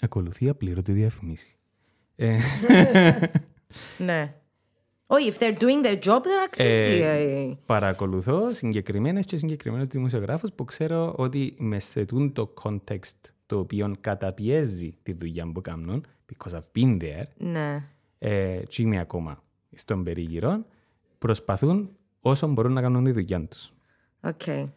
Ακολουθεί 0.00 0.48
απλήρωτη 0.48 0.92
διαφημίση. 0.92 1.56
Ε, 3.98 4.02
Ναι. 4.04 4.34
Όχι, 5.06 5.32
if 5.32 5.38
they're 5.42 5.56
doing 5.58 5.84
their 5.86 5.98
job, 6.02 6.20
δεν 6.22 6.42
αξίζει. 6.44 7.00
ε, 7.00 7.56
παρακολουθώ 7.66 8.54
συγκεκριμένες 8.54 9.24
και 9.26 9.36
συγκεκριμένους 9.36 9.86
δημοσιογράφους 9.88 10.52
που 10.52 10.64
ξέρω 10.64 11.14
ότι 11.16 11.54
μεσετούν 11.58 12.32
το 12.32 12.54
context 12.62 13.30
το 13.46 13.58
οποίο 13.58 13.94
καταπιέζει 14.00 14.94
τη 15.02 15.12
δουλειά 15.12 15.52
που 15.52 15.60
κάνουν, 15.60 16.06
because 16.32 16.52
I've 16.52 16.80
been 16.82 17.00
there, 17.02 17.24
Ναι. 17.36 17.82
ε, 18.18 18.60
και 18.68 18.82
είμαι 18.82 18.98
ακόμα 19.00 19.42
στον 19.74 20.04
περίγυρο, 20.04 20.64
προσπαθούν 21.18 21.90
όσο 22.20 22.46
μπορούν 22.46 22.72
να 22.72 22.80
κάνουν 22.80 23.04
τη 23.04 23.10
δουλειά 23.12 23.40
τους. 23.46 23.72
Okay. 24.20 24.68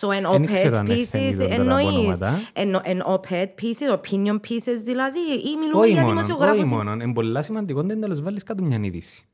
So, 0.00 0.08
εν 0.14 0.26
Δεν 0.30 0.46
ξέρω 0.46 0.76
op-ed 0.76 0.78
αν 0.78 0.86
έχετε 0.90 1.18
pieces 1.18 1.30
είδο 1.32 1.42
τώρα 1.42 1.54
εννοείς. 1.54 1.86
ονόματα. 1.86 2.38
Εν, 2.52 2.80
εν 2.82 3.02
op-ed 3.06 3.46
pieces, 3.60 3.96
opinion 3.98 4.34
pieces 4.34 4.80
δηλαδή, 4.84 5.18
ή 5.18 5.56
μιλούμε 5.60 5.80
Όχι 5.84 5.92
για 5.92 6.00
μόνο, 6.02 6.12
δημοσιογράφους. 6.14 6.60
όχι 6.60 6.68
μόνο. 6.74 6.92
Είναι 6.92 7.12
πολύ 7.12 7.44
σημαντικό 7.44 7.82
να 7.82 7.98
τέλος 7.98 8.20
βάλεις 8.22 8.42
κάτω 8.42 8.62
μια 8.62 8.78
είδηση. 8.82 9.24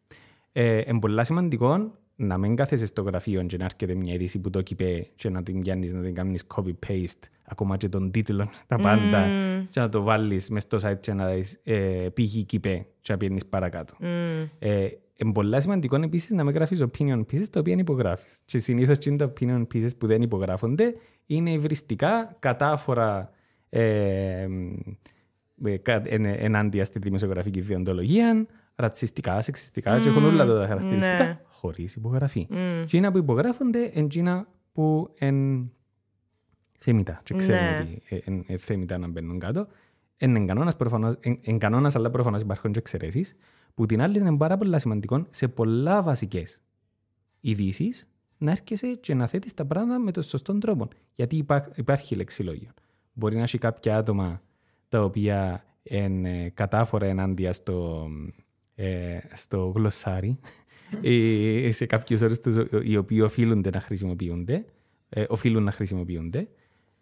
Ε, 0.52 0.82
είναι 0.86 0.98
πολύ 0.98 1.24
σημαντικό 1.24 1.92
να 2.16 2.38
μην 2.38 2.56
κάθεσαι 2.56 2.86
στο 2.86 3.02
γραφείο 3.02 3.42
και 3.42 3.56
να 3.56 3.64
έρχεται 3.64 3.94
μια 3.94 4.14
είδηση 4.14 4.38
που 4.38 4.50
το 4.50 4.62
κυπέ 4.62 5.06
και 5.14 5.28
να 5.28 5.42
την 5.42 5.60
πιάνεις, 5.60 5.92
να 5.92 6.00
την 6.02 6.14
κάνεις 6.14 6.44
copy-paste, 6.54 7.28
ακόμα 7.44 7.76
και 7.76 7.88
τον 7.88 8.10
τίτλο, 8.10 8.50
τα 8.66 8.76
πάντα, 8.76 9.26
και 9.70 9.80
να 9.80 9.88
το 9.88 10.02
βάλεις 10.02 10.50
μες 10.50 10.62
στο 10.62 10.78
site 10.82 11.00
και 11.00 11.12
να 11.12 11.26
δεις 11.28 11.60
ε, 11.64 11.74
πήγε 12.14 12.40
κυπέ 12.42 12.86
και 13.00 13.12
να 13.12 13.18
πιένεις 13.18 13.46
παρακάτω. 13.46 13.94
Ε, 14.58 14.86
είναι 15.22 15.32
πολλά 15.32 15.60
σημαντικό 15.60 15.96
επίσης 15.96 16.30
να 16.30 16.44
μην 16.44 16.54
γράφεις 16.54 16.82
opinion 16.82 17.20
pieces 17.20 17.48
τα 17.50 17.60
οποία 17.60 17.74
υπογράφεις. 17.74 18.42
Και 18.44 18.58
συνήθως 18.58 18.98
τα 18.98 19.32
opinion 19.32 19.66
pieces 19.74 19.96
που 19.98 20.06
δεν 20.06 20.22
υπογράφονται 20.22 20.94
είναι 21.26 21.50
υβριστικά, 21.50 22.36
κατάφορα 22.38 23.30
ε, 23.68 24.46
ε, 25.64 25.76
ενάντια 26.22 26.84
στη 26.84 26.98
δημοσιογραφική 26.98 27.60
διοντολογία, 27.60 28.46
ρατσιστικά, 28.74 29.42
σεξιστικά, 29.42 29.98
mm, 29.98 30.00
και 30.00 30.08
έχουν 30.08 30.24
όλα 30.24 30.46
τα 30.46 30.66
χαρακτηριστικά, 30.66 31.24
ναι. 31.24 31.40
χωρίς 31.44 31.94
υπογραφή. 31.94 32.46
Mm. 32.50 32.84
Και 32.86 32.96
είναι 32.96 33.10
που 33.10 33.18
υπογράφονται, 33.18 33.90
είναι 33.92 34.46
που 34.72 35.14
είναι 35.18 35.64
θέμητα. 36.78 37.20
Και 37.22 37.34
ξέρουν 37.34 37.64
ναι. 37.64 37.78
ότι 37.78 38.22
είναι 38.24 38.56
θέμητα 38.56 38.98
να 38.98 39.08
μπαίνουν 39.08 39.38
κάτω. 39.38 39.66
Είναι 40.16 41.58
κανόνας, 41.58 41.96
αλλά 41.96 42.10
προφανώς 42.10 42.40
υπάρχουν 42.40 42.72
και 42.72 42.78
εξαιρέσεις. 42.78 43.36
Που 43.74 43.86
την 43.86 44.02
άλλη 44.02 44.18
είναι 44.18 44.36
πάρα 44.36 44.56
πολύ 44.56 44.80
σημαντικό 44.80 45.26
σε 45.30 45.48
πολλά 45.48 46.02
βασικές 46.02 46.60
ειδήσεις 47.40 48.06
να 48.38 48.50
έρχεσαι 48.50 48.94
και 49.00 49.14
να 49.14 49.26
θέτεις 49.26 49.54
τα 49.54 49.66
πράγματα 49.66 49.98
με 49.98 50.10
τον 50.10 50.22
σωστό 50.22 50.58
τρόπο. 50.58 50.88
Γιατί 51.14 51.46
υπάρχει 51.74 52.14
λεξιλόγιο. 52.14 52.70
Μπορεί 53.12 53.36
να 53.36 53.42
έχει 53.42 53.58
κάποια 53.58 53.96
άτομα 53.96 54.42
τα 54.88 55.04
οποία 55.04 55.64
είναι 55.82 56.50
κατάφορα 56.54 57.06
ενάντια 57.06 57.52
στο, 57.52 58.08
ε, 58.74 59.18
στο 59.32 59.72
γλωσσάρι 59.76 60.38
ή 61.00 61.72
σε 61.72 61.86
κάποιου 61.86 62.18
όρου 62.22 62.34
οι 62.82 62.96
οποίοι 62.96 63.20
οφείλουν 63.24 63.64
να 63.72 63.80
χρησιμοποιούνται, 63.80 64.64
ε, 65.08 65.24
οφείλουν 65.28 65.62
να 65.62 65.70
χρησιμοποιούνται. 65.70 66.48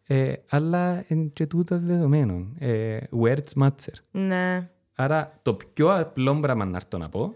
Ε, 0.06 0.32
αλλά 0.48 1.04
είναι 1.08 1.30
και 1.32 1.46
τούτο 1.46 1.78
δεδομένο. 1.78 2.46
Ε, 2.58 2.98
words 3.22 3.62
matter. 3.62 3.94
Ναι. 4.10 4.70
Άρα 5.00 5.38
το 5.42 5.54
πιο 5.54 5.94
απλό 5.94 6.40
πράγμα 6.40 6.64
να 6.64 6.76
έρθω 6.76 6.98
να 6.98 7.08
πω, 7.08 7.34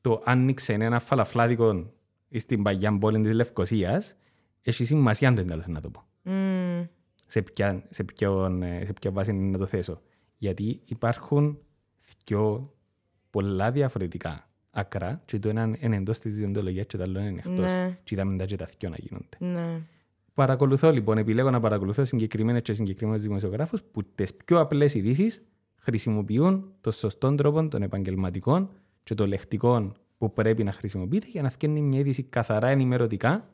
το 0.00 0.22
άνοιξε 0.24 0.72
ένα 0.72 0.98
φαλαφλάδικο 0.98 1.92
στην 2.30 2.62
παγιά 2.62 2.98
πόλη 2.98 3.20
της 3.20 3.32
Λευκοσίας, 3.32 4.16
έχει 4.62 4.84
σημασία 4.84 5.34
το 5.34 5.40
εντάλλως 5.40 5.66
να 5.66 5.80
το 5.80 5.90
πω. 5.90 6.02
Mm. 6.24 6.88
Σε, 7.26 7.42
ποια, 7.42 7.84
σε, 7.88 8.04
ποιο, 8.04 8.58
σε 8.84 8.92
ποια 8.92 9.10
βάση 9.10 9.32
να 9.32 9.58
το 9.58 9.66
θέσω. 9.66 10.00
Γιατί 10.38 10.80
υπάρχουν 10.84 11.58
δυο 12.24 12.72
πολλά 13.30 13.70
διαφορετικά 13.70 14.46
άκρα 14.70 15.22
και 15.24 15.38
το 15.38 15.48
ένα 15.48 15.76
είναι 15.78 15.96
εντός 15.96 16.18
της 16.18 16.36
διοντολογίας 16.36 16.86
και 16.86 16.96
το 16.96 17.02
άλλο 17.02 17.20
είναι 17.20 17.42
εκτός. 17.44 17.72
Ναι. 17.72 17.98
Και 18.04 18.14
είδαμε 18.14 18.36
τα 18.36 18.44
και 18.44 18.56
τα 18.56 18.68
δυο 18.78 18.88
να 18.88 18.96
γίνονται. 18.98 19.36
Ναι. 19.38 19.80
Παρακολουθώ 20.34 20.90
λοιπόν, 20.92 21.18
επιλέγω 21.18 21.50
να 21.50 21.60
παρακολουθώ 21.60 22.04
συγκεκριμένες 22.04 22.62
και 22.62 22.72
συγκεκριμένους 22.72 23.22
δημοσιογράφους 23.22 23.82
που 23.82 24.02
τις 24.14 24.34
πιο 24.34 24.60
απλές 24.60 24.94
ειδήσεις 24.94 25.42
χρησιμοποιούν 25.86 26.72
το 26.80 26.90
σωστό 26.90 27.34
τρόπο 27.34 27.68
των 27.68 27.82
επαγγελματικών 27.82 28.70
και 29.02 29.14
των 29.14 29.28
λεκτικών 29.28 29.96
που 30.18 30.32
πρέπει 30.32 30.64
να 30.64 30.72
χρησιμοποιείται 30.72 31.26
για 31.28 31.42
να 31.42 31.50
φτιάξει 31.50 31.80
μια 31.80 31.98
είδηση 31.98 32.22
καθαρά 32.22 32.68
ενημερωτικά, 32.68 33.48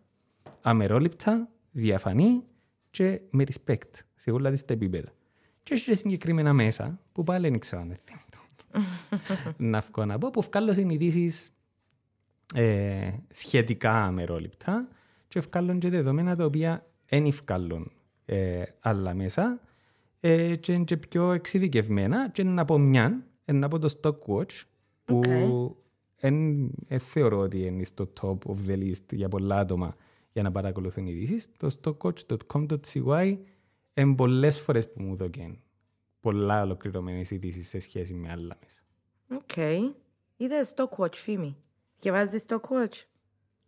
αμερόληπτα, 0.63 1.49
διαφανή 1.71 2.43
και 2.91 3.21
με 3.31 3.45
respect 3.47 3.91
σε 4.15 4.31
όλα 4.31 4.51
τις 4.51 4.65
τα 4.65 4.73
επίπεδα. 4.73 5.09
Και 5.63 5.75
έχεις 5.75 5.99
συγκεκριμένα 5.99 6.53
μέσα 6.53 7.01
που 7.13 7.23
πάλι 7.23 7.49
δεν 7.49 7.59
ξέρω 7.59 7.83
αν 7.83 7.87
είναι 7.87 8.01
να 9.71 9.81
βγω 9.81 10.05
να 10.05 10.19
πω, 10.19 10.31
που 10.31 10.43
βγάλω 10.43 10.73
ειδήσεις 10.73 11.53
ε, 12.55 13.11
σχετικά 13.31 14.05
αμερόληπτα 14.05 14.89
και 15.29 15.41
βγάλουν 15.41 15.79
και 15.79 15.89
δεδομένα 15.89 16.37
τα 16.37 16.45
οποία 16.45 16.87
δεν 17.09 17.31
βγάλουν 17.31 17.93
ε, 18.25 18.63
άλλα 18.81 19.15
μέσα 19.15 19.61
ε, 20.25 20.57
και 20.57 20.73
είναι 20.73 20.85
και 20.85 20.97
πιο 20.97 21.33
εξειδικευμένα 21.33 22.31
και 22.31 22.43
να 22.43 22.65
πω 22.65 22.79
μια, 22.79 23.27
να 23.45 23.69
πω 23.69 23.79
το 23.79 23.95
Stockwatch 24.01 24.63
που 25.05 25.21
okay. 25.25 25.75
εν, 26.17 26.71
ε, 26.89 26.99
θεωρώ 26.99 27.39
ότι 27.39 27.67
είναι 27.67 27.85
στο 27.85 28.13
top 28.21 28.39
of 28.47 28.57
the 28.69 28.79
list 28.79 29.13
για 29.13 29.29
πολλά 29.29 29.59
άτομα 29.59 29.97
για 30.33 30.43
να 30.43 30.53
παρακολουθούν 30.53 31.07
ειδήσεις. 31.07 31.49
Το 31.57 31.71
stockwatch.com.cy 31.83 33.37
είναι 33.95 34.15
πολλές 34.15 34.61
φορές 34.61 34.93
που 34.93 35.03
μου 35.03 35.17
δοκέν 35.17 35.59
πολλά 36.21 36.63
ολοκληρωμένες 36.63 37.31
ειδήσεις 37.31 37.69
σε 37.69 37.81
σχέση 37.81 38.15
με 38.15 38.31
άλλα 38.31 38.59
μέσα. 38.63 38.81
OK. 39.29 39.41
Okay. 39.55 39.95
Είδε 40.37 40.57
Stockwatch, 40.75 41.15
Φήμη. 41.15 41.57
Διαβάζεις 41.99 42.45
Stockwatch. 42.49 43.03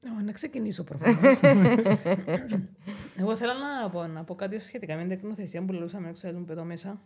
Ναι, 0.00 0.22
να 0.24 0.32
ξεκινήσω 0.32 0.84
προφανώς. 0.84 1.40
Εγώ 3.16 3.36
θέλω 3.36 3.52
να 3.52 3.90
πω, 3.90 4.06
να 4.06 4.24
πω 4.24 4.34
κάτι 4.34 4.58
σχετικά 4.58 4.94
με 4.94 5.00
την 5.00 5.08
τεκνοθεσία 5.08 5.64
που 5.64 5.72
λούσαμε 5.72 6.08
έξω 6.08 6.28
από 6.28 6.40
πέτω 6.40 6.64
μέσα. 6.64 7.00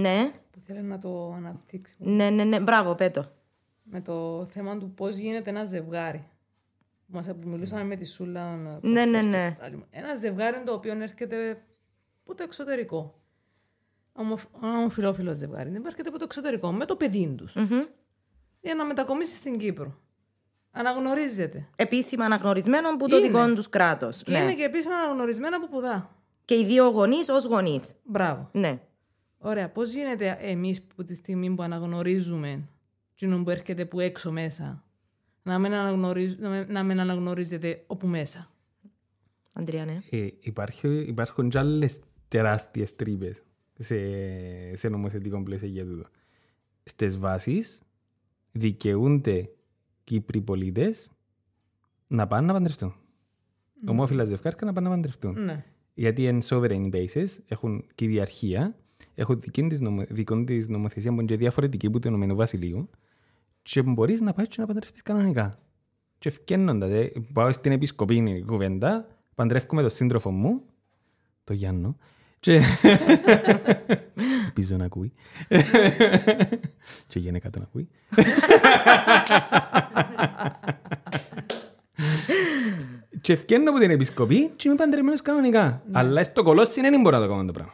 Ναι. 0.00 0.30
Που 0.50 0.60
θέλω 0.60 0.82
να 0.82 0.98
το 0.98 1.32
αναπτύξει. 1.32 1.94
Ναι, 1.98 2.30
ναι, 2.30 2.44
ναι. 2.44 2.60
Μπράβο, 2.60 2.94
πέτω. 2.94 3.30
Με 3.82 4.00
το 4.00 4.46
θέμα 4.46 4.78
του 4.78 4.90
πώς 4.90 5.16
γίνεται 5.16 5.50
ένα 5.50 5.64
ζευγάρι. 5.64 6.28
Μας 7.06 7.26
που 7.26 7.48
μιλούσαμε 7.48 7.84
με 7.84 7.96
τη 7.96 8.04
Σούλα. 8.04 8.56
Ναι, 8.80 9.04
ναι, 9.04 9.22
ναι. 9.22 9.56
Ένα 9.90 10.14
ζευγάρι 10.14 10.62
το 10.64 10.72
οποίο 10.72 11.02
έρχεται 11.02 11.50
από 12.24 12.34
το 12.34 12.42
εξωτερικό. 12.42 13.20
Ένα 14.62 14.76
ομοφυλόφιλο 14.76 15.34
ζευγάρι. 15.34 15.80
Έρχεται 15.86 16.08
από 16.08 16.18
το 16.18 16.24
εξωτερικό 16.24 16.72
με 16.72 16.84
το 16.84 16.96
παιδί 16.96 17.34
τους. 17.36 17.54
Mm-hmm. 17.56 17.88
Για 18.60 18.74
να 18.74 18.84
μετακομίσει 18.84 19.34
στην 19.34 19.58
Κύπρο. 19.58 20.00
Αναγνωρίζεται. 20.78 21.68
Επίσημα 21.76 22.24
αναγνωρισμένο 22.24 22.88
από 22.88 23.08
το 23.08 23.20
δικό 23.20 23.52
τους 23.54 23.68
κράτος. 23.68 24.22
Και 24.22 24.32
ναι. 24.32 24.38
είναι 24.38 24.54
και 24.54 24.64
επίσημα 24.64 24.94
αναγνωρισμένο 24.94 25.56
από 25.56 25.68
πουδά. 25.68 26.10
Και 26.44 26.54
οι 26.54 26.64
δύο 26.64 26.88
γονείς 26.88 27.28
ως 27.28 27.44
γονείς. 27.44 27.94
Μπράβο. 28.04 28.48
Ναι. 28.52 28.80
Ωραία. 29.38 29.70
Πώς 29.70 29.92
γίνεται 29.92 30.38
εμείς 30.40 30.82
που 30.82 31.04
τη 31.04 31.14
στιγμή 31.14 31.50
που 31.50 31.62
αναγνωρίζουμε 31.62 32.68
κοινό 33.14 33.42
που 33.42 33.50
έρχεται 33.50 33.84
που 33.84 34.00
έξω 34.00 34.32
μέσα 34.32 34.84
να 35.42 35.58
μην, 35.58 35.72
αναγνωρίζ, 35.72 36.34
να 36.68 36.82
μην 36.82 37.00
αναγνωρίζεται 37.00 37.84
όπου 37.86 38.06
μέσα; 38.06 38.50
Αντρία, 39.52 39.84
ναι. 39.84 39.98
Ε, 40.10 40.28
υπάρχει, 40.40 40.88
υπάρχουν 40.88 41.48
και 41.48 41.58
άλλες 41.58 42.00
τεράστιες 42.28 42.96
τρύπες 42.96 43.42
σε, 43.78 43.96
σε 44.76 44.88
νομοθετικό 44.88 45.42
πλαίσιο 45.42 45.68
για 45.68 45.84
τούτο. 45.84 46.08
Στις 46.84 47.18
βάσεις 47.18 47.82
δικαιούνται 48.52 49.50
Κύπροι 50.06 50.40
πολίτες 50.40 51.10
να 52.06 52.26
πάνε 52.26 52.46
να 52.46 52.52
παντρευτούν. 52.52 52.94
Mm. 52.94 53.90
Ομόφυλα 53.90 54.24
ζευγάρια 54.24 54.60
να 54.64 54.72
πάνε 54.72 54.88
να 54.88 54.94
παντρευτούν. 54.94 55.44
Ναι. 55.44 55.64
Γιατί 55.94 56.24
είναι 56.24 56.42
sovereign 56.48 56.90
bases, 56.92 57.26
έχουν 57.48 57.84
κυριαρχία, 57.94 58.76
έχουν 59.14 59.40
δική 59.40 59.66
της 59.66 59.80
νομο, 59.80 60.04
νομοθεσία 60.68 61.14
που 61.14 61.20
είναι 61.20 61.36
διαφορετική 61.36 61.86
από 61.86 62.00
το 62.00 62.08
Ηνωμένο 62.08 62.34
Βασιλείο 62.34 62.88
και 63.62 63.82
μπορείς 63.82 64.20
να 64.20 64.32
πάεις 64.32 64.48
και 64.48 64.60
να 64.60 64.66
παντρευτείς 64.66 65.02
κανονικά. 65.02 65.58
Και 66.18 66.28
ευκαινόντα, 66.28 66.86
δε, 66.86 67.08
πάω 67.32 67.52
στην 67.52 67.72
επισκοπή 67.72 68.44
κουβέντα, 68.46 69.08
παντρεύομαι 69.34 69.80
τον 69.80 69.90
σύντροφο 69.90 70.30
μου, 70.30 70.62
το 71.44 71.52
Γιάννο, 71.52 71.96
και... 72.40 72.62
Ελπίζω 74.56 74.76
να 74.76 74.84
ακούει. 74.84 75.12
και 77.08 77.18
γενικά 77.18 77.50
τον 77.50 77.62
ακούει. 77.62 77.88
και 83.20 83.32
ευκαινώ 83.32 83.70
από 83.70 83.78
την 83.78 83.90
επισκοπή 83.90 84.48
και 84.56 84.68
είμαι 84.68 84.76
παντρεμένος 84.76 85.22
κανονικά. 85.22 85.82
Αλλά 85.92 86.22
στο 86.22 86.42
κολόσι 86.42 86.80
δεν 86.80 87.00
μπορώ 87.00 87.16
να 87.16 87.22
το 87.22 87.28
κάνω 87.28 87.44
το 87.44 87.52
πράγμα. 87.52 87.72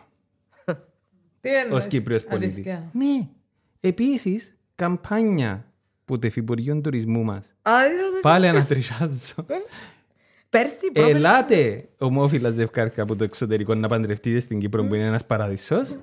Τι 1.40 1.54
εννοείς, 1.56 1.84
Ως 1.84 1.90
Κύπριος 1.90 2.24
πολίτης. 2.24 2.64
Ναι. 2.92 3.28
Επίσης, 3.80 4.56
καμπάνια 4.74 5.66
που 6.04 6.18
το 6.18 6.26
Υφυπουργείο 6.26 6.80
Τουρισμού 6.80 7.24
μας. 7.24 7.54
Πάλι 8.22 8.48
ανατριχιάζω. 8.48 9.46
Πέρσι, 10.48 10.90
Ελάτε 10.92 11.88
ομόφυλα 11.98 12.50
ζευκάρκα 12.50 13.02
από 13.02 13.16
το 13.16 13.24
εξωτερικό 13.24 13.74
να 13.74 13.88
παντρευτείτε 13.88 14.40
στην 14.40 14.58
Κύπρο 14.58 14.84
που 14.84 14.94
είναι 14.94 15.06
ένας 15.06 15.26
παραδείσος. 15.26 15.98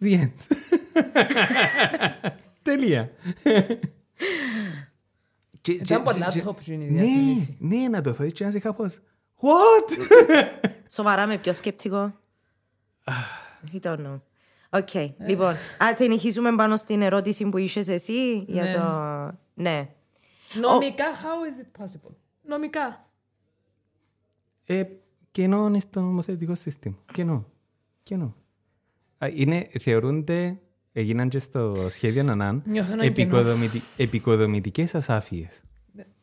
The 0.00 0.22
Τελεία. 2.62 3.10
Ήταν 5.68 6.02
πολλά 6.02 6.32
top 6.44 6.66
η 6.66 6.76
Ναι, 6.76 7.02
ναι, 7.58 7.88
να 7.88 8.00
το 8.00 8.12
θωρείς 8.12 8.32
και 8.32 8.42
να 8.44 8.50
είσαι 8.50 8.58
κάπως. 8.58 8.98
What? 9.40 9.90
Σοβαρά 10.94 11.26
με 11.26 11.38
ποιο 11.38 11.52
σκεπτικό. 11.52 12.14
I 13.72 13.80
don't 13.80 13.98
know. 14.06 14.20
OK, 14.70 14.88
λοιπόν, 15.26 15.54
ας 15.78 15.96
συνεχίσουμε 15.96 16.54
πάνω 16.54 16.76
στην 16.76 17.02
ερώτηση 17.02 17.48
που 17.48 17.58
είσαι 17.58 17.80
εσύ 17.80 18.44
για 18.48 18.62
Ναι. 18.64 18.74
το... 18.74 18.82
Ναι. 19.54 19.88
Νομικά, 20.60 21.04
how 21.14 21.48
is 21.48 21.80
it 21.80 21.84
possible; 21.84 22.14
Νομικά. 22.42 23.06
Ε, 24.64 24.82
κενό 25.30 25.66
είναι 25.66 25.80
στο 25.80 26.00
νομοθετικό 26.00 26.54
σύστημα. 26.54 26.96
Κενό. 27.12 27.46
Κενό. 28.02 28.36
Α, 29.22 29.28
Είναι, 29.34 29.68
θεωρούνται, 29.80 30.58
έγιναν 30.92 31.28
και 31.28 31.38
στο 31.38 31.74
σχέδιο 31.90 32.22
Νανάν, 32.22 32.62
Νιώθω 32.66 32.92
ένα 32.92 33.08
κενό. 33.08 33.22
επικοδομητι, 33.36 33.80
επικοδομητικές 33.96 34.94
ασάφειες. 34.94 35.62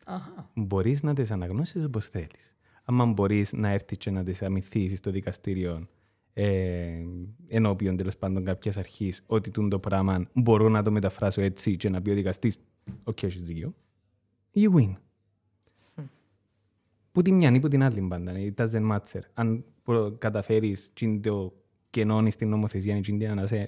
Αχα. 0.04 0.50
μπορείς 0.54 1.02
να 1.02 1.14
τις 1.14 1.30
αναγνώσεις 1.30 1.84
όπως 1.84 2.06
θέλεις. 2.06 2.54
Άμα 2.84 3.06
μπορείς 3.06 3.52
να 3.52 3.68
έρθεις 3.68 3.98
και 3.98 4.10
να 4.10 4.22
τις 4.22 4.42
αμυθίσεις 4.42 4.98
στο 4.98 5.10
δικαστήριο 5.10 5.88
ε, 6.32 7.04
ενώπιον 7.48 7.96
τέλος 7.96 8.16
πάντων 8.16 8.44
κάποιας 8.44 8.76
αρχής 8.76 9.22
ότι 9.26 9.50
τούν 9.50 9.68
το 9.68 9.78
πράγμα 9.78 10.28
μπορώ 10.32 10.68
να 10.68 10.82
το 10.82 10.90
μεταφράσω 10.90 11.40
έτσι 11.42 11.76
και 11.76 11.88
να 11.88 12.02
πει 12.02 12.10
ο 12.10 12.14
δικαστής, 12.14 12.56
Οκ, 13.04 13.22
έχει 13.22 13.38
δίκιο. 13.38 13.74
You 14.54 14.74
win. 14.76 14.92
Που 17.12 17.22
τη 17.22 17.32
μια 17.32 17.50
ή 17.54 17.60
που 17.60 17.68
την 17.68 17.82
άλλη 17.82 18.00
πάντα. 18.00 18.32
It 18.36 18.54
doesn't 18.54 18.90
matter. 18.90 19.20
Αν 19.34 19.64
καταφέρεις 20.18 20.92
το 21.22 21.52
κενόν 21.90 22.30
στην 22.30 22.48
νομοθεσία 22.48 22.96
ή 22.96 23.00
την 23.00 23.20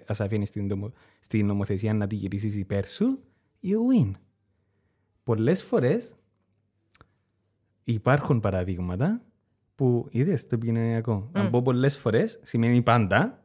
ασάφειαν 0.06 0.46
στην, 0.46 0.66
νομο- 0.66 0.92
στην 1.20 1.46
νομοθεσία 1.46 1.94
να 1.94 2.06
τη 2.06 2.14
γυρίσεις 2.14 2.56
υπέρ 2.56 2.86
σου, 2.86 3.18
you 3.62 4.04
win. 4.04 4.10
Πολλές 5.24 5.62
φορές 5.62 6.14
υπάρχουν 7.84 8.40
παραδείγματα 8.40 9.22
που 9.74 10.06
είδες 10.10 10.46
το 10.46 10.54
επικοινωνιακό. 10.54 11.28
Αν 11.32 11.50
πω 11.50 11.62
πολλές 11.62 11.98
φορές 11.98 12.38
σημαίνει 12.42 12.82
πάντα, 12.82 13.44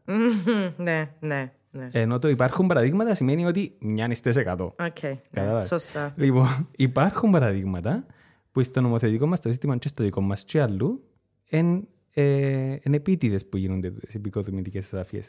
ναι, 0.77 1.15
ναι, 1.19 1.51
ναι. 1.71 1.89
ενώ 1.91 2.19
το 2.19 2.27
υπάρχουν 2.27 2.67
παραδείγματα 2.67 3.15
σημαίνει 3.15 3.45
ότι 3.45 3.75
μια 3.79 4.15
στις 4.15 4.31
100. 4.45 4.57
Οκ, 4.59 4.77
ναι, 5.03 5.21
Κατάλαβες; 5.31 5.67
σωστά. 5.67 6.13
Λοιπόν, 6.17 6.67
υπάρχουν 6.75 7.31
παραδείγματα 7.31 8.05
που 8.51 8.63
στο 8.63 8.81
νομοθετικό 8.81 9.27
μας 9.27 9.39
το 9.39 9.49
σύστημα 9.49 9.77
και 9.77 9.87
στο 9.87 10.03
δικό 10.03 10.21
μας 10.21 10.43
και 10.43 10.61
αλλού 10.61 11.03
εν, 11.49 11.87
ε, 12.19 12.77
εν 12.81 12.93
επίτηδες 12.93 13.45
που 13.45 13.57
γίνονται 13.57 13.91
τις 13.91 14.15
εποικοδομητικές 14.15 14.85
ασάφειες. 14.93 15.21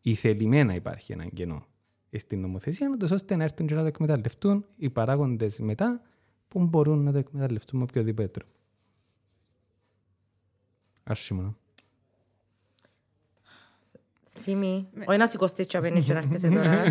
Ηθελημένα 0.00 0.74
υπάρχει 0.74 1.12
ένα 1.12 1.26
κενό 1.26 1.66
στην 2.12 2.40
νομοθεσία, 2.40 2.88
ούτως 2.92 3.10
ώστε 3.10 3.36
να 3.36 3.44
έρθουν 3.44 3.66
και 3.66 3.74
να 3.74 3.80
το 3.80 3.86
εκμεταλλευτούν 3.86 4.66
οι 4.76 4.90
παράγοντες 4.90 5.58
μετά 5.58 6.02
που 6.48 6.66
μπορούν 6.66 7.02
να 7.02 7.12
το 7.12 7.18
εκμεταλλευτούν 7.18 7.78
με 7.78 7.84
οποιοδήποτε 7.84 8.28
τρόπο. 8.28 8.52
Άσχημο. 11.04 11.56
Θύμη, 14.28 14.88
όχι 15.06 15.18
να 15.18 15.28
σηκωστείς 15.28 15.66
και 15.66 15.76
απένεις 15.76 16.04
και 16.04 16.12
να 16.12 16.18
έρχεσαι 16.18 16.48
τώρα. 16.48 16.82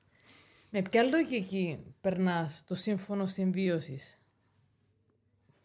Με 0.72 0.82
ποια 0.82 1.02
λογική 1.02 1.78
περνάς 2.00 2.64
το 2.64 2.74
σύμφωνο 2.74 3.26
συμβίωσης; 3.26 4.18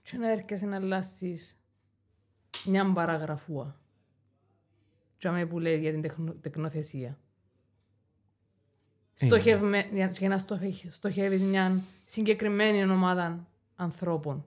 Και 0.02 0.18
να 0.18 0.32
έρχεσαι 0.32 0.66
να 0.66 0.76
αλλάσεις 0.76 1.58
μια 2.66 2.92
παραγραφούα. 2.94 3.80
Τι 5.18 5.28
αμέ 5.28 5.46
που 5.46 5.60
λέει 5.60 5.80
για 5.80 5.92
την 5.92 6.02
τεχνο- 6.02 6.36
τεκνοθεσία. 6.42 7.20
Στοχευμε, 9.14 9.90
για, 9.94 10.08
για 10.20 10.30
να 10.30 10.38
στοχε- 10.38 10.92
στοχεύεις 10.92 11.42
μια 11.44 11.84
συγκεκριμένη 12.06 12.92
ομάδα 12.92 13.48
ανθρώπων. 13.76 14.46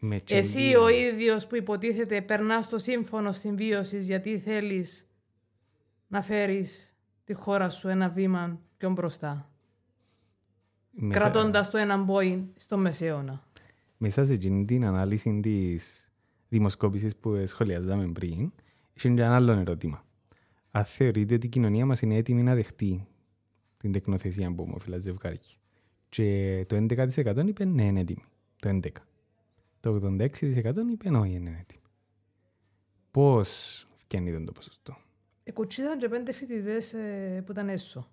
Με 0.00 0.22
Εσύ 0.28 0.44
τσελί- 0.50 0.76
ο 0.76 0.88
ίδιος 0.88 1.46
που 1.46 1.56
υποτίθεται 1.56 2.22
περνάς 2.22 2.68
το 2.68 2.78
σύμφωνο 2.78 3.32
συμβίωσης 3.32 4.06
γιατί 4.06 4.38
θέλεις 4.38 5.06
να 6.08 6.22
φέρεις 6.22 6.94
τη 7.24 7.32
χώρα 7.32 7.70
σου 7.70 7.88
ένα 7.88 8.08
βήμα 8.08 8.60
πιο 8.76 8.90
μπροστά. 8.90 9.48
μέσα- 10.90 11.18
Κρατώντας 11.20 11.70
το 11.70 11.78
έναν 11.78 12.06
πόη 12.06 12.52
στο 12.56 12.76
μεσαίωνα. 12.78 13.44
μέσα 13.96 14.24
σε 14.24 14.32
εκείνη 14.32 14.64
την 14.64 14.84
ανάλυση 14.84 15.40
της 15.42 16.03
δημοσκόπησης 16.48 17.16
που 17.16 17.46
σχολιάζαμε 17.46 18.08
πριν, 18.12 18.52
είχε 18.94 19.08
και 19.08 19.22
ένα 19.22 19.34
άλλο 19.34 19.52
ερώτημα. 19.52 20.04
Αν 20.70 20.84
θεωρείτε 20.84 21.34
ότι 21.34 21.46
η 21.46 21.48
κοινωνία 21.48 21.86
μας 21.86 22.00
είναι 22.02 22.14
έτοιμη 22.16 22.42
να 22.42 22.54
δεχτεί 22.54 23.06
την 23.76 23.92
τεκνοθεσία 23.92 24.54
που 24.54 24.62
ομοφυλά 24.62 24.98
ζευγάρια. 24.98 25.40
Και 26.08 26.64
το 26.68 26.76
11% 26.76 27.44
είπε 27.46 27.64
ναι, 27.64 27.84
είναι 27.84 28.00
έτοιμη. 28.00 28.22
Το 28.56 28.68
11%. 28.82 28.88
Το 29.80 30.00
86% 30.18 30.28
είπε 30.92 31.08
όχι, 31.08 31.32
είναι 31.32 31.58
έτοιμη. 31.60 31.82
Πώς 33.10 33.86
φτιάχνει 33.94 34.44
το 34.44 34.52
ποσοστό; 34.52 34.96
Εκουτσίδαν 35.44 35.98
και 35.98 36.08
πέντε 36.08 36.32
φοιτητές 36.32 36.92
ε, 36.92 37.42
που 37.46 37.52
ήταν 37.52 37.68
έσω. 37.68 38.08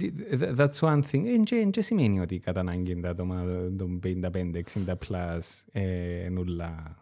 Th- 0.00 0.56
That's 0.56 0.78
one 0.78 1.02
thing. 1.10 1.24
Εν 1.26 1.44
και- 1.44 1.56
εν 1.56 1.70
και 1.70 1.80
σημαίνει 1.82 2.20
ότι 2.20 2.38
κατά 2.38 2.60
ανάγκη 2.60 3.00
τα 3.00 3.08
άτομα 3.08 3.44
των 3.76 4.00
55-60 4.04 4.62
plus 5.08 5.40
ε, 5.72 6.28
νουλά. 6.30 6.98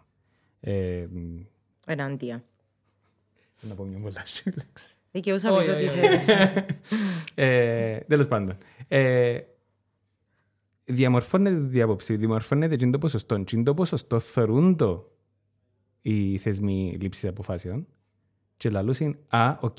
Ε, 0.64 1.06
μ, 1.12 1.40
Ενάντια. 1.86 2.44
να 3.60 3.74
πω 3.74 3.84
μια 3.84 3.98
πολλά 3.98 4.22
σύλλεξη. 4.26 4.94
Δικαιούσα 5.10 5.48
πεις 5.48 5.58
Όχι, 5.58 5.70
ότι 5.70 5.84
όχι, 5.84 5.98
θέλεις. 5.98 6.26
ε, 7.34 7.98
Τέλος 8.08 8.28
πάντων. 8.28 8.56
Ε, 8.88 9.38
διαμορφώνεται 10.84 11.78
η 11.78 11.82
άποψη, 11.82 12.16
διαμορφώνεται 12.16 12.76
και 12.76 12.90
το 12.90 12.98
ποσοστό. 12.98 13.38
Και 13.42 13.62
το 13.62 13.74
ποσοστό 13.74 14.18
θεωρούν 14.18 14.76
το 14.76 15.10
οι 16.02 16.38
θεσμοί 16.38 16.96
λήψης 17.00 17.28
αποφάσεων 17.28 17.86
και 18.56 18.70
λαλούσιν, 18.70 19.16
α, 19.28 19.56
οκ, 19.60 19.78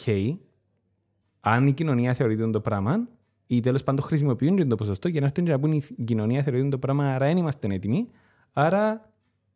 αν 1.39 1.67
η 1.67 1.73
κοινωνία 1.73 2.13
θεωρεί 2.13 2.49
το 2.51 2.61
πράγμα, 2.61 3.07
ή 3.47 3.59
τέλος 3.59 3.84
πάντων 3.84 4.05
χρησιμοποιούν 4.05 4.55
και 4.55 4.65
το 4.65 4.75
ποσοστό 4.75 5.07
για 5.07 5.19
να 5.19 5.25
έρθουν 5.25 5.45
και 5.45 5.51
να 5.51 5.59
πούν 5.59 5.71
η 5.71 6.03
κοινωνία 6.03 6.43
θεωρεί 6.43 6.69
το 6.69 6.77
πράγμα, 6.77 7.13
άρα 7.15 7.25
δεν 7.25 7.38
είμαστε 7.38 7.67
έτοιμοι, 7.73 8.07
άρα 8.53 9.12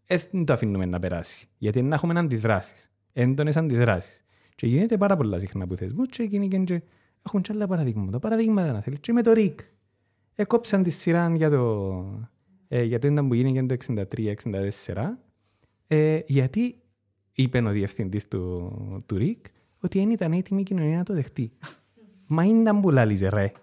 δεν 0.08 0.46
το 0.46 0.54
αφήνουμε 0.54 0.86
να 0.86 1.00
περάσει. 1.00 1.48
Γιατί 1.58 1.84
να 1.84 1.96
έχουμε 1.96 2.20
αντιδράσεις, 2.20 2.92
έντονες 3.14 3.58
αντιδράσεις. 3.58 4.26
Και 4.56 4.68
γίνεται 4.68 4.98
πάρα 4.98 5.16
πολλά 5.16 5.40
συχνά 5.40 5.64
από 5.64 5.76
θεσμού 5.76 6.04
και 6.04 6.24
γίνει 6.24 6.48
και 6.48 6.82
έχουν 7.26 7.42
και 7.42 7.52
άλλα 7.54 7.68
παραδείγματα. 7.68 8.20
Παραδείγματα 8.20 8.72
να 8.72 8.82
θέλεις. 8.82 9.00
Και 9.00 9.14
με 9.14 9.22
το 9.22 9.32
ΡΙΚ. 9.32 9.60
Έκοψαν 10.36 10.84
τη 10.84 10.90
σειρά 10.90 11.36
για 11.36 11.50
το, 11.50 12.06
ε, 12.68 12.84
για 12.84 13.00
το 13.00 13.08
ήταν 13.08 13.28
που 13.28 13.34
γίνει 13.34 13.66
το 13.66 13.74
63-64, 13.74 15.18
ε, 15.88 16.20
γιατί 16.28 16.76
είπε 17.32 17.60
ο 17.60 17.70
διευθυντής 17.70 18.28
του, 18.28 18.72
του 19.06 19.18
ΡΙΚ 19.18 19.46
ότι 19.80 20.00
δεν 20.00 20.10
ήταν 20.10 20.32
έτοιμη 20.32 20.62
η 20.62 20.64
κοινωνία 20.64 20.98
να 20.98 21.04
το 21.04 21.14
δεχτεί. 21.14 21.52
Μα 22.28 22.46
ήταν 22.46 22.82
που 22.82 22.92
λαλείς 22.92 23.22
ρε. 23.22 23.52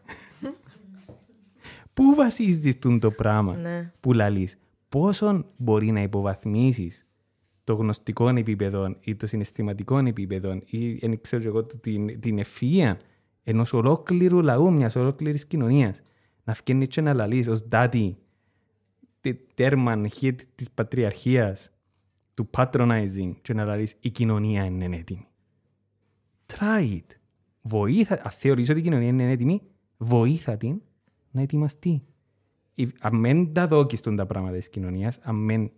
Πού 1.95 2.15
βασίζεις 2.15 2.79
τον 2.79 3.01
το 3.01 3.11
πράγμα 3.11 3.57
Ναι. 3.57 3.93
που 4.01 4.13
λαλείς. 4.13 4.57
Πόσον 4.95 5.47
μπορεί 5.57 5.91
να 5.91 6.03
υποβαθμίσεις 6.03 7.07
το 7.65 7.75
γνωστικό 7.75 8.29
επίπεδο 8.29 8.97
ή 9.01 9.17
το 9.17 9.27
συναισθηματικό 9.27 9.99
επίπεδο 9.99 10.61
ή 10.65 10.99
εν 11.07 11.21
ξέρω 11.21 11.43
εγώ, 11.43 11.65
το- 11.65 11.79
την, 11.79 12.21
την 12.21 12.41
ευφυΐα 12.45 12.97
ενός 13.43 13.73
ολόκληρου 13.73 14.43
λαού, 14.43 14.73
μιας 14.73 14.97
ολόκληρης 14.97 15.47
κοινωνίας. 15.47 16.01
Να 16.45 16.55
φκένει 16.55 16.87
και 16.87 17.01
να 17.01 17.13
λαλείς 17.15 17.49
ως 17.49 17.61
δάτη 17.61 18.17
τε- 19.21 19.55
τέρμαν 19.55 20.09
hit 20.21 20.35
της 20.55 20.71
πατριαρχίας 20.71 21.71
του 22.35 22.51
patronizing 22.57 23.33
και 23.43 23.55
να 23.55 23.65
λαλείς 23.65 23.95
η 24.01 24.11
κοινωνία 24.11 24.65
είναι 24.65 24.97
έτοιμη. 24.97 25.27
Try 26.47 26.91
it. 26.91 27.17
Βοήθα, 27.63 28.21
αν 28.25 28.31
θεωρείς 28.31 28.71
ότι 28.71 28.79
η 28.79 28.83
κοινωνία 28.83 29.09
είναι 29.09 29.31
έτοιμη, 29.31 29.63
βοήθα 29.97 30.57
την 30.57 30.81
να 31.31 31.41
ετοιμαστεί. 31.41 32.03
If- 32.77 32.89
Αν 33.01 33.23
δεν 33.23 33.53
τα 33.53 33.67
δόκεις 33.67 34.01
τον 34.01 34.17
τα 34.17 34.27
πράγματα 34.27 34.57
της 34.57 34.69
κοινωνίας, 34.69 35.19
αν 35.23 35.47
δεν 35.47 35.71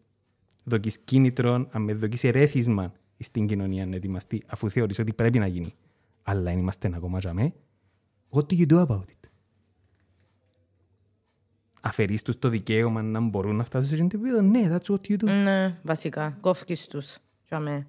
δόκεις 0.65 0.99
κίνητρο, 0.99 1.67
αν 1.71 1.87
δεν 1.87 1.99
δόκεις 1.99 2.25
ερέθισμα 2.25 2.93
στην 3.19 3.47
κοινωνία 3.47 3.87
να 3.87 3.97
ετοιμαστεί, 3.97 4.43
αφού 4.47 4.71
θεωρείς 4.71 4.99
ότι 4.99 5.13
πρέπει 5.13 5.39
να 5.39 5.47
γίνει, 5.47 5.75
αλλά 6.23 6.43
δεν 6.43 6.59
είμαστε 6.59 6.91
ακόμα 6.95 7.19
τζαμέ, 7.19 7.53
what 8.31 8.41
do 8.43 8.59
you 8.59 8.67
do 8.67 8.87
about 8.87 9.01
it? 9.01 9.29
Αφαιρείς 11.81 12.23
τους 12.23 12.39
το 12.39 12.49
δικαίωμα 12.49 13.03
να 13.03 13.21
μπορούν 13.21 13.57
να 13.57 13.65
φτάσουν 13.65 13.89
σε 13.97 14.03
αυτό 14.03 14.09
το 14.09 14.17
επίπεδο. 14.17 14.43
Ναι, 14.43 14.77
that's 14.77 14.95
what 14.95 15.09
you 15.11 15.17
do. 15.25 15.43
Ναι, 15.43 15.79
βασικά. 15.83 16.37
Κόφκεις 16.41 16.87
τους. 16.87 17.17
Τζαμέ. 17.47 17.87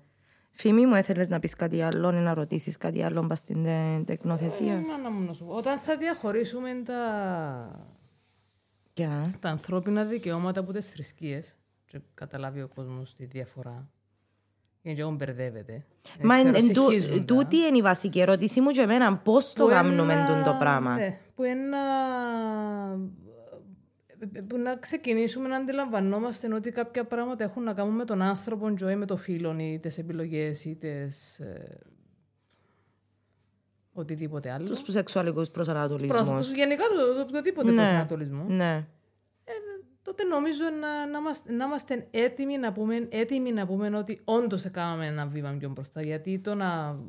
Φήμη 0.51 0.86
μου, 0.86 0.95
έθελες 0.95 1.28
να 1.28 1.39
πεις 1.39 1.53
κάτι 1.53 1.82
άλλο 1.82 2.12
ή 2.16 2.20
να 2.20 2.34
ρωτήσεις 2.34 2.78
κάτι 2.78 3.03
άλλο 3.03 3.26
πας 3.28 3.39
στην 3.39 3.64
τε- 3.64 4.05
τεκνοθεσία; 4.05 4.74
Μάνα 4.88 5.10
μου 5.12 5.26
να 5.26 5.34
σου 5.34 5.45
πω. 5.45 5.53
Όταν 5.55 5.80
θα 5.80 5.97
διαχωρίσουμε 5.97 6.70
τα, 6.86 7.89
Γεια. 8.97 9.33
τα 9.39 9.49
ανθρώπινα 9.49 10.03
δικαιώματα 10.03 10.59
από 10.59 10.73
τις 10.73 10.89
θρησκείες 10.89 11.55
και 11.85 11.99
καταλάβει 12.13 12.61
ο 12.61 12.67
κόσμος 12.75 13.15
τη 13.15 13.25
διαφορά. 13.25 13.89
Γιατί 14.81 15.01
εγώ 15.01 15.11
μπερδεύεται. 15.11 15.85
Μα 16.21 16.35
Δεν 16.35 16.45
εν- 16.45 16.53
ξέρω, 16.53 16.67
εν 16.67 16.73
τού- 16.73 16.89
συγχύζουν 16.91 17.17
τα. 17.25 17.25
τούτη 17.35 17.57
είναι 17.57 17.77
η 17.77 17.81
βασική 17.81 18.19
ερώτηση 18.19 18.61
μου 18.61 18.69
και 18.71 18.81
εμένα. 18.81 19.17
Πώς 19.17 19.53
το 19.53 19.63
Που 19.63 19.69
κάνουμε 19.69 20.13
ένα- 20.13 20.25
τούτο 20.25 20.51
το 20.51 20.55
πράγμα; 20.59 20.93
Ναι, 20.95 21.19
που 21.35 21.43
ένα... 21.43 21.79
Που 24.47 24.57
να 24.57 24.75
ξεκινήσουμε 24.75 25.47
να 25.47 25.55
αντιλαμβανόμαστε 25.57 26.53
ότι 26.53 26.71
κάποια 26.71 27.05
πράγματα 27.05 27.43
έχουν 27.43 27.63
να 27.63 27.73
κάνουν 27.73 27.95
με 27.95 28.05
τον 28.05 28.21
άνθρωπο 28.21 28.73
και 28.73 28.85
όχι 28.85 28.95
με 28.95 29.05
το 29.05 29.17
φίλο 29.17 29.55
ή 29.59 29.79
τις 29.79 29.97
επιλογές 29.97 30.65
ή 30.65 30.75
τις... 30.75 31.41
ε, 33.97 34.01
οτιδήποτε 34.01 34.51
άλλο. 34.51 34.65
Τους 34.67 34.83
σεξουαλικούς 34.87 35.49
προσανατολισμούς. 35.49 36.17
Πρόσωπους, 36.17 36.51
γενικά 36.51 36.83
το, 36.83 37.13
το 37.15 37.21
οποιοδήποτε 37.21 37.71
Ναι. 37.71 37.75
προσανατολισμό. 37.75 38.45
Ναι. 38.47 38.85
τότε 40.01 40.23
νομίζω 40.23 40.63
να, 40.81 41.07
να, 41.07 41.17
είμαστε, 41.17 41.51
να 41.51 41.65
είμαστε 41.65 42.07
έτοιμοι 42.11 42.57
να 42.57 42.73
πούμε, 42.73 43.07
έτοιμοι 43.09 43.51
να 43.51 43.65
πούμε 43.65 43.97
ότι 43.97 44.21
όντως 44.23 44.65
έκαναμε 44.65 45.05
ένα 45.05 45.25
βήμα 45.25 45.55
πιο 45.59 45.69
μπροστά. 45.69 46.01
Γιατί 46.01 46.39
το 46.39 46.55
να 46.55 46.99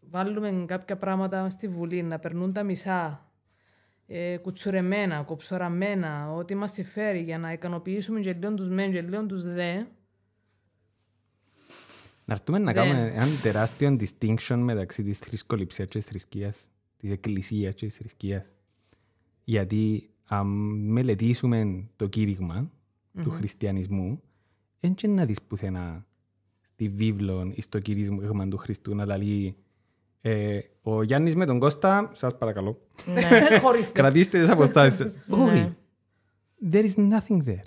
βάλουμε 0.00 0.64
κάποια 0.66 0.96
πράγματα 0.96 1.50
στη 1.50 1.68
Βουλή, 1.68 2.02
να 2.02 2.18
περνούν 2.18 2.52
τα 2.52 2.62
μισά 2.62 3.28
ε, 4.06 4.36
κουτσουρεμένα, 4.36 5.22
κοψοραμένα, 5.22 6.32
ό,τι 6.32 6.54
μας 6.54 6.72
συμφέρει 6.72 7.20
για 7.20 7.38
να 7.38 7.52
ικανοποιήσουμε 7.52 8.20
και 8.20 8.32
λίγο 8.32 8.54
τους 8.54 8.68
μεν 8.68 8.92
και 8.92 9.00
λίγο 9.00 9.26
τους 9.26 9.52
δε. 9.52 9.82
Να 12.28 12.34
έρθουμε 12.34 12.58
να 12.58 12.72
Δεν. 12.72 12.74
κάνουμε 12.74 13.12
ένα 13.14 13.26
τεράστιο 13.42 13.96
distinction 14.00 14.56
μεταξύ 14.56 15.02
της 15.02 15.18
θρησκοληψίας 15.18 15.88
και 15.88 15.98
της 15.98 16.06
θρησκείας, 16.08 16.68
της 16.96 17.10
εκκλησίας 17.10 17.74
και 17.74 17.86
της 17.86 17.94
θρησκείας. 17.94 18.50
Γιατί 19.44 20.10
αν 20.24 20.46
μελετήσουμε 20.92 21.84
το 21.96 22.06
κηρυγμα 22.06 22.70
του 23.22 23.30
χριστιανισμού, 23.30 24.20
δεν 24.80 24.94
και 24.94 25.06
να 25.08 25.24
δεις 25.24 25.42
πουθενά 25.42 26.06
στη 26.62 26.88
βίβλο 26.88 27.52
ή 27.54 27.60
στο 27.62 27.78
κήρυγμα 27.78 28.48
του 28.48 28.56
Χριστού 28.56 28.94
να 28.94 29.16
λέει 29.16 29.56
ε, 30.20 30.58
ο 30.82 31.02
Γιάννης 31.02 31.36
με 31.36 31.46
τον 31.46 31.58
Κώστα, 31.58 32.10
σας 32.12 32.38
παρακαλώ, 32.38 32.80
Δεν 33.14 33.60
χωρίστε. 33.62 33.92
κρατήστε 33.92 34.40
τις 34.40 34.48
αποστάσεις 34.48 34.98
σας. 34.98 35.18
Ναι. 35.26 35.42
Όχι. 35.44 35.76
There 36.72 36.84
is 36.84 36.94
nothing 36.94 37.44
there. 37.46 37.64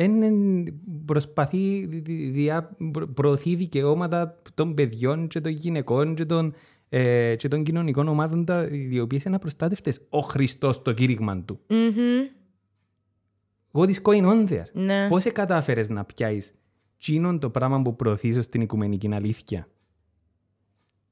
Εν, 0.00 0.22
εν, 0.22 0.64
προσπαθεί, 1.04 1.86
δι- 1.86 2.04
δι- 2.04 2.32
διά, 2.32 2.76
προ- 2.92 3.08
προωθεί 3.08 3.54
δικαιώματα 3.54 4.40
των 4.54 4.74
παιδιών 4.74 5.28
και 5.28 5.40
των 5.40 5.52
γυναικών 5.52 6.14
και 6.14 6.24
των, 6.24 6.54
ε, 6.88 7.34
και 7.36 7.48
των 7.48 7.62
κοινωνικών 7.62 8.08
ομάδων 8.08 8.44
τα, 8.44 8.68
οι 8.70 9.00
οποίες 9.00 9.24
είναι 9.24 9.36
απροστάτευτες. 9.36 10.00
Ο 10.08 10.18
Χριστός 10.20 10.82
το 10.82 10.92
κήρυγμα 10.92 11.42
του. 11.42 11.60
Μμμ. 11.68 12.26
What 13.72 13.88
is 13.88 14.02
going 14.02 14.24
on 14.24 14.48
there? 14.48 14.64
Ναι. 14.72 15.08
Πώς 15.08 15.24
κατάφερες 15.32 15.88
να 15.88 16.04
πιάσεις 16.04 16.54
τσίνον 16.98 17.38
το 17.38 17.50
πράγμα 17.50 17.82
που 17.82 17.96
προωθείς 17.96 18.44
στην 18.44 18.60
οικουμενική 18.60 19.14
αλήθεια; 19.14 19.68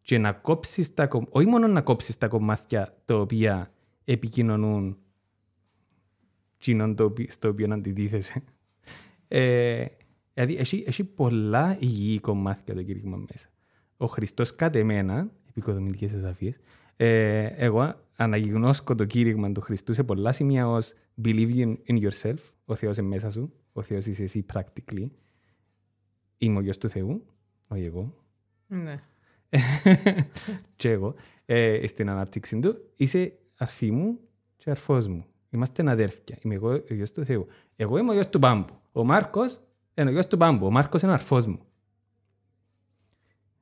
Και 0.01 0.18
να 0.18 0.32
κόψεις 0.32 0.95
τα 0.95 1.07
κομμάτια, 1.07 1.34
όχι 1.37 1.49
μόνο 1.49 1.66
να 1.66 1.80
κόψεις 1.80 2.18
τα 2.18 2.28
κομμάτια 2.28 2.97
τα 3.05 3.14
οποία 3.14 3.72
επικοινωνούν 4.05 4.97
τσίνον 6.59 6.95
το 6.95 7.05
οποίο, 7.05 7.26
στο 7.28 7.49
οποίο 7.49 7.72
αντιτίθεσαι. 7.72 8.43
Ε, 9.28 9.86
δηλαδή, 10.34 10.56
έχει, 10.56 10.84
έχει 10.86 11.04
πολλά 11.04 11.76
υγιή 11.80 12.20
κομμάτια 12.20 12.74
το 12.74 12.82
κήρυγμα 12.82 13.16
μέσα. 13.16 13.48
Ο 13.96 14.06
Χριστός 14.06 14.54
κατ' 14.54 14.76
εμένα, 14.76 15.30
επικοδομητικές 15.48 16.12
εσαφίες, 16.12 16.60
ε, 16.96 17.44
εγώ 17.44 17.94
αναγνώσκω 18.16 18.94
το 18.94 19.04
κήρυγμα 19.04 19.52
του 19.52 19.60
Χριστού 19.60 19.94
σε 19.94 20.02
πολλά 20.02 20.32
σημεία 20.32 20.68
ως 20.68 20.92
believe 21.24 21.56
in, 21.56 21.76
in 21.88 22.08
yourself, 22.08 22.38
ο 22.64 22.74
Θεός 22.74 22.96
είναι 22.96 23.08
μέσα 23.08 23.30
σου, 23.30 23.52
ο 23.72 23.82
Θεός 23.82 24.06
είσαι 24.06 24.22
εσύ 24.22 24.46
practically, 24.52 25.06
είμαι 26.38 26.58
ο 26.58 26.60
Γιος 26.60 26.78
του 26.78 26.88
Θεού, 26.88 27.26
όχι 27.68 27.84
εγώ, 27.84 28.14
Ναι. 28.66 29.00
και 30.76 30.90
εγώ, 30.90 31.14
ε, 31.44 31.86
στην 31.86 32.10
ανάπτυξη 32.10 32.58
του, 32.58 32.76
είσαι 32.96 33.32
αρφή 33.56 33.90
μου 33.90 34.18
και 34.56 34.70
αρφός 34.70 35.08
μου. 35.08 35.24
Είμαστε 35.50 35.90
αδέρφια. 35.90 36.38
Είμαι 36.42 36.54
εγώ 36.54 36.68
ο 36.68 36.94
γιος 36.94 37.12
του 37.12 37.24
Θεού. 37.24 37.46
Εγώ 37.76 37.98
είμαι 37.98 38.10
ο 38.10 38.14
γιος 38.14 38.28
του 38.28 38.38
Πάμπου. 38.38 38.80
Ο 38.97 39.05
Μάρκος 39.05 39.61
είναι 39.94 40.09
ο 40.11 40.12
γιος 40.12 40.26
του 40.26 40.36
Πάμπου. 40.36 40.66
Ο 40.66 40.70
Μάρκος 40.70 41.03
είναι 41.03 41.12
αρφός 41.12 41.47
μου. 41.47 41.59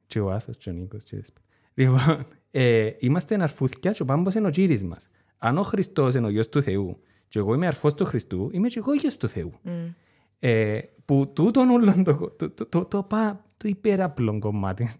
Και 0.07 0.21
ο 0.21 0.31
Άθος 0.33 0.57
και 0.57 0.71
ο 0.71 0.73
Νίκος. 0.73 1.03
Και... 1.03 1.17
δεσπο- 1.17 1.41
Λοιπόν, 1.75 2.25
ε, 2.51 2.91
είμαστε 2.99 3.43
αρφούθηκια 3.43 3.93
και 3.93 4.03
ο 4.03 4.05
Πάμπος 4.05 4.35
είναι 4.35 4.47
ο 4.47 4.51
κύρις 4.51 4.83
μας. 4.85 5.09
Αν 5.39 5.59
ο 5.59 5.63
Χριστός 5.63 6.15
είναι 6.15 6.27
ο 6.27 6.29
γιος 6.31 6.49
του 6.49 6.63
Θεού 6.63 7.01
και 7.29 7.39
εγώ 7.39 7.55
είμαι 7.55 7.67
αρφός 7.67 7.95
του 7.95 8.05
Χριστού, 8.05 8.49
είμαι 8.53 8.69
και 8.69 8.79
εγώ 8.79 8.95
γιος 8.95 9.17
του 9.17 9.29
Θεού. 9.29 9.53
Ε, 10.39 10.81
που 11.05 11.33
τούτον 11.35 11.71
όλο 11.71 12.03
το, 12.05 12.31
το, 12.37 12.51
το, 12.51 12.67
το, 12.67 12.85
το, 12.85 13.03
πα- 13.03 13.45
το 13.57 13.69
υπεραπλό 13.69 14.39
κομμάτι 14.39 14.91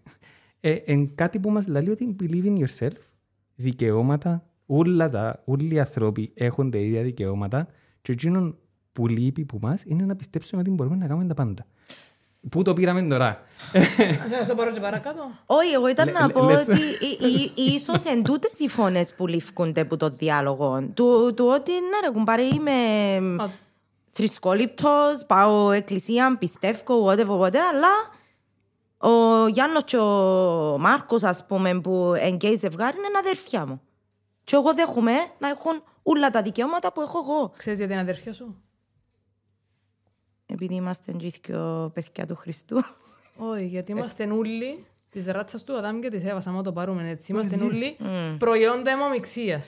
ε, 0.59 0.71
εν 0.71 1.15
κάτι 1.15 1.39
που 1.39 1.49
μας 1.49 1.67
λέει 1.67 1.89
ότι 1.89 2.15
believe 2.19 2.45
in 2.45 2.65
yourself, 2.65 2.97
δικαιώματα, 3.55 4.49
όλα 4.65 5.09
τα, 5.09 5.41
όλοι 5.45 5.73
οι 5.73 5.79
άνθρωποι 5.79 6.31
έχουν 6.33 6.71
τα 6.71 6.77
ίδια 6.77 7.03
δικαιώματα 7.03 7.67
και 8.01 8.11
εκείνο 8.11 8.55
που 8.95 9.07
λείπει 9.07 9.45
που 9.45 9.57
μας 9.61 9.83
είναι 9.85 10.03
να 10.05 10.15
πιστέψουμε 10.15 10.61
ότι 10.61 10.69
μπορούμε 10.69 10.95
να 10.95 11.07
κάνουμε 11.07 11.25
τα 11.27 11.33
πάντα. 11.33 11.65
Πού 12.49 12.61
το 12.61 12.73
πήραμε 12.73 13.01
τώρα; 13.03 13.41
Θέλω 13.71 14.37
να 14.39 14.45
σε 14.45 14.53
πάρω 14.55 14.71
και 14.71 14.79
παρακάτω. 14.79 15.29
Όχι, 15.45 15.71
εγώ 15.73 15.87
ήταν 15.87 16.05
Λε- 16.05 16.13
να 16.19 16.25
λε- 16.25 16.33
πω 16.33 16.45
let's- 16.47 16.59
ότι 16.69 16.79
ί- 16.79 17.21
ί- 17.21 17.73
ίσως 17.75 18.03
εν 18.03 18.23
τούτες 18.23 18.59
οι 18.59 18.67
φωνές 18.67 19.13
που 19.13 19.27
ληφκούνται 19.27 19.81
από 19.81 19.97
το 19.97 20.09
διάλογο. 20.09 20.89
Του, 20.93 21.33
του 21.35 21.45
ότι 21.45 21.71
ναι 21.71 21.99
ρε 22.05 22.11
κουμπάρε 22.11 22.41
είμαι 22.41 22.71
Α, 23.43 23.49
θρησκόληπτος, 24.11 25.25
πάω 25.27 25.71
εκκλησία, 25.71 26.35
πιστεύω, 26.39 27.05
whatever, 27.11 27.39
whatever, 27.39 27.55
αλλά 27.73 27.93
ο 28.97 29.47
Γιάννος 29.47 29.83
και 29.83 29.97
ο 29.97 30.77
Μάρκος, 30.79 31.23
ας 31.23 31.45
πούμε, 31.45 31.79
που 31.81 32.13
εγκαίει 32.17 32.57
ζευγάρι, 32.57 32.97
είναι 32.97 33.17
αδέρφια 33.19 33.65
μου. 33.65 33.81
Και 34.43 34.55
εγώ 34.55 34.73
δέχομαι 34.73 35.11
να 35.39 35.47
έχουν 35.49 35.83
όλα 36.03 36.29
τα 36.31 36.41
δικαιώματα 36.41 36.91
που 36.93 37.01
έχω 37.01 37.19
εγώ. 37.23 37.51
Ξέρεις 37.57 37.77
γιατί 37.79 37.93
είναι 37.93 38.01
αδέρφια 38.01 38.33
σου; 38.33 38.55
Επειδή 40.45 40.75
είμαστε 40.75 41.11
και 41.11 41.53
παιδιά 41.93 42.25
του 42.27 42.35
Χριστού. 42.35 42.77
Όχι, 43.37 43.65
γιατί 43.65 43.91
είμαστε 43.91 44.23
όλοι 44.23 44.85
της 45.09 45.25
ράτσας 45.25 45.63
του 45.63 45.77
Αδάμ 45.77 45.99
και 45.99 46.09
της 46.09 46.23
Εύας. 46.23 46.47
Αν 46.47 46.63
το 46.63 46.73
πάρουμε 46.73 47.09
έτσι, 47.09 47.31
είμαστε 47.31 47.55
όλοι 47.63 47.97
προϊόντα 48.37 48.91
αιμομηξία. 48.91 49.61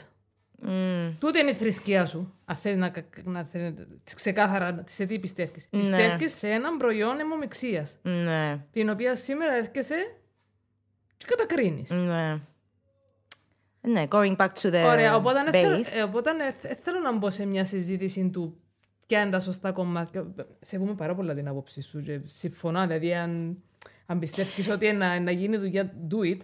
Μμμ. 0.59 1.15
Τούτη 1.19 1.39
είναι 1.39 1.49
η 1.49 1.53
θρησκεία 1.53 2.05
σου. 2.05 2.33
Αν 2.45 2.55
θέλει 2.55 2.75
να, 2.75 2.91
να 3.23 3.43
θέλεις 3.43 3.73
ξεκάθαρα 4.15 4.83
σε 4.87 5.05
τι 5.05 5.19
πιστεύεις. 5.19 5.67
Πιστεύεις 5.69 6.37
σε 6.37 6.49
έναν 6.49 6.77
προϊόν 6.77 7.19
αιμομηξία. 7.19 7.87
Ναι, 8.01 8.65
Την 8.71 8.89
οποία 8.89 9.15
σήμερα 9.15 9.53
έρχεσαι 9.53 10.15
και 11.17 11.25
κατακρίνεις. 11.27 11.89
ναι. 11.89 12.39
Ναι, 13.81 14.07
going 14.09 14.35
back 14.35 14.47
to 14.61 14.67
the 14.73 14.85
Ωραία, 14.85 15.15
οπότε, 15.15 15.43
base. 15.47 15.51
θέλω, 15.51 15.83
ε, 15.93 16.01
οπότε 16.03 16.29
ε, 16.29 16.51
θε- 16.51 16.79
θέλω 16.83 16.99
να 16.99 17.17
μπω 17.17 17.29
σε 17.29 17.45
μια 17.45 17.65
συζήτηση 17.65 18.29
του 18.29 18.57
ποια 19.07 19.21
είναι 19.21 19.29
τα 19.29 19.39
σωστά 19.39 19.71
κομμάτια. 19.71 20.33
Σεβούμε 20.61 20.93
πάρα 20.95 21.15
πολλά 21.15 21.33
την 21.33 21.47
άποψη 21.47 21.81
σου 21.81 22.01
και 22.01 22.19
συμφωνώ. 22.25 22.81
Δηλαδή, 22.87 23.13
αν, 23.13 23.57
αν 24.05 24.19
πιστεύεις 24.19 24.69
ότι 24.69 24.91
να, 24.91 25.19
να 25.19 25.31
γίνει 25.31 25.57
δουλειά, 25.57 25.93
do 26.11 26.35
it. 26.35 26.39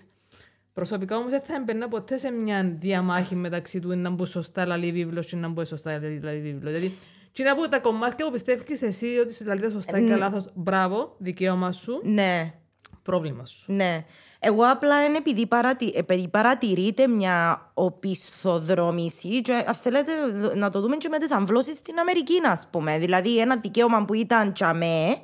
Προσωπικά 0.74 1.18
όμως 1.18 1.32
δεν 1.32 1.41
θα 1.41 1.55
έμπαιρνα 1.55 1.88
ποτέ 1.88 2.18
σε 2.18 2.32
μια 2.32 2.76
διαμάχη 2.80 3.36
μεταξύ 3.36 3.80
του 3.80 3.95
να 3.97 4.09
μπω 4.09 4.26
σωστά 4.26 4.66
λαλή 4.66 4.91
βίβλος 4.91 5.28
και 5.28 5.36
να 5.36 5.47
μπω 5.47 5.66
σωστά 5.66 5.99
λαλή 5.99 6.41
βίβλος. 6.41 6.72
Δηλαδή, 6.72 6.97
τι 7.32 7.41
είναι 7.41 7.51
από 7.51 7.68
τα 7.70 7.80
κομμάτια 7.80 8.26
που 8.26 8.32
πιστεύεις 8.32 8.82
εσύ 8.82 9.05
ότι 9.22 9.34
σε 9.34 9.43
λαλή 9.43 9.70
σωστά 9.72 9.99
και 9.99 10.16
λάθος, 10.16 10.51
μπράβο, 10.55 11.16
δικαίωμα 11.18 11.72
σου, 11.72 12.01
Ναι, 12.03 12.53
πρόβλημα 13.01 13.45
σου. 13.45 13.74
ναι. 13.74 14.05
Εγώ 14.45 14.63
απλά 14.63 15.05
είναι 15.05 15.17
επειδή, 15.17 15.47
παρατη... 15.47 15.91
επειδή 15.95 16.27
παρατηρείται 16.27 17.07
μια 17.07 17.69
οπισθοδρόμηση 17.73 19.41
και 19.41 19.63
αν 19.67 19.73
θέλετε 19.73 20.11
να 20.55 20.69
το 20.69 20.81
δούμε 20.81 20.95
και 20.95 21.09
με 21.09 21.17
τις 21.17 21.31
αμβλώσεις 21.31 21.77
στην 21.77 21.99
Αμερική, 21.99 22.41
ας 22.45 22.67
πούμε. 22.71 22.97
Δηλαδή 22.97 23.39
ένα 23.39 23.55
δικαίωμα 23.55 24.05
που 24.05 24.13
ήταν 24.13 24.53
τσαμέ 24.53 25.17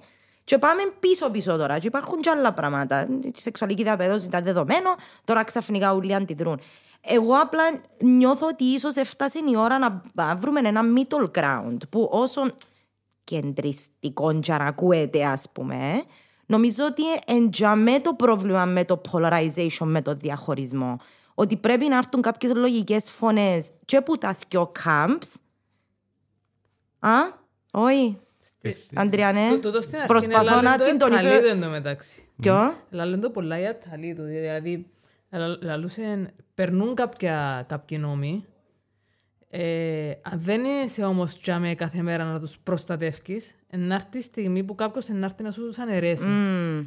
και 0.43 0.57
πάμε 0.57 0.81
πίσω-πίσω 0.99 1.57
τώρα 1.57 1.79
και 1.79 1.87
υπάρχουν 1.87 2.21
και 2.21 2.29
άλλα 2.29 2.53
πράγματα. 2.53 3.07
Η 3.21 3.31
σεξουαλική 3.35 3.83
διαπαιδώση 3.83 4.25
ήταν 4.25 4.43
δεδομένο, 4.43 4.95
τώρα 5.23 5.43
ξαφνικά 5.43 5.93
όλοι 5.93 6.15
αντιδρούν. 6.15 6.61
Εγώ 7.01 7.33
απλά 7.33 7.63
νιώθω 7.99 8.47
ότι 8.47 8.63
ίσως 8.63 8.95
έφτασε 8.95 9.39
η 9.51 9.55
ώρα 9.55 9.77
να 9.77 10.01
να 10.13 10.35
βρούμε 10.35 10.59
ένα 10.59 10.81
middle 10.95 11.39
ground 11.39 11.77
που 11.89 12.09
όσο 12.11 12.41
κεντριστικό 13.23 14.39
και 14.39 14.53
αν 14.53 14.61
ακούεται, 14.61 15.25
ας 15.25 15.45
πούμε, 15.53 16.03
νομίζω 16.49 16.85
ότι 16.85 17.03
εντιαμέ 17.25 17.99
το 17.99 18.13
πρόβλημα 18.13 18.65
με 18.65 18.85
το 18.85 19.01
polarization, 19.11 19.85
με 19.85 20.01
το 20.01 20.13
διαχωρισμό. 20.13 20.97
Ότι 21.33 21.57
πρέπει 21.57 21.87
να 21.87 21.97
έρθουν 21.97 22.21
κάποιες 22.21 22.53
λογικές 22.53 23.09
φωνές 23.11 23.69
και 23.85 24.01
που 24.01 24.17
τα 24.17 24.35
δυο 24.49 24.71
camps. 24.85 25.27
Α, 26.99 27.09
όχι. 27.71 28.17
Αντρία, 28.93 29.31
ναι. 29.31 29.49
Τού- 29.51 29.61
τούτο 29.61 29.81
στην 29.81 29.95
αρχή 29.95 30.07
Προσπαθώ 30.07 30.41
είναι 30.41 30.55
να 30.55 30.61
λάλεν 30.61 30.77
το 30.79 30.85
συντονίσω. 30.85 31.27
αταλείδο 31.27 31.47
εντωμεταξύ. 31.47 32.27
Ποιο; 32.41 32.73
Λαλούν 32.89 33.21
το 33.21 33.29
πολλά 33.29 33.59
για 33.59 33.69
αταλείδο. 33.69 34.23
Δηλαδή, 34.23 34.85
λα- 35.29 35.57
λαλούσεν, 35.61 36.29
περνούν 36.55 36.95
κάποια, 36.95 37.65
κάποιοι 37.67 37.97
νόμοι. 38.01 38.45
Ε, 39.49 40.11
αν 40.21 40.39
δεν 40.41 40.63
είσαι 40.65 41.03
όμως 41.05 41.39
τζάμε 41.39 41.73
κάθε 41.75 42.01
μέρα 42.01 42.23
να 42.23 42.39
τους 42.39 42.57
προστατεύεις, 42.63 43.55
να 43.77 43.95
έρθει 43.95 44.17
η 44.17 44.21
στιγμή 44.21 44.63
που 44.63 44.75
κάποιος 44.75 45.07
να 45.07 45.25
έρθει 45.25 45.43
να 45.43 45.51
σου 45.51 45.61
τους 45.65 45.77
αναιρέσει. 45.77 46.27
Μμμ. 46.27 46.85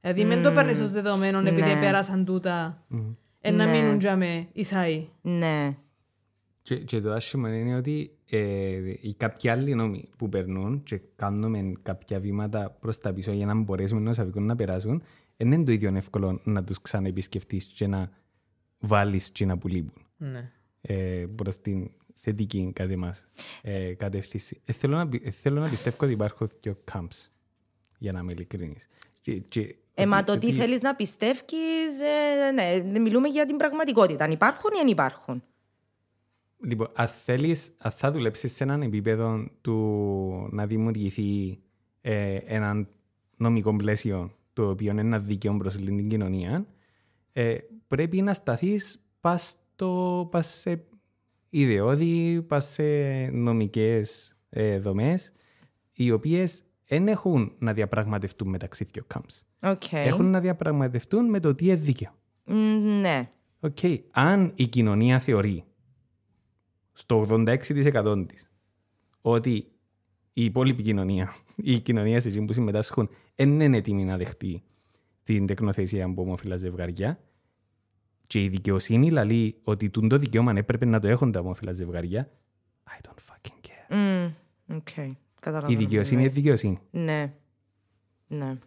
Δηλαδή, 0.00 0.24
μην 0.24 0.42
το 0.42 0.52
παίρνεις 0.52 0.78
ως 0.78 0.90
δεδομένο 0.92 1.38
επειδή 1.38 1.60
Ναι. 1.74 1.80
πέρασαν 1.80 2.24
τούτα, 2.24 2.84
ε, 3.40 3.50
να 3.50 3.64
Ναι. 3.64 3.70
μείνουν 3.72 3.98
τζάμε 3.98 4.48
Ισαΐ. 4.56 5.06
Ναι. 5.20 5.76
Και, 6.62 6.76
και 6.76 7.00
το 7.00 7.12
άσχημο 7.12 7.48
είναι 7.48 7.76
ότι 7.76 8.10
ε, 8.30 8.38
οι 9.00 9.14
κάποιοι 9.16 9.50
άλλοι 9.50 9.74
νόμοι 9.74 10.08
που 10.16 10.28
περνούν 10.28 10.82
και 10.82 11.00
κάνουμε 11.16 11.72
κάποια 11.82 12.20
βήματα 12.20 12.70
προς 12.80 12.98
τα 12.98 13.12
πίσω 13.12 13.32
για 13.32 13.46
να 13.46 13.54
μπορέσουμε 13.54 14.00
να 14.00 14.12
σαβικούν 14.12 14.46
να 14.46 14.56
περάσουν, 14.56 15.02
δεν 15.36 15.52
είναι 15.52 15.64
το 15.64 15.72
ίδιο 15.72 15.96
εύκολο 15.96 16.40
να 16.44 16.64
τους 16.64 16.82
ξαναεπισκεφτείς 16.82 17.64
και 17.64 17.86
να 17.86 18.10
βάλεις 18.78 19.30
και 19.30 19.44
να 19.46 19.58
που 19.58 19.68
λείπουν 19.68 20.02
Ναι. 20.16 20.50
ε, 20.80 21.26
προς 21.34 21.60
την 21.60 21.90
θετική 22.22 22.70
κάτι 22.74 22.96
μας 22.96 23.24
ε, 23.62 23.94
κατεύθυνση. 23.94 24.60
Ε, 24.64 24.72
θέλω, 24.72 24.96
να, 24.96 25.08
πι- 25.08 25.26
ε, 25.26 25.30
θέλω 25.30 25.60
να 25.60 25.68
πιστεύω 25.68 25.96
ότι 26.00 26.12
υπάρχουν 26.12 26.48
και 26.60 26.74
camps, 26.92 27.28
για 27.98 28.12
να 28.12 28.20
είμαι 28.20 28.32
ειλικρινής. 28.32 28.86
Και, 29.20 29.38
και, 29.38 29.74
Ε, 29.94 30.06
μα 30.06 30.16
ότι- 30.18 30.26
το 30.26 30.38
τι 30.38 30.46
ότι- 30.46 30.56
θέλεις 30.56 30.80
να 30.82 30.94
πιστεύεις, 30.94 31.42
ε, 32.46 32.50
ναι, 32.82 32.98
μιλούμε 32.98 33.28
για 33.28 33.46
την 33.46 33.56
πραγματικότητα. 33.56 34.24
Αν 34.24 34.30
υπάρχουν 34.30 34.70
ή 34.76 34.78
αν 34.80 34.86
υπάρχουν. 34.86 35.42
Λοιπόν, 36.64 36.88
αν 36.94 37.08
θέλεις, 37.08 37.72
αν 37.78 37.90
θα 37.90 38.10
δουλέψεις 38.10 38.52
σε 38.54 38.64
έναν 38.64 38.82
επίπεδο 38.82 39.48
του 39.60 40.48
να 40.52 40.66
δημιουργηθεί 40.66 41.58
ε, 42.00 42.34
έναν 42.34 42.88
νομικό 43.36 43.76
πλαίσιο 43.76 44.36
το 44.52 44.68
οποίο 44.70 44.90
είναι 44.90 45.00
ένα 45.00 45.18
δίκαιο 45.18 45.56
προς 45.56 45.74
όλη 45.74 45.86
την 45.96 46.08
κοινωνία, 46.08 46.66
ε, 47.32 47.56
πρέπει 47.88 48.22
να 48.22 48.32
σταθείς 48.34 49.00
πας, 49.20 49.58
στο, 49.72 50.28
πας 50.30 50.46
σε 50.58 50.84
ιδεώδη, 51.50 52.42
πας 52.42 52.64
σε 52.64 52.82
νομικές 53.26 54.32
ε, 54.48 54.78
δομές, 54.78 55.32
οι 55.92 56.10
οποίες 56.10 56.62
δεν 56.86 57.08
έχουν 57.08 57.52
να 57.58 57.72
διαπραγματευτούν 57.72 58.48
μεταξύ 58.48 58.84
δύο 58.84 59.06
camps. 59.14 59.42
Οκ. 59.70 59.92
Έχουν 59.92 60.30
να 60.30 60.40
διαπραγματευτούν 60.40 61.24
με 61.24 61.40
το 61.40 61.54
τι 61.54 61.64
είναι 61.64 61.74
δίκαιο. 61.74 62.10
Μ, 62.44 62.54
Ναι. 63.00 63.30
Οκ, 63.60 63.78
αν 64.12 64.52
η 64.54 64.66
κοινωνία 64.66 65.18
θεωρεί 65.18 65.64
στο 66.92 67.26
86% 67.28 68.24
της 68.28 68.50
ότι 69.20 69.52
η 70.32 70.44
υπόλοιπη 70.44 70.82
κοινωνία, 70.82 71.32
η 71.56 71.78
κοινωνία 71.78 72.20
σε 72.20 72.28
εκείνη 72.28 72.44
που 72.44 72.52
συμμετάσχουν, 72.52 73.08
δεν 73.34 73.60
είναι 73.60 73.76
έτοιμη 73.76 74.04
να 74.04 74.16
δεχτεί 74.16 74.62
την 75.22 75.46
τεκνοθεσία 75.46 76.04
από 76.04 76.22
ομόφυλα 76.22 76.56
ζευγαριά, 76.56 77.20
και 78.30 78.42
η 78.42 78.48
δικαιοσύνη 78.48 79.10
λέει 79.10 79.60
ότι 79.64 79.90
τούντο 79.90 80.16
δικαίωμα 80.16 80.52
έπρεπε 80.56 80.84
να 80.84 81.00
το 81.00 81.08
έχουν 81.08 81.32
τα 81.32 81.40
ομόφυλα 81.40 81.72
ζευγαριά, 81.72 82.30
I 82.84 83.06
don't 83.06 83.32
fucking 83.32 83.68
care. 83.68 83.96
Μ, 83.96 84.74
Οκ. 84.74 84.88
Καταλαβαίνω. 85.40 85.80
Η 85.80 85.84
δικαιοσύνη 85.84 86.20
είναι 86.20 86.30
δικαιοσύνη. 86.30 86.78
Ναι. 86.90 87.32
Ναι. 88.26 88.58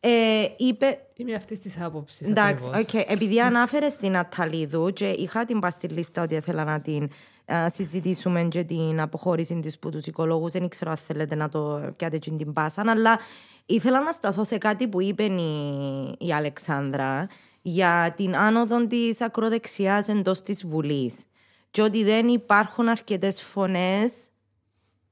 Ε, 0.00 0.44
είπε, 0.56 0.98
Είμαι 1.16 1.34
αυτής 1.34 1.58
της 1.58 1.80
άποψης. 1.80 2.28
Εντάξει, 2.28 2.64
οκ. 2.64 2.94
Επειδή 2.94 3.40
ανάφερες 3.40 3.92
την 3.92 4.16
Αταλίδου 4.16 4.92
και 4.92 5.08
είχα 5.08 5.44
την 5.44 5.58
πα 5.58 5.70
στη 5.70 5.88
λίστα 5.88 6.22
ότι 6.22 6.34
ήθελα 6.34 6.64
να 6.64 6.80
την 6.80 7.08
α, 7.52 7.70
συζητήσουμε 7.70 8.42
και 8.42 8.64
την 8.64 9.00
αποχώρηση 9.00 9.60
της 9.60 9.78
που 9.78 9.90
τους 9.90 10.06
οικολόγους. 10.06 10.52
Δεν 10.52 10.68
ξέρω 10.68 10.90
αν 10.90 10.96
θέλετε 10.96 11.34
να 11.34 11.48
το 11.48 11.92
πιάτε 11.96 12.18
και 12.18 12.30
την 12.30 12.52
πάσαν, 12.52 12.88
αλλά 12.88 13.18
ήθελα 13.66 14.00
να 14.00 14.12
σταθώ 14.12 14.44
σε 14.44 14.58
κάτι 14.58 14.88
που 14.88 15.00
είπε 15.00 15.24
η, 15.24 16.16
η 16.18 16.32
Αλεξάνδρα 16.32 17.28
για 17.62 18.14
την 18.16 18.36
άνοδο 18.36 18.86
της 18.86 19.20
ακροδεξιάς 19.20 20.08
εντός 20.08 20.42
της 20.42 20.66
Βουλής. 20.66 21.24
Και 21.70 21.82
ότι 21.82 22.04
δεν 22.04 22.28
υπάρχουν 22.28 22.88
αρκετές 22.88 23.42
φωνές 23.42 24.12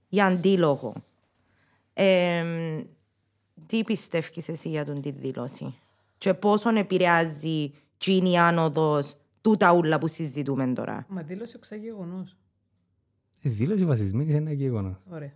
για 0.08 0.26
αντίλογο. 0.26 0.92
Ε, 1.92 2.44
τι 3.66 3.84
πιστεύεις 3.84 4.48
εσύ 4.48 4.68
για 4.68 4.84
τον 4.84 5.00
τη 5.00 5.10
δήλωση 5.10 5.74
και 6.18 6.34
πόσον 6.34 6.76
επηρεάζει 6.76 7.72
την 7.98 8.24
η 8.24 8.38
άνοδος 8.38 9.16
τούτα 9.40 9.72
ούλα 9.72 9.98
που 9.98 10.08
συζητούμε 10.08 10.72
τώρα; 10.72 11.06
Μα 11.08 11.22
δήλωσε 11.22 11.56
οξά 11.56 11.76
γεγονό. 11.76 12.26
Η 13.40 13.48
δήλωση 13.48 13.84
βασισμένη 13.84 14.30
σε 14.30 14.36
ένα 14.36 14.52
γεγονός. 14.52 14.96
Ωραία. 15.10 15.32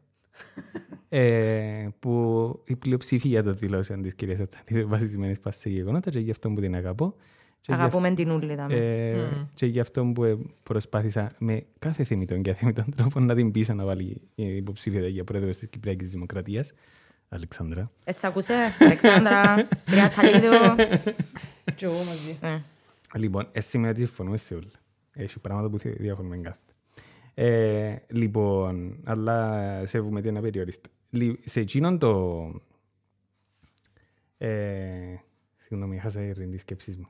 Ε, 1.08 1.88
που 2.00 2.62
η 2.64 2.76
πλειοψηφία 2.76 3.42
των 3.42 3.54
δηλώσεων 3.54 4.02
τη 4.02 4.14
κυρία 4.14 4.34
Αταλίδου 4.34 4.78
είναι 4.78 4.84
βασισμένη 4.84 5.38
πας 5.38 5.56
σε 5.56 5.70
γεγονότα 5.70 6.10
και 6.10 6.18
γι' 6.18 6.30
αυτό 6.30 6.50
που 6.50 6.60
την 6.60 6.74
αγαπώ. 6.74 7.14
Και 7.60 7.72
γι' 7.72 7.80
Αγαπούμε 7.80 8.14
την 8.14 8.30
ούλη 8.30 8.54
δάμε. 8.54 8.74
Ε, 8.74 9.46
Και 9.54 9.66
γι' 9.66 9.80
αυτό 9.80 10.04
που 10.04 10.24
ε, 10.24 10.36
προσπάθησα 10.62 11.32
με 11.38 11.66
κάθε 11.78 12.04
θεμητόν 12.04 12.42
και 12.42 12.50
αθεμητόν 12.50 12.94
τρόπο 12.96 13.20
να 13.20 13.34
την 13.34 13.50
πείσω 13.50 13.74
να 13.74 13.84
βάλει 13.84 14.20
η 14.34 14.56
υποψήφια 14.56 15.08
για 15.08 15.24
πρόεδρος 15.24 15.58
της 15.58 15.68
Κυπριακής 15.68 16.10
Δημοκρατίας. 16.10 16.72
Αλεξάνδρα. 17.28 17.90
Ε, 18.04 18.12
σ' 18.12 18.24
ακούσε, 18.24 18.54
Αλεξάνδρα, 18.78 19.54
κυρία 19.86 20.10
Ταλίδου. 20.10 20.74
Και 21.74 21.84
εγώ 21.84 21.94
μαζί. 21.94 22.38
Ε, 22.40 22.58
Λοιπόν, 23.18 23.48
εσύ 23.52 23.68
σημαίνει 23.68 23.90
ότι 23.90 24.00
συμφωνούμε 24.00 24.36
σε 24.36 24.54
όλα. 24.54 24.70
Έχει 25.12 25.38
πράγματα 25.38 25.68
που 25.68 25.78
διαφωνούμε 25.78 26.36
κάθετα. 26.36 26.73
Ε, 27.34 27.96
λοιπόν, 28.08 29.00
αλλά 29.04 29.80
σέβουμε 29.86 30.20
την 30.20 30.36
απεριορίστα. 30.36 30.88
Λι- 31.10 31.48
Σε 31.48 31.60
εκείνον 31.60 31.98
το... 31.98 32.40
Ε, 34.38 35.14
συγγνώμη, 35.56 35.96
έχασα 35.96 36.20
τη 36.20 36.58
σκέψη 36.58 36.96
μου. 36.98 37.08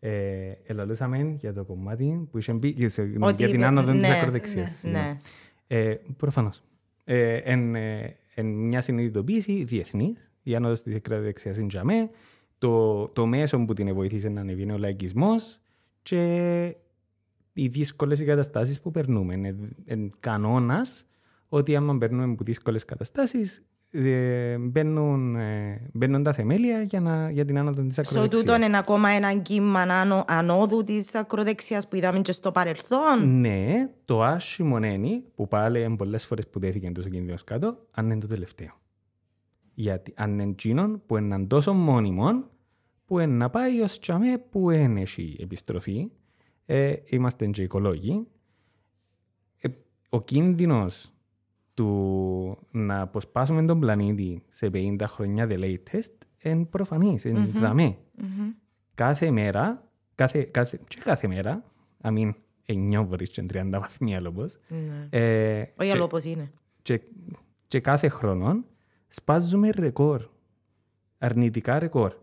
Ε, 0.00 0.52
ελαλούσαμε 0.66 1.34
για 1.38 1.52
το 1.52 1.64
κομμάτι 1.64 2.28
που 2.30 2.38
είχε 2.38 2.52
μπει 2.52 2.68
για, 2.68 2.88
σε- 2.88 3.02
Ότι 3.02 3.34
για 3.36 3.46
την 3.46 3.54
είπε- 3.54 3.64
άνοδο 3.64 3.92
της 3.92 4.00
ναι, 4.00 4.16
ακροδεξίας. 4.18 4.82
ναι. 4.82 5.18
Ε, 5.66 5.96
προφανώς. 6.16 6.62
Ε, 7.04 7.36
εν, 7.36 7.74
ε, 7.74 8.16
εν 8.34 8.46
μια 8.46 8.80
συνειδητοποίηση 8.80 9.64
διεθνής, 9.64 10.30
η 10.42 10.54
άνοδος 10.54 10.82
της 10.82 10.94
ακροδεξιάς 10.94 11.58
είναι 11.58 11.66
για 11.70 11.84
μέ, 11.84 12.10
το, 12.58 13.08
το 13.08 13.26
μέσο 13.26 13.64
που 13.64 13.72
την 13.72 13.94
βοήθησε 13.94 14.28
να 14.28 14.40
ανεβεί 14.40 14.62
είναι 14.62 14.72
ο 14.72 14.78
λαϊκισμός 14.78 15.60
και 16.02 16.74
οι 17.62 17.68
δύσκολες 17.68 18.24
καταστάσεις 18.24 18.80
που 18.80 18.90
περνούμε. 18.90 19.34
Είναι 19.34 19.56
εν 19.84 20.08
κανόνας 20.20 21.04
ότι 21.48 21.76
άμα 21.76 21.98
περνούμε 21.98 22.32
από 22.32 22.44
δύσκολες 22.44 22.84
καταστάσεις, 22.84 23.62
μπαίνουν, 24.60 25.36
ε, 25.36 25.80
μπαίνουν 25.92 26.22
τα 26.22 26.32
θεμέλια 26.32 26.82
για, 26.82 27.00
να, 27.00 27.30
για 27.30 27.44
την 27.44 27.58
άνοδο 27.58 27.82
της 27.82 27.96
So 27.98 28.02
ακροδεξιά. 28.06 28.40
τούτο 28.54 28.66
είναι 28.66 28.78
ακόμα 28.78 29.08
ένα 29.08 29.34
κύμα 29.34 29.80
ανώ- 29.80 30.24
ανόδου 30.28 30.84
της 30.84 31.14
ακροδεξιάς 31.14 31.88
που 31.88 31.96
είδαμε 31.96 32.20
και 32.20 32.32
στο 32.32 32.52
παρελθόν; 32.52 33.40
Ναι, 33.40 33.88
το 34.04 34.22
άσχημο 34.22 34.76
είναι 34.76 35.22
που 35.34 35.48
πάλι 35.48 35.82
είναι 35.82 35.96
πολλές 35.96 36.26
φορές 36.26 36.48
που 36.48 36.58
τέθηκε 36.58 36.90
τόσο 36.90 37.08
κίνδυνος 37.08 37.44
κάτω, 37.44 37.76
αν 37.90 38.10
είναι 38.10 38.20
το 38.20 38.26
τελευταίο. 38.26 38.70
Γιατί 39.74 40.12
αν 40.16 40.32
είναι 40.32 40.42
εκείνον 40.50 41.02
που 41.06 41.16
είναι 41.16 41.38
τόσο 41.46 41.72
μόνιμο, 41.72 42.44
που 43.04 43.18
είναι 43.18 43.32
να 43.34 43.50
πάει 43.50 43.80
ως 43.80 43.98
τσαμέ 43.98 44.38
που 44.50 44.66
δεν 44.70 44.96
έχει 44.96 45.36
επιστροφή, 45.40 46.10
ε, 46.70 46.94
είμαστε 47.06 47.46
και 47.46 47.62
οικολόγοι, 47.62 48.26
ε, 49.58 49.68
ο 50.08 50.20
κίνδυνος 50.22 51.12
του 51.74 52.58
να 52.70 53.00
αποσπάσουμε 53.00 53.64
τον 53.64 53.80
πλανήτη 53.80 54.42
σε 54.48 54.70
50 54.72 54.96
χρόνια 55.06 55.46
the 55.50 55.58
latest 55.58 56.14
είναι 56.42 56.64
προφανής, 56.64 57.24
είναι 57.24 57.46
δαμέ. 57.54 57.96
Κάθε 58.94 59.30
μέρα, 59.30 59.88
κάθε, 60.14 60.42
κάθε, 60.42 60.80
και 60.88 61.00
κάθε 61.04 61.26
μέρα, 61.28 61.64
I 62.02 62.08
mean, 62.12 62.32
9 62.66 63.04
βρεις 63.04 63.30
και 63.30 63.46
30 63.52 63.68
βαθμία 63.70 64.20
λόγος, 64.20 64.58
ε, 65.10 65.60
Όχι 65.60 65.70
και- 65.76 65.90
άλλο 65.92 66.04
όπως 66.04 66.24
είναι. 66.24 66.50
και, 66.82 67.00
και 67.66 67.80
κάθε 67.80 68.08
χρόνο 68.08 68.64
σπάζουμε 69.08 69.70
ρεκόρ. 69.70 70.28
Αρνητικά 71.18 71.78
ρεκόρ. 71.78 72.14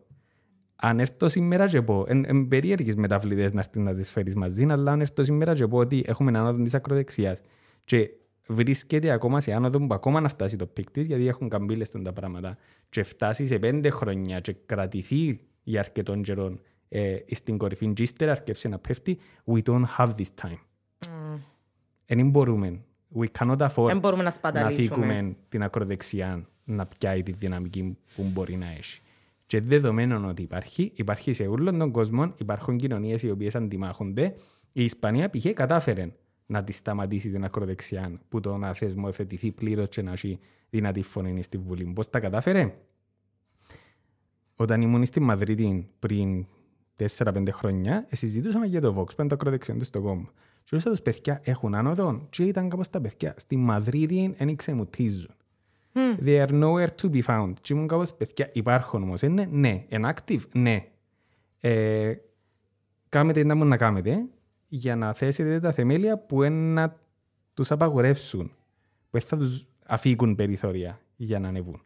Αν 0.75 0.99
έρθω 0.99 1.29
σήμερα 1.29 1.67
και 1.67 1.81
πω, 1.81 2.03
εν, 2.07 2.25
εν 2.27 2.47
περίεργες 2.47 2.95
μεταβλητές 2.95 3.53
να, 3.53 3.61
στις- 3.61 3.81
να 3.81 3.93
τις 3.93 4.11
φέρεις 4.11 4.35
μαζί, 4.35 4.65
αλλά 4.69 4.91
αν 4.91 5.01
έρθω 5.01 5.23
σήμερα 5.23 5.53
και 5.53 5.67
πω 5.67 5.77
ότι 5.77 6.03
έχουμε 6.07 6.37
άνοδο 6.37 6.63
της 6.63 6.73
ακροδεξιάς 6.73 7.39
και 7.83 8.09
βρίσκεται 8.47 9.11
ακόμα 9.11 9.39
σε 9.41 9.53
άνοδο 9.53 9.87
που 9.87 9.93
ακόμα 9.93 10.19
να 10.21 10.27
φτάσει 10.27 10.55
το 10.55 10.65
peak 10.65 10.91
της, 10.91 11.07
γιατί 11.07 11.27
έχουν 11.27 11.49
καμπύλες 11.49 11.91
τούντα 11.91 12.13
πράγματα 12.13 12.57
και 12.89 13.03
φτάσει 13.03 13.47
σε 13.47 13.59
πέντε 13.59 13.89
χρόνια 13.89 14.39
και 14.39 14.55
κρατηθεί 14.65 15.39
για 15.63 15.79
αρκετών 15.79 16.21
καιρών 16.21 16.59
ε, 16.89 17.15
στην 17.31 17.57
κορυφή 17.57 17.93
και 17.93 18.01
ύστερα 18.03 18.31
αρκέψει 18.31 18.67
να 18.67 18.77
πέφτει, 18.79 19.17
we 19.45 19.61
don't 19.63 19.83
have 19.97 20.09
this 20.15 20.47
time. 20.47 20.59
Δεν 22.05 22.29
μπορούμε. 22.29 22.79
We 23.15 23.25
cannot 23.39 23.57
afford 23.57 23.85
Δεν 23.87 23.99
μπορούμε 23.99 24.23
να 24.23 24.29
να 24.29 24.35
σπαταλήσουμε. 24.35 24.87
φύγουμε 24.87 25.35
την 25.49 25.63
ακροδεξιά 25.63 26.47
να 26.63 26.85
πιάει 26.85 27.23
τη 27.23 27.31
δυναμική 27.31 27.97
που 28.15 28.23
μπορεί 28.33 28.55
να 28.55 28.71
έχει. 28.71 28.99
Και 29.45 29.61
δεδομένων 29.61 30.25
ότι 30.25 30.41
υπάρχει, 30.41 30.91
υπάρχει 30.95 31.33
σε 31.33 31.43
όλο 31.43 31.77
τον 31.77 31.91
κόσμο, 31.91 32.33
υπάρχουν 32.37 32.77
κοινωνίες 32.77 33.23
οι 33.23 33.29
οποίες 33.29 33.55
αντιμάχονται. 33.55 34.35
Η 34.71 34.83
Ισπανία 34.83 35.29
π.χ. 35.29 35.45
κατάφερε 35.53 36.11
να 36.45 36.63
τη 36.63 36.71
σταματήσει 36.71 37.29
την 37.29 37.43
ακροδεξιά 37.43 38.21
που 38.29 38.39
το 38.39 38.57
να 38.57 38.73
θεσμοθετηθεί 38.73 39.51
πλήρως 39.51 39.87
και 39.89 40.01
να 40.01 40.11
έχει 40.11 40.39
δυνατή 40.69 41.01
φωνή 41.01 41.43
στη 41.43 41.57
Βουλή. 41.57 41.91
Πώς 41.95 42.09
τα 42.09 42.19
κατάφερε, 42.19 42.75
όταν 44.55 44.81
ήμουν 44.81 45.05
στη 45.05 45.19
Μαδρίτη 45.19 45.89
πριν 45.99 46.45
4-5 47.17 47.47
χρόνια, 47.51 48.05
ε, 48.09 48.15
συζητούσαμε 48.15 48.65
για 48.65 48.81
το 48.81 48.99
Vox, 48.99 49.05
που 49.05 49.15
είναι 49.19 49.29
το 49.29 49.35
ακροδεξιό 49.35 49.75
του 49.75 49.83
στο 49.83 50.01
κόμμα. 50.01 50.31
Και 50.63 50.69
ρωτήσα 50.71 50.89
τους 50.89 51.01
παιδιά 51.01 51.41
έχουν 51.43 51.75
άνοδο 51.75 52.27
και 52.29 52.43
ήταν 52.43 52.69
κάπως 52.69 52.89
τα 52.89 53.01
παιδιά. 53.01 53.33
Στη 53.37 53.55
Μαδρίτη 53.55 54.35
δεν 54.37 54.49
ξεμουτίζουν. 55.95 56.17
They 56.25 56.45
are 56.45 56.63
nowhere 56.63 56.87
to 57.01 57.09
be 57.09 57.21
found. 57.21 57.53
Και 57.61 57.73
ήμουν 57.73 57.87
κάπως 57.87 58.13
παιδιά 58.13 58.49
υπάρχουν 58.53 59.03
όμως. 59.03 59.21
Είναι 59.21 59.47
ναι. 59.51 59.85
Είναι 59.87 60.13
active, 60.15 60.41
ναι. 60.53 60.85
Ε, 61.59 62.13
κάμετε 63.09 63.43
να 63.43 63.55
μου 63.55 63.65
να 63.65 63.77
κάνετε 63.77 64.25
για 64.67 64.95
να 64.95 65.13
θέσετε 65.13 65.59
τα 65.59 65.71
θεμέλια 65.71 66.17
που 66.17 66.43
είναι 66.43 66.73
να 66.73 66.99
τους 67.53 67.71
απαγορεύσουν. 67.71 68.51
Που 69.09 69.19
θα 69.19 69.37
τους 69.37 69.65
αφήγουν 69.85 70.35
περιθώρια 70.35 70.99
για 71.15 71.39
να 71.39 71.47
ανεβούν. 71.47 71.81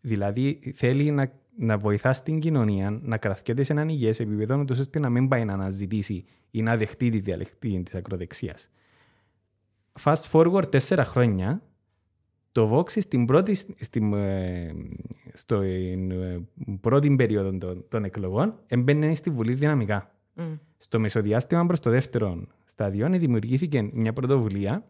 Δηλαδή 0.00 0.72
θέλει 0.74 1.10
να, 1.10 1.32
να 1.56 1.78
βοηθά 1.78 2.10
την 2.10 2.38
κοινωνία 2.40 2.90
να 3.02 3.16
κρατιέται 3.16 3.62
σε 3.62 3.72
έναν 3.72 3.88
υγιές 3.88 4.20
επίπεδο, 4.20 4.58
ούτως 4.58 4.78
ώστε 4.78 4.98
να 4.98 5.10
μην 5.10 5.28
πάει 5.28 5.44
να 5.44 5.52
αναζητήσει 5.52 6.24
ή 6.50 6.62
να 6.62 6.76
δεχτεί 6.76 7.10
τη 7.10 7.18
διαλεκτή 7.18 7.82
της 7.82 7.94
ακροδεξίας. 7.94 8.70
Fast 10.02 10.30
forward 10.32 10.70
τέσσερα 10.70 11.04
χρόνια, 11.04 11.62
το 12.52 12.76
Vox 12.76 12.90
στην 12.90 13.26
πρώτη, 13.26 13.54
στην, 13.54 14.12
ε, 14.12 14.74
στο, 15.32 15.60
ε, 15.60 15.96
πρώτη 16.80 17.16
περίοδο 17.16 17.58
των, 17.58 17.84
των 17.88 18.04
εκλογών 18.04 18.58
έμπαινε 18.66 19.14
στη 19.14 19.30
Βουλή 19.30 19.54
δυναμικά. 19.54 20.14
Στο 20.78 20.98
μεσοδιάστημα 20.98 21.66
προς 21.66 21.80
το 21.80 21.90
δεύτερο, 21.90 22.46
στάδιο 22.64 23.08
δημιουργήθηκε 23.08 23.90
μια 23.92 24.12
πρωτοβουλία, 24.12 24.88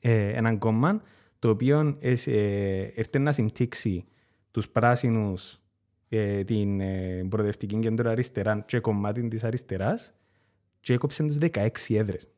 ε, 0.00 0.28
έναν 0.28 0.58
κόμμα, 0.58 1.02
το 1.38 1.48
οποίο 1.48 1.96
ε, 2.00 2.14
ε, 2.24 2.80
έρθει 2.94 3.18
να 3.18 3.32
συμπτύξει 3.32 4.04
τους 4.50 4.68
πράσινους, 4.68 5.60
ε, 6.08 6.44
την 6.44 6.80
ε, 6.80 7.24
προοδευτική 7.28 7.78
κέντρο 7.78 8.10
αριστερά 8.10 8.60
και 8.66 8.78
κομμάτι 8.78 9.28
της 9.28 9.44
αριστεράς 9.44 10.14
και 10.80 10.92
έκοψε 10.92 11.24
τους 11.24 11.38
16 11.40 11.68
έδρες. 11.88 12.28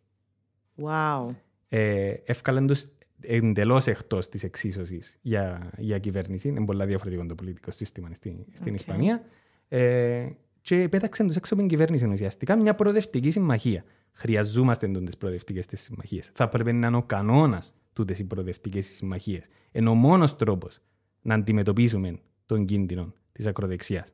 Wow. 0.82 1.26
Ε, 1.68 2.14
εύκαλαν 2.24 2.66
τους 2.66 2.86
εντελώς 3.20 3.86
εκτός 3.86 4.28
της 4.28 4.42
εξίσωσης 4.42 5.18
για, 5.22 5.70
για 5.78 5.98
κυβέρνηση. 5.98 6.48
Είναι 6.48 6.64
πολύ 6.64 6.84
διαφορετικό 6.84 7.26
το 7.26 7.34
πολιτικό 7.34 7.70
σύστημα 7.70 8.08
στην, 8.14 8.36
στην 8.52 8.72
Οκ. 8.72 8.78
Ισπανία. 8.78 9.22
Ε, 9.68 10.28
και 10.60 10.88
πέταξαν 10.88 11.26
τους 11.26 11.36
έξω 11.36 11.54
από 11.54 11.62
την 11.62 11.70
κυβέρνηση 11.70 12.06
ουσιαστικά 12.06 12.56
μια 12.56 12.74
προοδευτική 12.74 13.30
συμμαχία. 13.30 13.84
Χρειαζόμαστε 14.12 14.88
τις 14.88 15.16
προοδευτικές 15.16 15.66
τι 15.66 15.76
συμμαχίες. 15.76 16.30
Θα 16.34 16.48
πρέπει 16.48 16.72
να 16.72 16.86
είναι 16.86 16.96
ο 16.96 17.02
κανόνας 17.02 17.74
τούτες 17.92 18.18
οι 18.18 18.24
προοδευτικές 18.24 18.86
συμμαχίες. 18.86 19.44
Είναι 19.72 19.88
ο 19.88 19.94
μόνος 19.94 20.36
τρόπος 20.36 20.78
να 21.22 21.34
αντιμετωπίσουμε 21.34 22.18
τον 22.46 22.64
κίνδυνο 22.64 23.12
της 23.32 23.46
ακροδεξιάς, 23.46 24.08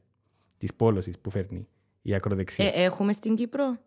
της 0.59 0.74
πόλωσης 0.74 1.18
που 1.18 1.30
φέρνει 1.30 1.68
η 2.03 2.14
ακροδεξιά. 2.14 2.64
Ε, 2.64 2.84
έχουμε 2.84 3.12
στην 3.12 3.34
Κύπρο; 3.34 3.78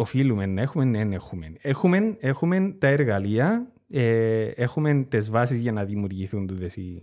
Οφείλουμε 0.00 0.46
να 0.46 0.60
έχουμε, 0.60 0.84
ναι, 0.84 1.04
ναι, 1.04 1.14
έχουμε. 1.14 1.52
Έχουμε, 1.60 2.16
έχουμε 2.18 2.74
τα 2.78 2.86
εργαλεία, 2.86 3.72
ε, 3.90 4.44
έχουμε 4.44 5.06
τις 5.08 5.30
βάσεις 5.30 5.58
για 5.58 5.72
να 5.72 5.84
δημιουργηθούν 5.84 6.46
τούτες 6.46 6.76
οι, 6.76 7.02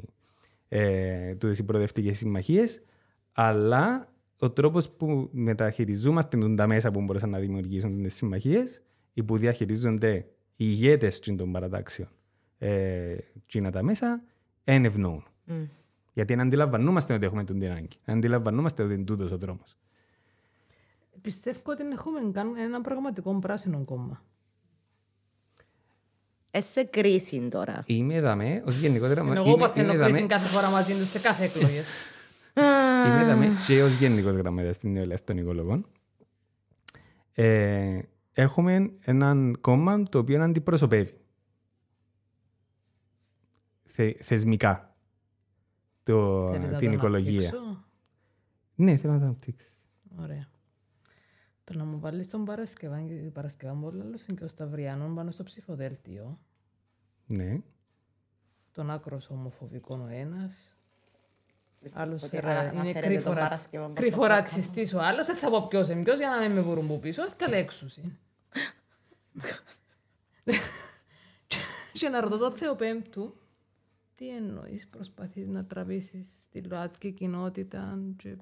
ε, 0.68 1.36
τούτες 1.36 1.60
οι 1.60 1.64
προοδευτικές 1.64 2.18
συμμαχίες, 2.18 2.84
αλλά 3.32 4.14
ο 4.38 4.52
τρόπος 4.52 4.90
που 4.90 5.30
μεταχειριζόμαστε 5.32 6.54
τα 6.56 6.68
μέσα 6.68 6.92
που 6.92 7.02
μπορούσαν 7.02 7.30
να 7.30 7.40
δημιουργήσουν 7.40 8.04
τις 8.04 8.16
συμμαχίες 8.16 8.82
ή 9.14 9.24
που 9.24 9.38
διαχειρίζονται 9.38 10.16
οι 10.56 10.66
ηγέτες 10.66 11.20
των 11.20 11.52
παρατάξεων 11.52 12.10
ε, 12.58 13.16
τσίνα 13.46 13.72
τα 13.72 13.84
μέσα, 13.84 14.24
είναι 14.64 14.88
ευνοούν. 14.88 15.24
Μμ. 15.46 15.64
Γιατί 16.14 16.36
να 16.36 16.44
αντιλαμβανόμαστε 16.44 17.14
ότι 17.14 17.26
έχουμε 17.26 17.44
τον 17.44 17.60
την 17.60 17.70
ανάγκη. 17.70 17.98
Να 18.06 18.14
αντιλαμβανόμαστε 18.14 18.84
ότι 18.84 18.94
είναι 18.94 19.04
τούτος 19.04 19.32
ο 19.32 19.38
δρόμος. 19.38 19.78
Πιστεύω 21.22 21.60
ότι 21.72 21.84
έχουμε 21.88 22.20
κάνει 22.32 22.62
ένα 22.62 22.82
πραγματικό 22.82 23.40
πράσινο 23.40 23.84
κόμμα. 23.86 24.24
Ε, 26.52 26.62
σε 26.62 26.84
κρίση 26.84 27.48
τώρα. 27.48 27.84
Είμαι 27.86 28.16
εδαμέ, 28.16 28.64
ως 28.66 28.80
γενικότερα... 28.80 29.22
Ενώ 29.22 29.32
είμαι- 29.32 29.40
εγώ 29.40 29.56
παθαίνω 29.58 29.94
είμαι 29.94 30.04
κρίση 30.04 30.10
εδαμέ- 30.18 30.32
κάθε 30.32 30.48
φορά 30.48 30.70
μαζί 30.70 30.94
τους 30.94 31.10
σε 31.10 31.20
κάθε 31.20 31.44
εκλογές. 31.46 31.86
Είμαι 33.08 33.24
δαμέ 33.26 33.50
και 33.68 33.84
ως 33.84 33.94
γενικός 33.94 34.36
γραμματέας 34.36 34.76
στην 34.76 34.92
νεολαία 34.92 35.18
των 35.24 35.38
οικολογών. 35.38 35.86
Ε, 37.34 38.00
έχουμε 38.34 38.92
έναν 39.00 39.58
κόμμα 39.62 40.04
το 40.04 40.18
οποίο 40.20 40.44
αντιπροσωπεύει 40.44 41.18
θε, 43.86 44.14
θεσμικά 44.22 44.96
το, 46.04 46.50
Θέλεις 46.52 46.72
να 46.72 46.78
την 46.78 46.88
το 46.90 46.94
οικολογία. 46.94 47.50
αναπτύξω; 47.50 47.86
Ναι, 48.76 48.98
θέλω 48.98 49.14
να 49.14 49.20
το 49.20 49.26
αναπτύξεις. 49.26 49.74
Ωραία. 50.20 50.48
Το 51.68 51.78
να 51.78 51.84
μου 51.84 52.00
βάλεις 52.00 52.28
τον 52.28 52.46
Παρασκευά, 52.46 53.00
γιατί 53.00 53.26
η 53.26 53.30
Παρασκευά 53.30 53.74
μου 53.74 53.88
όλα 53.88 54.04
είναι 54.04 54.18
και 54.38 54.44
ο 54.44 54.48
Σταυριανών 54.48 55.16
πάνω 55.16 55.32
στο 55.32 55.44
ψηφοδέλτιο. 55.44 56.40
Ναι. 57.26 57.62
Τον 58.72 58.92
άκρος 58.92 59.30
ομοφοβικό 59.30 59.96
ο 59.96 60.08
ένας. 60.08 60.72
Άλλος 61.94 62.24
ότι 62.24 62.38
αναφέρεται 62.38 63.22
τον 63.22 63.36
Παρασκευό 63.36 63.86
μπροστά 63.86 64.02
κρυφό 64.02 64.18
από 64.18 64.28
ρατσιστή 64.28 64.96
ο 64.96 65.02
άλλος. 65.02 65.26
Δεν 65.26 65.36
θα 65.36 65.50
πω 65.50 65.68
ποιος 65.68 65.90
είναι 65.90 66.04
ποιος 66.04 66.18
για 66.18 66.30
να 66.30 66.40
μην 66.40 66.52
με 66.52 66.62
βρουν 66.62 66.88
που 66.88 67.00
πίσω. 67.00 67.22
Καλέ 67.38 67.58
έξουση. 67.58 68.18
Και 71.94 72.10
να 72.10 72.22
ρωτώ 72.22 72.38
το 72.38 72.52
Θεοπέμπτου, 72.52 73.36
τι 74.16 74.30
εννοείς 74.30 74.88
προσπαθείς 74.88 75.48
να 75.48 75.66
τραβήσεις 75.66 76.48
τη 76.52 76.62
ΛΟΑΤΚΙ 76.62 77.12
κοινότητα 77.12 78.00
και 78.18 78.38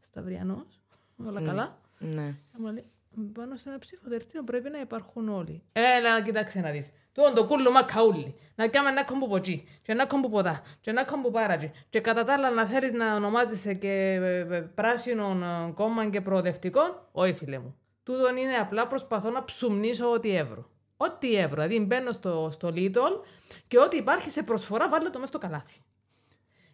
Σταυριανός, 0.00 0.80
όλα 1.16 1.42
καλά; 1.42 1.78
Ναι. 2.00 2.34
Άμα 2.56 2.72
λέει, 2.72 2.84
πάνω 3.32 3.56
σε 3.56 3.68
ένα 3.68 3.78
ψηφοδελτίο 3.78 4.42
πρέπει 4.42 4.70
να 4.70 4.80
υπάρχουν 4.80 5.28
όλοι. 5.28 5.62
Έλα, 5.72 6.22
κοίταξε 6.22 6.60
να 6.60 6.70
δεις. 6.70 6.92
Τούτο 7.12 7.32
το 7.32 7.44
κούλουμα 7.44 7.82
καούλι. 7.82 8.34
Να 8.54 8.68
κάνουμε 8.68 8.92
ένα 8.92 9.04
κόμπο 9.04 9.28
ποτσί, 9.28 9.64
και 9.82 9.92
ένα 9.92 10.06
κόμπο 10.06 10.28
ποδά, 10.28 10.62
και 10.80 10.90
ένα 10.90 11.04
κόμπο 11.04 11.30
πάρατζι. 11.30 11.72
Και 11.90 12.00
κατά 12.00 12.24
τα 12.24 12.32
άλλα 12.32 12.50
να 12.50 12.66
θέλεις 12.66 12.92
να 12.92 13.14
ονομάζεσαι 13.14 13.74
και 13.74 13.88
ε, 13.88 14.56
ε, 14.56 14.60
πράσινων 14.60 15.42
ε, 15.42 15.72
κόμμα 15.74 16.10
και 16.10 16.20
προοδευτικών. 16.20 17.08
Όχι 17.12 17.32
φίλε 17.32 17.58
μου. 17.58 17.76
Τούτο 18.02 18.36
είναι 18.36 18.56
απλά 18.56 18.86
προσπαθώ 18.86 19.30
να 19.30 19.44
ψουμνήσω 19.44 20.12
ό,τι 20.12 20.36
εύρω. 20.36 20.70
Ό,τι 20.96 21.34
εύρω. 21.34 21.62
Δηλαδή 21.62 21.84
μπαίνω 21.84 22.12
στο, 22.12 22.48
στο 22.50 22.68
Lidl 22.74 23.24
και 23.68 23.78
ό,τι 23.78 23.96
υπάρχει 23.96 24.30
σε 24.30 24.42
προσφορά 24.42 24.88
βάλω 24.88 25.10
το 25.10 25.18
μέσα 25.18 25.26
στο 25.26 25.38
καλάθι. 25.38 25.82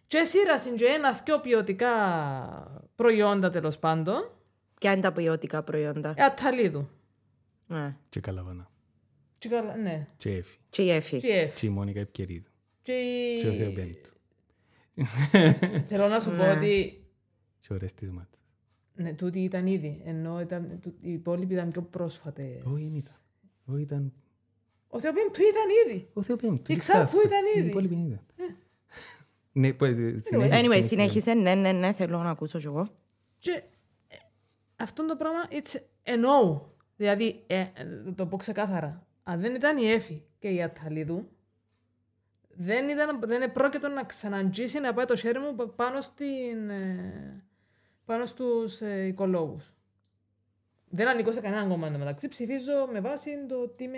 Και 0.07 0.23
σύρασαν 0.23 0.75
και 0.75 0.85
ένας 0.85 1.21
δυο 1.23 1.39
ποιοτικά 1.39 1.91
προϊόντα 2.95 3.49
τέλος 3.49 3.77
πάντων. 3.79 4.31
Ποια 4.79 4.91
είναι 4.91 5.01
τα 5.01 5.11
ποιοτικά 5.11 5.63
προϊόντα; 5.63 6.13
Ε, 6.17 6.23
αταλίδου. 6.23 6.89
Ναι. 7.67 7.95
Και 8.09 8.19
καλαβανά. 8.19 8.71
Και 9.37 9.49
καλά, 9.49 9.75
ναι. 9.75 10.07
Και 10.17 10.31
έφη. 10.31 10.57
Και 10.69 10.81
η 10.81 10.91
Εφη. 10.91 11.19
Και 11.19 11.27
εφ. 11.27 11.55
Και 11.59 11.65
η 11.65 11.69
Μόνικα 11.69 11.99
Επικερίδου. 11.99 12.49
Και 12.81 12.91
η- 12.91 13.39
Και 13.41 13.47
ο 13.47 13.53
Θεοπέμπτου. 13.53 14.09
Θέλω 15.89 16.07
να 16.07 16.19
σου 16.19 16.29
πω 16.29 16.35
Ναι. 16.35 16.51
ότι 16.51 17.03
Και 17.59 17.73
ο 17.73 17.77
Ρέστης 17.77 18.09
Μάτς. 18.11 18.39
ναι, 18.95 19.13
τούτη 19.13 19.39
ήταν 19.39 19.67
ήδη, 19.67 20.01
ενώ 20.05 20.41
ήταν, 20.41 20.79
τού- 20.81 20.95
οι 21.01 21.11
υπόλοιποι 21.11 21.53
ήταν 21.53 21.71
πιο 21.71 21.81
πρόσφατες. 21.81 22.61
Όχι, 22.63 22.83
δεν 22.83 22.95
ήταν. 22.97 23.13
Όχι, 23.65 23.81
ήταν 23.81 24.13
Ο 24.87 24.99
Θεοπέμπτου 24.99 25.41
ήταν 25.41 25.63
ήδη. 25.95 26.07
ο 26.13 26.21
Θεοπέμπτου. 26.21 26.71
Η 26.71 26.75
Ξάρφου 26.75 27.17
ήταν 27.25 27.39
ήδη. 27.55 27.65
Οι 27.67 27.69
υπόλοιποι 27.69 27.93
ήταν. 27.93 28.21
Ναι, 29.51 29.73
πω, 29.73 29.85
ε, 29.85 29.91
συνέχισε, 30.25 30.59
Anyway, 30.59 30.61
συνέχισε. 30.61 30.87
συνέχισε. 30.87 31.33
Ναι, 31.33 31.55
ναι, 31.55 31.71
ναι, 31.71 31.93
θέλω 31.93 32.17
να 32.23 32.29
ακούσω 32.29 32.59
κι 32.59 32.65
εγώ. 32.65 32.87
Και 33.39 33.51
ε, 33.51 33.61
αυτό 34.77 35.07
το 35.07 35.15
πράγμα, 35.15 35.39
it's 35.49 35.75
a 36.03 36.13
no. 36.13 36.61
Δηλαδή, 36.97 37.43
ε, 37.47 37.59
ε, 37.59 38.11
το 38.15 38.25
πω 38.25 38.37
ξεκάθαρα, 38.37 39.07
αν 39.23 39.39
δεν 39.39 39.55
ήταν 39.55 39.77
η 39.77 39.91
Εφη 39.91 40.23
και 40.39 40.47
η 40.49 40.63
Αταλίδου, 40.63 41.29
δεν, 42.49 42.89
ήταν, 42.89 43.19
δεν 43.19 43.41
επρόκειτο 43.41 43.87
να 43.87 44.03
ξαναντζήσει 44.03 44.79
να 44.79 44.93
πάει 44.93 45.05
το 45.05 45.15
χέρι 45.15 45.39
μου 45.39 45.55
πα- 45.55 45.67
πάνω, 45.67 46.01
στην, 46.01 46.69
ε, 46.69 47.43
πάνω 48.05 48.25
στους 48.25 48.81
ε, 48.81 49.05
οικολόγους. 49.05 49.73
Δεν 50.89 51.07
ανήκω 51.07 51.31
σε 51.31 51.41
κανέναν 51.41 51.69
κόμμα 51.69 51.89
μεταξύ. 51.89 52.27
Ψηφίζω 52.27 52.87
με 52.91 52.99
βάση 52.99 53.45
το 53.47 53.61
ότι 53.61 53.87
με 53.87 53.97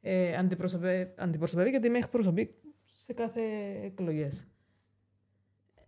ε, 0.00 0.36
αντιπροσωπε, 0.36 1.14
αντιπροσωπεύει 1.16 1.70
και 1.70 1.78
τι 1.80 1.88
με 1.90 1.98
εκπροσωπεί 1.98 2.54
σε 2.92 3.12
κάθε 3.12 3.42
εκλογές. 3.84 4.46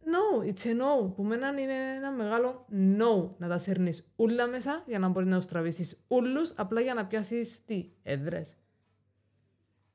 No, 0.05 0.45
it's 0.47 0.67
a 0.67 0.71
no. 0.71 1.13
Που 1.15 1.23
μένα 1.23 1.49
είναι 1.49 1.95
ένα 1.97 2.11
μεγάλο 2.11 2.67
no 2.71 3.31
να 3.39 3.49
τα 3.49 3.59
σέρνεις 3.59 4.07
ούλα 4.17 4.47
μέσα 4.47 4.83
για 4.87 4.99
να 4.99 5.09
μπορείς 5.09 5.29
να 5.29 5.37
τους 5.37 5.47
τραβήσεις 5.47 6.05
ούλους 6.09 6.53
απλά 6.57 6.81
για 6.81 6.95
να 6.95 7.07
πιάσεις 7.07 7.65
τι, 7.65 7.89
έδρες. 8.03 8.57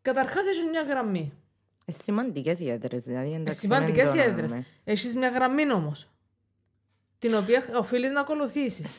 Καταρχάς 0.01 0.45
έχεις 0.45 0.63
μια 0.71 0.81
γραμμή. 0.81 1.33
Ε, 1.85 1.91
σημαντικές 1.91 2.59
οι 2.59 2.69
έδρες, 2.69 3.03
δηλαδή. 3.03 3.31
Ε, 3.31 3.35
εντάξει, 3.35 3.59
σημαντικές 3.59 4.09
οι 4.09 4.15
δεν 4.15 4.23
το 4.23 4.29
έδρες. 4.29 4.43
εννοούμε. 4.43 4.65
Έχεις 4.83 5.15
μια 5.15 5.29
γραμμή 5.29 5.71
όμως. 5.71 6.09
Την 7.19 7.35
οποία 7.35 7.63
οφείλεις 7.77 8.11
να 8.11 8.19
ακολουθήσεις. 8.19 8.97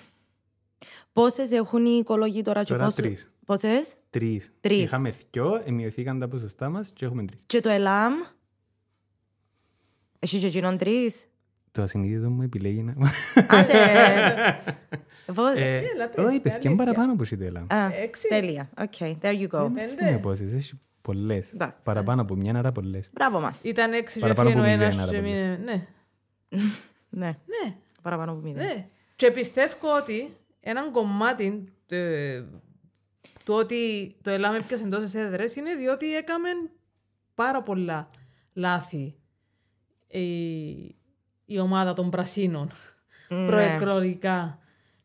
Πόσες 1.12 1.50
έχουν 1.50 1.84
οι 1.84 1.98
οικολόγοι 2.00 2.42
τώρα 2.42 2.62
και 2.62 2.72
Τώρα 2.72 2.84
πόσους... 2.84 3.00
τρεις. 3.00 3.30
Πόσες; 3.44 3.94
Τρεις. 4.10 4.52
Τρεις. 4.60 4.82
Είχαμε 4.82 5.14
δυο, 5.30 5.62
εμειωθήκαν 5.64 6.18
τα 6.18 6.28
ποσοστά 6.28 6.68
μας 6.68 6.90
και 6.90 7.04
έχουμε 7.04 7.24
τρεις. 7.24 7.40
Και 7.46 7.60
το 7.60 7.68
ΕΛΑΜ. 7.68 8.14
Έχει 10.18 10.38
και 10.38 10.46
εκείνον 10.46 10.78
τρεις; 10.78 11.26
Το 11.70 11.82
ασυνείδητο 11.82 12.30
μου 12.30 12.42
επιλέγει 12.42 12.82
να... 12.82 12.92
Άντε. 13.48 13.76
Πώς- 15.34 15.54
Ε, 15.60 15.76
Έλα, 15.76 16.08
πες, 16.08 16.24
Όχι, 16.24 16.40
παιδιά, 16.40 16.52
αλήθεια. 16.52 16.70
είναι 16.70 16.76
παραπάνω 16.84 17.12
από 17.12 17.22
εσύ 17.22 17.36
τέλα. 17.36 17.66
Α, 17.68 17.88
έξι. 18.02 18.28
τέλεια. 18.28 18.70
Οκ, 18.78 18.92
there 19.00 19.40
you 19.40 19.48
go. 19.48 19.66
Είναι 19.68 19.88
Πέντε. 19.96 20.18
πόσες, 20.22 20.52
έχει 20.52 20.80
πολλές. 21.02 21.52
Εντάξει. 21.52 21.76
Παραπάνω 21.84 22.22
από 22.22 22.34
μια, 22.34 22.54
άρα 22.56 22.72
πολλές. 22.72 23.10
Μπράβο 23.12 23.40
μας. 23.40 23.60
Ήταν 23.64 23.92
έξι 23.92 24.14
και 24.14 24.20
Παραπάνω 24.20 24.48
έφυγε 24.48 24.64
ο 24.70 24.74
από 24.74 24.82
ένας 24.82 24.96
μηδέν, 24.96 25.08
άρα 25.08 25.16
και 25.16 25.18
πολλές. 25.22 25.42
μείνε... 25.42 25.56
Ναι, 25.64 25.86
Ναι, 27.20 27.26
ναι. 27.26 27.74
παραπάνω 28.02 28.32
από 28.32 28.40
μηδέν. 28.40 28.66
Ναι. 28.66 28.86
Και 29.16 29.30
πιστεύω 29.30 29.96
ότι 30.02 30.36
έναν 30.60 30.92
κομμάτι 30.92 31.72
ε, 31.88 32.42
του 33.44 33.54
ότι 33.54 34.14
το 34.22 34.30
ΕΛΑΜ 34.30 34.54
έπιασε 34.54 34.84
τόσες 34.86 35.14
έδρες 35.14 35.56
είναι 35.56 35.74
διότι 35.74 36.14
έκαμε 36.16 36.48
πάρα 37.34 37.62
πολλά 37.62 38.08
λάθη 38.52 39.14
η, 40.08 40.20
η 41.44 41.58
ομάδα 41.60 41.92
των 41.92 42.10
πρασίνων 42.10 42.70
Ναι. 43.28 43.46
προεκλογικά 43.46 44.58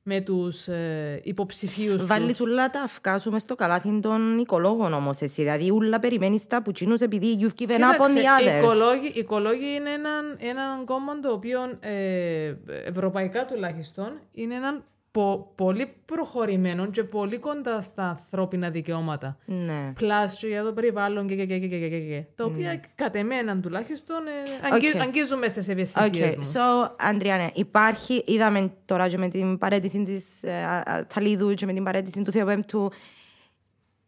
με 0.05 0.21
τους 0.21 0.67
ε, 0.67 1.19
υποψηφίους 1.23 1.97
τους. 1.97 2.05
Βάλεις 2.05 2.39
ούλα 2.41 2.69
τα 2.69 2.81
αυκά 2.81 3.19
σου 3.19 3.31
μες 3.31 3.41
στο 3.41 3.55
καλάθι 3.55 3.99
των 3.99 4.37
οικολόγων 4.37 4.93
όμως 4.93 5.21
εσύ. 5.21 5.41
Δηλαδή 5.41 5.71
ούλα 5.71 5.99
περιμένεις 5.99 6.45
τα 6.45 6.61
πουτσίνους 6.61 7.01
επειδή 7.01 7.37
you've 7.39 7.61
given 7.61 7.69
up 7.79 7.99
on 8.01 8.09
the 8.09 8.15
Κοίταξε, 8.15 8.43
οι 8.43 8.47
others. 8.59 8.63
οικολόγοι, 8.63 9.07
οι 9.07 9.19
οικολόγοι 9.19 9.75
είναι 9.75 9.89
έναν, 9.89 10.37
έναν 10.39 10.85
κόμμα 10.85 11.19
το 11.19 11.31
οποίο 11.31 11.59
ε, 11.79 12.53
ευρωπαϊκά 12.85 13.45
τουλάχιστον 13.45 14.19
είναι 14.31 14.55
έναν 14.55 14.83
πο- 15.13 15.51
πολύ 15.55 15.93
προχωρημένο 16.05 16.85
και 16.89 17.03
πολύ 17.03 17.37
κοντά 17.37 17.81
στα 17.81 18.03
ανθρώπινα 18.09 18.69
δικαιώματα. 18.69 19.37
Ναι. 19.45 19.93
Plus 19.99 20.31
και 20.39 20.47
για 20.47 20.63
το 20.63 20.73
περιβάλλον 20.73 21.27
και, 21.27 21.35
και, 21.35 21.45
και, 21.45 21.59
και, 21.59 21.67
και, 21.67 21.89
και, 21.89 21.99
και. 21.99 22.23
Τα 22.35 22.45
οποία 22.45 22.81
κατ' 22.95 23.15
εμένα 23.15 23.59
τουλάχιστον 23.59 24.17
ε, 24.27 24.31
αγγι- 24.73 24.95
Οκ. 24.95 25.01
αγγίζουμε 25.01 25.47
στις 25.47 25.65
Okay. 25.67 25.69
ευαισθησίες 25.71 26.35
μου. 26.35 26.51
So, 26.53 26.89
Αντριάννα, 26.99 27.51
υπάρχει, 27.53 28.23
είδαμε 28.25 28.73
τώρα 28.85 29.09
και 29.09 29.17
με 29.17 29.27
την 29.27 29.57
παραίτηση 29.57 30.03
της 30.03 30.43
ε, 30.43 30.51
α, 30.53 30.77
Αταλίδου 30.93 31.53
και 31.53 31.65
με 31.65 31.73
την 31.73 31.83
παραίτηση 31.83 32.21
του 32.21 32.31
Θεοπέμπτου, 32.31 32.91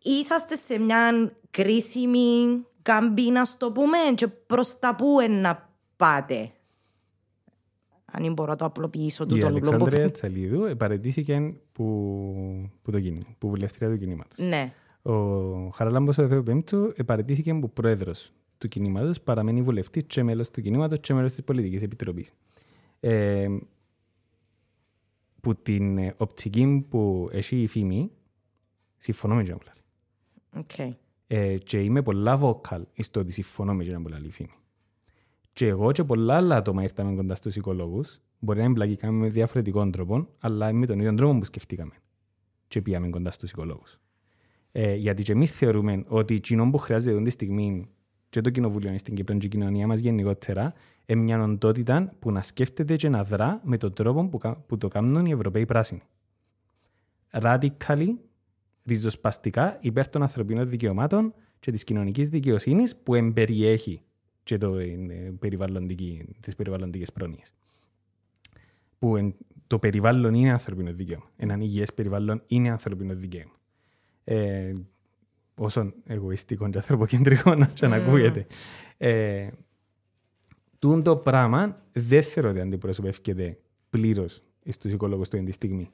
είσαστε 0.01 0.56
σε 0.56 0.80
μια 0.80 1.32
κρίσιμη 1.51 2.66
καμπή, 2.82 3.30
να 3.32 3.45
στο 3.45 3.72
πούμε, 3.72 3.97
και 4.16 4.28
προς 4.28 4.80
τα 4.80 4.95
πού 4.95 5.20
εν 5.20 5.32
να 5.32 5.70
πάτε; 5.95 6.51
Αν 8.18 8.34
μπορώ 8.34 8.49
να 8.49 8.55
το 8.55 8.66
απλοποιήσω 8.66 9.26
του 9.26 9.38
Η 9.38 9.39
το 9.39 9.47
Αλεξάνδρεια 9.47 10.11
Τσαλίδου 10.11 10.78
παρετήθηκε 10.78 11.53
που, 11.72 12.70
που 12.82 12.91
το 12.91 12.99
κίνημα, 12.99 13.36
που 13.38 13.49
βουλευτρία 13.49 13.89
του 13.89 13.97
κινήματος. 13.97 14.38
Ναι. 14.38 14.74
Ο 15.01 15.70
Χαραλάμπος 15.70 16.18
ο 16.18 16.28
Θεοπέμπτου 16.28 16.93
παρετήθηκε 17.05 17.53
που 17.53 17.70
πρόεδρος 17.70 18.32
του 18.57 18.68
κινήματος, 18.68 19.22
παραμένει 19.22 19.61
βουλευτής 19.61 20.03
και 20.07 20.24
μέλος 20.24 20.49
του 20.49 20.61
κινήματος 20.61 20.99
και 20.99 21.13
μέλος 21.13 21.32
της 21.32 21.43
πολιτικής 21.43 21.82
επιτροπής. 21.82 22.34
Ε, 22.99 23.47
που 25.41 25.55
την 25.55 25.97
ε, 25.97 26.13
οπτική 26.18 26.86
που 26.89 27.30
έχει 27.32 27.61
η 27.61 27.68
Φήμη, 27.68 28.11
συμφωνώ 28.97 29.36
με 29.36 29.43
τον 29.43 29.57
Κλάρη. 29.57 29.80
Οκ. 30.57 30.95
Ε, 31.28 31.57
και 31.57 31.80
είμαι 31.80 32.01
πολλά 32.01 32.39
vocal 32.41 32.82
στο 32.99 33.20
ότι 33.20 33.32
συμφωνώ 33.32 33.74
με 33.74 33.84
τον 33.84 34.03
πολλά 34.03 34.20
Φήμη. 34.30 34.53
Και 35.56 35.68
εγώ 35.68 35.91
και 35.91 36.03
πολλά 36.03 36.36
άλλα 36.36 36.56
άτομα 36.56 36.82
ήρθαμε 36.82 37.16
κοντά 37.16 37.36
στους 37.36 37.56
οικολόγους, 37.56 38.20
μπορεί 38.39 38.60
να 38.60 38.66
εμπλακήκαμε 38.66 39.18
με 39.18 39.28
διαφορετικών 39.28 39.91
τρόπων, 39.91 40.28
αλλά 40.39 40.74
με 40.74 40.86
τον 40.86 40.99
ίδιο 40.99 41.14
τρόπο 41.14 41.39
που 41.39 41.45
σκεφτήκαμε. 41.45 41.91
Και 42.68 42.82
πήγαμε 42.82 43.10
κοντά 43.10 43.32
στους 43.32 43.51
οικολόγους. 43.51 43.99
Ε, 44.72 44.95
γιατί 44.95 45.24
και 45.24 45.32
εμείς 45.32 45.51
θεωρούμε 45.51 46.03
ότι 46.08 46.36
εκείνο 46.36 46.70
που 46.70 46.78
χρειάζεται 46.78 47.12
αυτή 47.12 47.24
τη 47.24 47.30
στιγμή 47.30 47.88
και 48.30 48.41
το 48.41 48.49
κοινοβούλιο 48.49 48.89
είναι 48.89 48.97
στην 48.97 49.16
Κύπρο 49.16 49.38
και 49.38 49.45
η 49.45 49.49
κοινωνία 49.49 49.88
μας 49.88 49.99
γενικότερα, 49.99 50.74
είναι 51.06 51.22
μια 51.22 51.43
οντότητα 51.43 52.14
που 52.20 52.32
να 52.32 52.41
σκέφτεται 52.41 52.95
και 52.95 53.10
να 53.10 53.24
δρά 53.24 53.62
με 53.64 53.78
τον 53.78 53.93
τρόπο 53.93 54.28
που, 54.28 54.38
κα- 54.38 54.56
που 54.68 54.78
το 54.78 54.88
κάνουν 54.88 55.26
οι 55.26 55.32
Ευρωπαίοι 55.32 55.66
πράσινοι. 55.66 56.01
Radically, 57.32 58.08
ριζοσπαστικά 58.86 59.78
υπέρ 59.82 60.08
των 60.10 60.22
ανθρωπίνων 60.22 60.70
δικαιωμάτων 60.70 61.34
και 61.60 61.72
της 61.72 61.84
κοινωνικής 61.84 62.30
δικαιοσύνης 62.30 62.95
που 62.95 63.16
εμπεριέχει 63.16 64.01
και 64.46 64.58
το, 64.58 64.78
ε, 64.78 64.88
περιβαλλοντική, 65.39 66.36
τις 66.39 66.56
περιβαλλοντικές 66.56 67.12
πρόνοιες. 67.12 67.54
Που 69.00 69.16
εν- 69.16 69.36
το 69.68 69.80
περιβάλλον 69.80 70.34
είναι 70.34 70.52
ανθρωπίνο 70.52 70.93
δικαίωμα. 70.93 71.30
Έναν 71.38 71.62
υγιές 71.62 71.93
περιβάλλον 71.93 72.43
είναι 72.48 72.70
ανθρωπίνο 72.70 73.16
δικαίωμα. 73.16 73.54
Ε, 74.24 74.74
όσον 75.56 75.93
εγωιστικό 76.06 76.70
και 76.70 76.78
ανθρωποκεντρικό 76.78 77.56
να 77.56 77.66
και 77.66 77.88
να 77.88 77.96
ακούγεται. 77.96 78.48
Ε, 78.98 79.50
τούν 80.80 81.04
το 81.04 81.18
πράγμα 81.18 81.82
δεν 81.91 82.24
θεωρώ 82.24 82.50
ότι 82.50 82.60
αντιπροσωπεύκεται 82.60 83.58
πλήρω 83.89 84.26
στου 84.70 84.88
οικολόγου 84.88 85.24
του 85.30 85.36
εν 85.38 85.46
τη 85.46 85.52
στιγμή. 85.52 85.89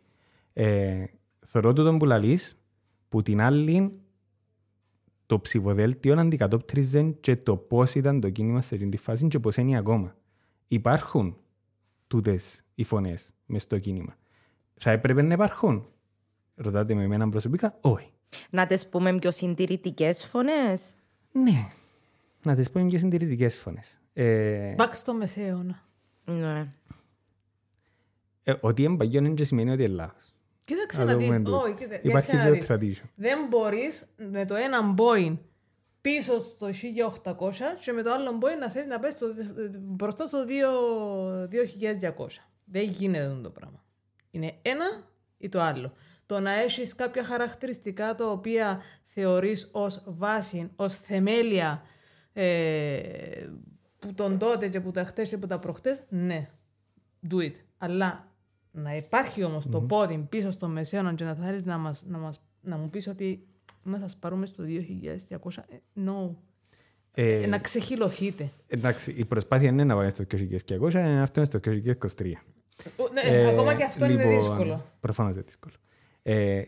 Ε, 0.53 1.03
θεωρώ 1.39 1.73
το 1.73 1.83
τον 1.83 1.97
που 1.97 2.05
λαλείς, 2.05 2.55
που 3.09 3.21
την 3.21 3.41
άλλη 3.41 3.99
το 5.31 5.39
ψηφοδέλτιο 5.39 6.19
αντικατόπτριζε 6.19 7.03
και 7.03 7.35
το 7.35 7.57
πώς 7.57 7.95
ήταν 7.95 8.19
το 8.19 8.29
κίνημα 8.29 8.61
σε 8.61 8.75
αυτή 8.75 8.89
τη 8.89 8.97
φάση 8.97 9.27
και 9.27 9.39
πώς 9.39 9.55
είναι 9.55 9.77
ακόμα. 9.77 10.15
Υπάρχουν 10.67 11.37
τούτες 12.07 12.63
οι 12.75 12.83
φωνές 12.83 13.33
μες 13.45 13.61
στο 13.61 13.79
κίνημα. 13.79 14.17
Θα 14.73 14.91
έπρεπε 14.91 15.21
να 15.21 15.33
υπάρχουν. 15.33 15.85
Ρωτάτε 16.55 16.93
με 16.93 17.03
εμένα 17.03 17.29
προσωπικά, 17.29 17.77
όχι. 17.81 18.11
Να 18.49 18.67
τις 18.67 18.89
πούμε 18.89 19.17
πιο 19.19 19.31
συντηρητικές 19.31 20.25
φωνές; 20.25 20.93
Ναι. 21.31 21.67
Να 22.43 22.55
τι 22.55 22.69
πω 22.69 22.87
και 22.87 22.97
συντηρητικές 22.97 23.57
φωνές. 23.57 23.99
Ε, 24.13 24.75
Back 24.77 24.89
στο 24.91 25.13
μεσαίωνα. 25.13 25.83
Ναι. 26.25 26.73
ε, 28.43 28.53
ότι 28.61 28.83
είναι 28.83 28.97
παγιόν 28.97 29.35
δεν 29.35 29.45
σημαίνει 29.45 29.71
ότι 29.71 29.83
είναι 29.83 29.93
λάθος. 29.93 30.30
Κοίταξε 30.65 30.97
Να 30.99 31.05
να 31.05 31.11
το 31.11 31.17
δεις. 31.17 31.27
πούμε 31.27 31.39
τούτο. 31.39 31.57
Όχι, 31.57 31.73
κοίτα- 31.73 31.99
Υπάρχει 32.03 32.07
κοίταξε 32.07 32.31
και 32.31 32.37
να 32.37 32.45
το 32.45 32.51
δεις. 32.51 32.99
tradition. 33.01 33.09
Δεν 33.15 33.39
μπορείς 33.49 34.05
με 34.31 34.45
το 34.45 34.55
ένα 34.55 34.93
Boeing 34.97 35.37
πίσω 36.01 36.39
στο 36.41 36.67
1800 36.73 37.77
και 37.83 37.91
με 37.91 38.01
το 38.01 38.11
άλλο 38.11 38.37
Boeing 38.41 38.59
να 38.59 38.69
θέλεις 38.69 38.87
να 38.87 38.99
πες 38.99 39.13
στο, 39.13 39.27
μπροστά 39.79 40.27
στο 40.27 40.45
2 40.45 41.47
2200. 41.47 42.41
Δεν 42.65 42.83
γίνεται 42.83 43.25
αυτό 43.25 43.41
το 43.41 43.49
πράγμα. 43.49 43.83
Είναι 44.31 44.53
ένα 44.61 44.85
ή 45.37 45.49
το 45.49 45.61
άλλο. 45.61 45.93
Το 46.25 46.39
να 46.39 46.51
έχεις 46.51 46.95
κάποια 46.95 47.23
χαρακτηριστικά 47.23 48.15
τα 48.15 48.25
οποία 48.31 48.81
θεωρείς 49.05 49.69
ως 49.71 50.03
βάση, 50.05 50.71
ως 50.75 50.95
θεμέλια 50.95 51.83
ε, 52.33 53.49
που 53.99 54.13
τον 54.13 54.37
τότε 54.37 54.67
και 54.69 54.79
που 54.79 54.91
τα 54.91 55.03
χτες 55.05 55.29
και 55.29 55.37
που 55.37 55.47
τα 55.47 55.59
προχτές, 55.59 56.01
ναι, 56.09 56.49
do 57.31 57.35
it. 57.37 57.53
Αλλά 57.77 58.30
να 58.71 58.95
υπάρχει 58.95 59.43
όμως 59.43 59.69
το 59.69 59.81
πόδι 59.81 60.25
πίσω 60.29 60.51
στο 60.51 60.67
μεσαίωνα 60.67 61.13
και 61.13 61.23
να 61.23 61.35
θέλεις 61.35 61.63
να, 61.63 61.77
μας, 61.77 62.03
να, 62.07 62.17
μας, 62.17 62.41
να 62.61 62.77
μου 62.77 62.89
πεις 62.89 63.07
ότι 63.07 63.47
να 63.83 63.99
σας 63.99 64.15
πάρουμε 64.17 64.45
στο 64.45 64.63
2200, 64.63 65.63
ε, 65.69 65.75
no. 66.05 66.35
Ε, 67.13 67.41
Ε, 67.41 67.47
να 67.47 67.59
ξεχυλωθείτε. 67.59 68.49
εντάξει, 68.67 69.11
η 69.17 69.25
προσπάθεια 69.25 69.69
είναι 69.69 69.83
να 69.83 69.95
πάμε 69.95 70.09
στο 70.09 70.23
2200, 70.23 70.93
είναι 70.93 71.21
αυτό 71.21 71.39
είναι 71.39 71.49
στο 71.49 71.59
2223. 71.59 72.31
Ο, 72.97 73.03
Ναι, 73.13 73.47
ακόμα 73.47 73.73
και 73.75 73.83
αυτό 73.83 74.05
είναι 74.05 74.27
δύσκολο. 74.27 74.85
Προφανώς 74.99 75.33
είναι 75.33 75.43
δύσκολο. 75.43 75.73
Ε, 76.21 76.61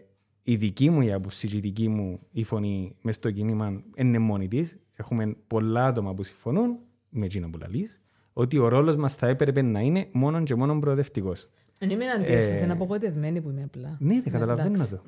η 0.44 0.56
δική 0.56 0.90
μου 0.90 1.02
η 1.02 1.12
άποψη 1.14 1.48
και 1.48 1.58
η 1.58 1.60
δική 1.60 1.88
μου 1.90 2.20
η 2.32 2.44
φωνή 2.44 2.96
μες 3.02 3.16
στο 3.16 3.32
κίνημα 3.32 3.84
είναι 3.96 4.20
μόνη 4.20 4.48
της. 4.48 4.78
Έχουμε 4.96 5.36
πολλά 5.48 5.86
άτομα 5.86 6.14
που 6.14 6.24
συμφωνούν 6.24 6.78
με 7.10 7.26
εκείνα 7.26 7.50
που 7.50 7.58
λαλείς, 7.58 8.02
ότι 8.34 8.58
ο 8.58 8.68
ρόλος 8.68 8.96
μας 8.96 9.14
θα 9.16 9.28
έπρεπε 9.28 9.62
να 9.62 9.80
είναι 9.80 10.08
μόνο 10.12 10.44
και 10.44 10.56
μόνο 10.56 10.80
προοδευτικός. 10.80 11.50
Δεν 11.78 11.90
είμαι 11.90 12.06
εναντίον 12.06 12.42
σας, 12.42 12.62
είναι 12.62 12.72
απογοητευμένη 12.74 13.42
που 13.42 13.50
είμαι 13.50 13.64
απλά. 13.64 13.98
Ναι, 14.00 14.22
δεν 14.22 14.32
καταλαβαίνω 14.32 14.74
εντάξει. 14.74 14.92
το. 14.92 15.02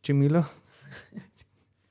Και 0.00 0.12
μιλώ. 0.12 0.44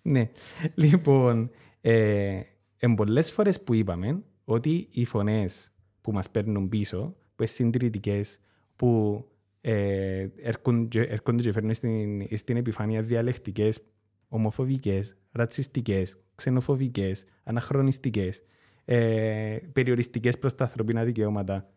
ναι. 0.02 0.30
Λοιπόν, 0.76 1.50
ε, 1.82 2.42
εν 2.78 2.96
πολλές 2.96 3.32
φορές 3.32 3.64
που 3.64 3.74
είπαμε 3.74 4.24
ότι 4.46 4.88
οι 4.92 5.06
φωνές 5.06 5.72
που 6.02 6.12
μας 6.12 6.30
παίρνουν 6.30 6.70
πίσω, 6.70 7.16
που 7.36 7.44
είναι 7.44 7.52
συντηρητικές, 7.52 8.40
που 8.76 9.24
ε, 9.62 10.28
έρχονται, 10.36 11.02
έρχονται 11.02 11.44
και 11.44 11.52
φέρνουν 11.52 11.74
στην, 11.74 12.28
στην 12.38 12.58
επιφάνεια 12.58 13.02
διαλεκτικές, 13.02 13.80
ομοφοβικές, 14.28 15.18
ρατσιστικές, 15.32 16.18
ξενοφοβικές, 16.36 17.26
αναχρονιστικές, 17.44 18.44
ε, 18.86 19.58
περιοριστικές 19.74 20.40
προς 20.40 20.56
τα 20.56 20.64
ανθρωπίνα 20.64 21.04
δικαιώματα 21.04 21.70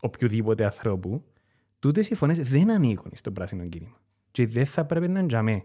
οποιοδήποτε 0.00 0.64
ανθρώπου, 0.64 1.24
τούτες 1.84 2.10
οι 2.10 2.14
φωνές 2.14 2.38
δεν 2.38 2.70
ανήκουν 2.70 3.10
στο 3.14 3.32
πράσινο 3.32 3.68
κίνημα. 3.68 4.00
Και 4.30 4.46
δεν 4.46 4.66
θα 4.66 4.84
πρέπει 4.84 5.08
να 5.08 5.26
τζαμέ. 5.26 5.64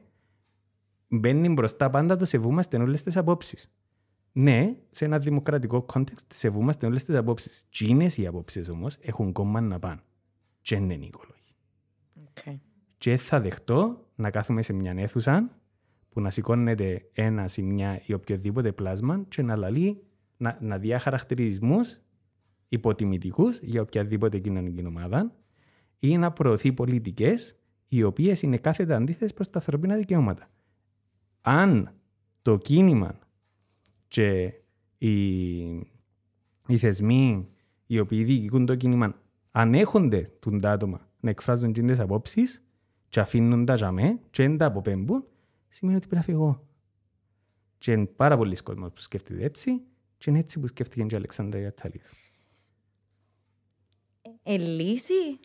Μπαίνει 1.07 1.49
μπροστά 1.49 1.89
πάντα 1.89 2.15
το 2.15 2.25
σεβούμαστε 2.25 2.77
όλες 2.77 3.03
τις 3.03 3.17
απόψεις. 3.17 3.71
Ναι, 4.31 4.75
σε 4.91 5.05
ένα 5.05 5.19
δημοκρατικό 5.19 5.85
context 5.93 6.25
σεβούμαστε 6.27 6.85
όλες 6.85 7.03
τις 7.03 7.15
απόψεις. 7.15 7.65
Τσίνε 7.69 8.09
οι 8.15 8.27
απόψεις 8.27 8.69
όμως 8.69 8.97
έχουν 9.01 9.31
κόμμα 9.31 9.61
να 9.61 9.79
πάνε. 9.79 10.01
Και 10.61 10.75
δεν 10.75 10.89
είναι 10.89 11.05
οικολόγοι. 11.05 11.55
Okay. 12.33 12.59
Και 12.97 13.17
θα 13.17 13.39
δεχτώ 13.39 14.07
να 14.15 14.29
κάθομαι 14.29 14.61
σε 14.61 14.73
μια 14.73 14.93
αίθουσα 14.97 15.59
που 16.09 16.21
να 16.21 16.29
σηκώνεται 16.29 17.09
ένα 17.13 17.49
ή 17.55 17.61
μια 17.61 18.01
ή 18.05 18.13
οποιοδήποτε 18.13 18.71
πλάσμα 18.71 19.25
και 19.27 19.41
να 19.41 19.55
λαλεί 19.55 20.03
να, 20.37 20.57
να 20.61 20.77
δει 20.77 20.99
χαρακτηρισμού 20.99 21.79
υποτιμητικούς 22.69 23.59
για 23.59 23.81
οποιαδήποτε 23.81 24.39
κοινωνική 24.39 24.85
ομάδα 24.85 25.38
ή 25.99 26.17
να 26.17 26.31
προωθεί 26.31 26.73
πολιτικές 26.73 27.55
οι 27.87 28.03
οποίες 28.03 28.41
είναι 28.41 28.57
κάθετα 28.57 28.95
αντίθετες 28.95 29.33
προς 29.33 29.49
τα 29.49 29.57
ανθρωπίνα 29.59 29.95
δικαιώματα. 29.95 30.49
Αν 31.41 31.93
το 32.41 32.57
κίνημα 32.57 33.19
και 34.07 34.53
οι, 34.97 35.67
οι 36.67 36.77
θεσμοί 36.77 37.49
οι 37.85 37.99
οποίοι 37.99 38.23
διοικούν 38.23 38.65
το 38.65 38.75
κίνημα 38.75 39.15
ανέχονται 39.51 40.31
τον 40.39 40.59
τα 40.59 40.71
άτομα 40.71 41.07
να 41.19 41.29
εκφράζουν 41.29 41.73
τις 41.73 41.99
απόψεις 41.99 42.63
και 43.09 43.19
αφήνουν 43.19 43.65
τα 43.65 43.73
τζαμέ 43.73 44.19
και 44.29 44.43
δεν 44.43 44.57
τα 44.57 44.65
αποπέμπουν, 44.65 45.25
σημαίνει 45.69 45.97
ότι 45.97 46.07
πρέπει 46.07 46.27
να 46.27 46.33
φύγω. 46.33 46.67
Και 47.77 47.91
είναι 47.91 48.05
πάρα 48.05 48.37
πολλοί 48.37 48.55
κόσμος 48.55 48.91
που 48.93 49.01
σκέφτεται 49.01 49.43
έτσι 49.43 49.81
και 50.17 50.29
είναι 50.29 50.39
έτσι 50.39 50.59
που 50.59 50.67
σκέφτηκε 50.67 51.03
και 51.03 51.13
η 51.13 51.17
Αλεξάνδρα 51.17 51.59
Ιατσαλίδου. 51.59 52.09
Ε, 54.43 54.57
λύση; 54.57 55.39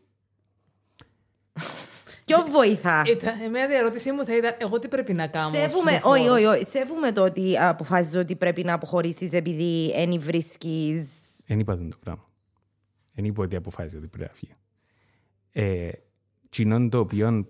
Ποιο 2.24 2.38
βοηθά; 2.50 3.02
Ήταν, 3.06 3.40
εμένα 3.40 3.74
η 3.74 3.76
ερώτησή 3.76 4.12
μου 4.12 4.24
θα 4.24 4.36
ήταν 4.36 4.54
εγώ 4.58 4.78
τι 4.78 4.88
πρέπει 4.88 5.12
να 5.12 5.26
κάνω. 5.26 5.46
ως 5.46 5.52
Σέβουμε, 5.52 5.90
ψηφοφόρος. 5.90 6.20
όχι, 6.20 6.28
όχι, 6.28 6.44
όχι. 6.44 6.64
Σέβουμε 6.64 7.12
το 7.12 7.22
ότι 7.22 7.58
αποφάσισες 7.58 8.20
ότι 8.20 8.36
πρέπει 8.36 8.64
να 8.64 8.72
αποχωρήσεις 8.72 9.32
επειδή 9.32 9.92
δεν 9.96 10.20
βρίσκεις. 10.20 11.08
Δεν 11.46 11.58
είπα 11.58 11.76
τον 11.76 11.90
το 11.90 11.96
πράγμα. 12.00 12.28
Δεν 13.14 13.24
είπα 13.24 13.42
ότι 13.42 13.56
αποφάσισε 13.56 13.96
ότι 13.96 14.06
πρέπει 14.06 14.28
να 14.28 14.34
φύγει. 14.34 14.52
Ε, 15.52 15.90
κοινών 16.48 16.90
το 16.90 16.98
οποίο 16.98 17.46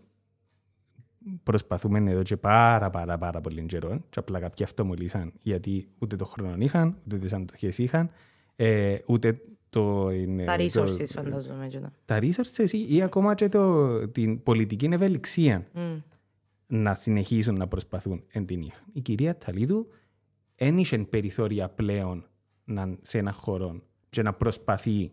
προσπαθούμε 1.42 2.10
εδώ 2.10 2.22
και 2.22 2.36
πάρα 2.36 2.90
πάρα 2.90 3.18
πάρα 3.18 3.40
πολύ 3.40 3.66
καιρό 3.66 4.04
και 4.10 4.18
απλά 4.18 4.40
κάποιοι 4.40 4.64
αυτομολύσαν 4.64 5.32
γιατί 5.42 5.88
ούτε 5.98 6.16
το 6.16 6.24
χρόνο 6.24 6.54
είχαν, 6.58 6.96
ούτε 7.06 7.18
τις 7.18 7.32
αντοχές 7.32 7.78
είχαν, 7.78 8.10
ε, 8.56 8.96
ούτε 9.06 9.40
το... 9.74 10.10
είναι- 10.10 10.44
Τα 10.44 10.56
το- 10.56 10.64
resources 10.64 11.04
φαντάζομαι. 11.06 11.66
και 11.68 11.78
τα- 11.78 11.92
τα 12.04 12.18
resources 12.22 12.70
ή, 12.70 12.94
ή 12.96 13.02
ακόμα 13.02 13.34
και 13.34 13.48
το, 13.48 14.08
την 14.08 14.42
πολιτική 14.42 14.88
ευελιξία 14.92 15.66
Μμ. 15.72 15.96
να 16.66 16.94
συνεχίσουν 16.94 17.56
να 17.56 17.68
προσπαθούν 17.68 18.22
εν 18.28 18.46
την 18.46 18.60
είχαν. 18.62 18.84
Η 18.92 19.00
κυρία 19.00 19.38
Ταλίδου 19.38 19.86
δεν 20.56 20.78
είχε 20.78 20.98
περιθώρια 20.98 21.68
πλέον 21.68 22.26
να, 22.64 22.96
σε 23.00 23.18
ένα 23.18 23.32
χώρο 23.32 23.82
και 24.10 24.22
να 24.22 24.32
προσπαθεί 24.32 25.12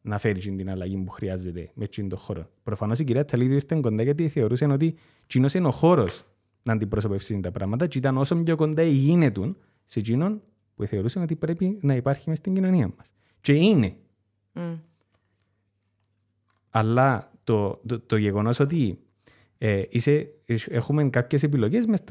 να 0.00 0.18
φέρει 0.18 0.38
την 0.40 0.70
αλλαγή 0.70 0.96
που 0.96 1.10
χρειάζεται 1.10 1.70
με 1.74 1.84
εκείνον 1.84 2.08
τον 2.10 2.18
χώρο. 2.18 2.50
Προφανώς 2.62 2.98
η 2.98 3.04
κυρία 3.04 3.24
Ταλίδου 3.24 3.54
ήρθε 3.54 3.78
κοντά 3.80 4.02
γιατί 4.02 4.28
θεωρούσε 4.28 4.64
ότι 4.64 4.94
εκείνος 5.24 5.54
είναι 5.54 5.66
ο 5.66 5.70
χώρος 5.70 6.24
να 6.62 6.72
αντιπροσωπεύσει 6.72 7.40
τα 7.40 7.52
πράγματα 7.52 7.86
και 7.86 7.98
ήταν 7.98 8.16
όσο 8.16 8.36
πιο 8.36 8.56
κοντά 8.56 8.82
γίνεται 8.82 9.54
σε 9.84 9.98
εκείνον 9.98 10.42
που 10.74 10.84
θεωρούσε 10.84 11.18
ότι 11.18 11.36
πρέπει 11.36 11.78
να 11.82 11.94
υπάρχει 11.96 12.28
μέσα 12.28 12.40
στην 12.40 12.54
κοινωνία 12.54 12.90
μας. 12.96 13.12
Και 13.48 13.54
είναι. 13.54 13.96
Μμ. 14.52 14.74
Αλλά 16.70 17.32
το, 17.44 17.80
το, 17.86 18.00
το 18.00 18.16
γεγονός 18.16 18.60
ότι 18.60 18.98
ε, 19.58 19.82
είσαι, 19.88 20.28
έχουμε 20.68 21.10
κάποιες 21.10 21.42
επιλογές 21.42 21.86
μέσα 21.86 22.02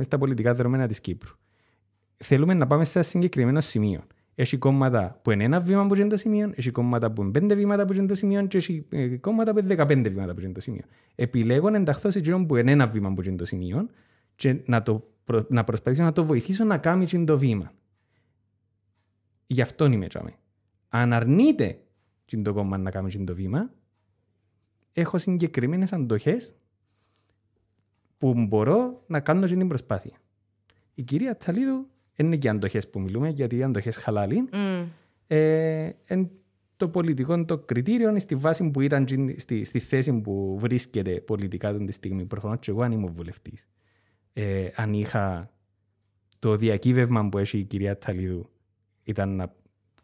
στα 0.00 0.18
πολιτικά 0.18 0.54
δεδομένα 0.54 0.86
της 0.86 1.00
Κύπρου. 1.00 1.34
Θέλουμε 2.16 2.54
να 2.54 2.66
πάμε 2.66 2.84
σε 2.84 2.98
ένα 2.98 3.06
συγκεκριμένο 3.06 3.60
σημείο. 3.60 4.04
Έχει 4.34 4.56
κόμματα 4.56 5.20
που 5.22 5.30
είναι 5.30 5.44
ένα 5.44 5.60
βήμα 5.60 5.86
που 5.86 5.94
είναι 5.94 6.06
το 6.06 6.16
σημείο, 6.16 6.52
έχει 6.54 6.70
κόμματα 6.70 7.10
που 7.10 7.22
είναι 7.22 7.30
πέντε 7.30 7.54
βήματα 7.54 7.84
που 7.84 7.92
είναι 7.92 8.06
το 8.06 8.14
σημείο 8.14 8.46
και 8.46 8.56
έχει 8.56 8.86
ε, 8.88 9.16
κόμματα 9.16 9.52
που 9.52 9.58
είναι 9.58 9.66
δεκαπέντε 9.66 10.08
βήματα 10.08 10.34
που 10.34 10.40
είναι 10.40 10.52
το 10.52 10.60
σημείο. 10.60 10.84
Επιλέγω 11.14 11.70
να 11.70 11.76
ενταχθώ 11.76 12.10
σε 12.10 12.18
εκείνον 12.18 12.46
που 12.46 12.56
είναι 12.56 12.72
ένα 12.72 12.86
βήμα 12.86 13.12
που 13.12 13.22
είναι 13.22 13.36
το 13.36 13.44
σημείο 13.44 13.88
και 14.34 14.60
να, 14.64 14.82
το, 14.82 15.10
προ- 15.24 15.50
να 15.50 15.64
προσπαθήσω 15.64 16.02
να 16.02 16.12
το 16.12 16.24
βοηθήσω 16.24 16.64
να 16.64 16.78
κάνει 16.78 17.02
εκείνο 17.02 17.24
το 17.24 17.38
βήμα. 17.38 17.72
Γι' 19.46 19.62
αυτό 19.62 19.84
είμαι 19.84 20.06
τσάμε. 20.06 20.36
Αν 20.94 21.12
αρνείται 21.12 21.80
εκείνο 22.24 22.42
το 22.42 22.52
κόμμα 22.52 22.78
να 22.78 22.90
κάνει 22.90 23.06
εκείνο 23.06 23.24
το 23.24 23.34
βήμα, 23.34 23.70
έχω 24.92 25.18
συγκεκριμένες 25.18 25.92
αντοχές 25.92 26.54
που 28.18 28.34
μπορώ 28.34 29.04
να 29.06 29.20
κάνω 29.20 29.46
και 29.46 29.56
την 29.56 29.68
προσπάθεια. 29.68 30.16
Η 30.94 31.02
κυρία 31.02 31.36
Ταλίδου 31.36 31.86
είναι 32.16 32.36
και 32.36 32.48
αντοχές 32.48 32.90
που 32.90 33.00
μιλούμε, 33.00 33.28
γιατί 33.28 33.56
οι 33.56 33.62
αντοχές 33.62 33.96
χαλάλιν. 33.96 34.48
Μμ. 34.52 34.84
Ε, 35.26 35.90
εν 36.04 36.30
το 36.76 36.88
πολιτικό 36.88 37.44
το 37.44 37.58
κριτήριο 37.58 38.08
είναι 38.08 38.18
στη 38.18 38.34
βάση 38.34 38.70
που 38.70 38.80
ήταν 38.80 39.04
τζιν- 39.04 39.40
στη, 39.40 39.64
στη 39.64 39.78
θέση 39.78 40.20
που 40.20 40.56
βρίσκεται 40.58 41.20
πολιτικά 41.20 41.72
τον 41.72 41.86
τη 41.86 41.92
στιγμή. 41.92 42.24
Προφανώς 42.24 42.58
και 42.60 42.70
εγώ 42.70 42.82
αν 42.82 42.92
ήμουν 42.92 43.12
βουλευτής. 43.12 43.68
Ε, 44.32 44.68
αν 44.74 44.92
είχα 44.92 45.50
το 46.38 46.56
διακύβευμα 46.56 47.28
που 47.28 47.38
έχει 47.38 47.58
η 47.58 47.64
κυρία 47.64 47.98
Ταλίδου 47.98 48.50
ήταν 49.02 49.36
να 49.36 49.54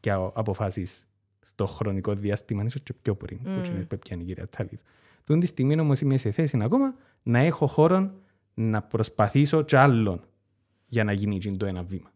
πιάω 0.00 0.32
αποφάσεις 0.34 1.06
στο 1.40 1.66
χρονικό 1.66 2.14
διάστημα, 2.14 2.64
ίσως 2.64 2.82
και 2.82 2.92
πιο 2.92 3.16
πριν, 3.16 3.38
που 3.42 3.48
είναι 3.48 3.84
που 3.84 3.98
πιάνει 3.98 4.22
η 4.22 4.26
κυρία 4.26 4.48
Ταλίδου. 4.48 4.82
Τον 5.24 5.40
τη 5.40 5.46
στιγμή 5.46 5.80
όμως 5.80 6.00
είμαι 6.00 6.16
σε 6.16 6.30
θέση 6.30 6.58
ακόμα 6.62 6.94
να 7.22 7.38
έχω 7.38 7.66
χώρο 7.66 8.12
να 8.54 8.82
προσπαθήσω 8.82 9.62
κι 9.62 9.76
άλλον 9.76 10.24
για 10.86 11.04
να 11.04 11.12
γίνει 11.12 11.38
τζιν 11.38 11.58
το 11.58 11.66
ένα 11.66 11.82
βήμα. 11.82 12.10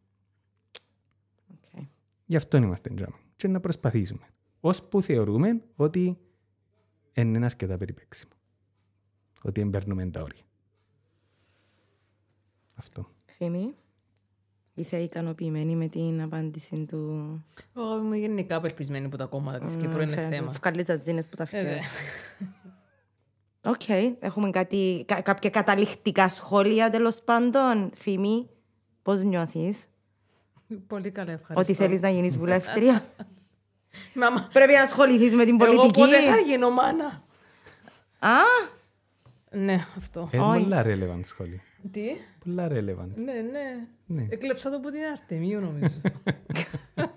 Οκ. 1.52 1.82
Γι' 2.26 2.36
αυτό 2.36 2.56
είμαστε 2.56 2.90
τζάμε. 2.94 3.16
Και 3.36 3.48
να 3.48 3.60
προσπαθήσουμε. 3.60 4.26
Ώσπου 4.60 5.02
θεωρούμε 5.02 5.62
ότι 5.76 6.18
δεν 7.12 7.34
είναι 7.34 7.44
αρκετά 7.44 7.76
περιπέξιμο. 7.76 8.32
Ότι 9.42 9.60
εμπέρνουμε 9.60 10.06
τα 10.06 10.22
όρια. 10.22 10.42
Αυτό. 12.74 13.08
Φήμη, 13.26 13.74
είσαι 14.74 14.96
ικανοποιημένη 14.96 15.76
με 15.76 15.88
την 15.88 16.22
απάντηση 16.22 16.86
του... 16.88 16.98
Εγώ 17.76 17.98
είμαι 17.98 18.16
γενικά 18.16 18.56
απελπισμένη 18.56 19.08
που 19.08 19.16
τα 19.16 19.24
κόμματα 19.24 19.58
της 19.58 19.74
Κύπρου 19.76 20.00
είναι 20.00 20.28
θέμα. 20.30 20.50
Βγάλεις 20.50 20.86
τα 20.86 20.98
τζίνες 20.98 21.28
που 21.28 21.36
τα 21.36 21.42
Ε, 21.50 21.62
δε. 21.64 21.78
φτιάχνεις. 21.78 21.88
Οκ. 23.64 23.88
Έχουμε 24.20 24.50
κάτι, 24.50 25.04
κα- 25.06 25.20
κάποια 25.20 25.50
καταληκτικά 25.50 26.28
σχόλια 26.28 26.90
τέλος 26.90 27.20
πάντων; 27.22 27.90
Φήμη, 27.96 28.48
πώς 29.02 29.22
νιώθεις, 29.22 29.86
Πολύ 30.86 31.10
καλά, 31.10 31.32
ευχαριστώ. 31.32 31.60
ότι 31.60 31.74
θέλεις 31.74 32.00
να 32.00 32.08
γίνεις 32.10 32.36
βουλεύτρια; 32.36 33.04
Μάμα, 34.14 34.48
Πρέπει 34.52 34.72
να 34.72 34.82
ασχοληθείς 34.82 35.34
με 35.34 35.44
την 35.44 35.60
εγώ 35.60 35.74
πολιτική; 35.76 36.00
πότε 36.00 36.22
θα 36.30 36.36
γίνω 36.36 36.70
μάνα; 36.70 37.22
Α, 38.18 38.30
Ναι, 39.50 39.86
αυτό. 39.98 40.28
Είναι 40.32 40.42
Όχι. 40.42 40.62
πολλά 40.62 40.82
relevant 40.84 41.20
σχόλια. 41.24 41.60
Τι; 41.90 42.00
Πολλά 42.44 42.66
relevant. 42.68 43.10
Ναι, 43.14 43.32
ναι. 43.32 43.86
Ναι. 44.06 44.26
Έκλεψα 44.30 44.70
το 44.70 44.76
από 44.76 44.90
την 44.90 45.00
Αρτεμίου 45.12 45.60
νομίζω. 45.60 46.00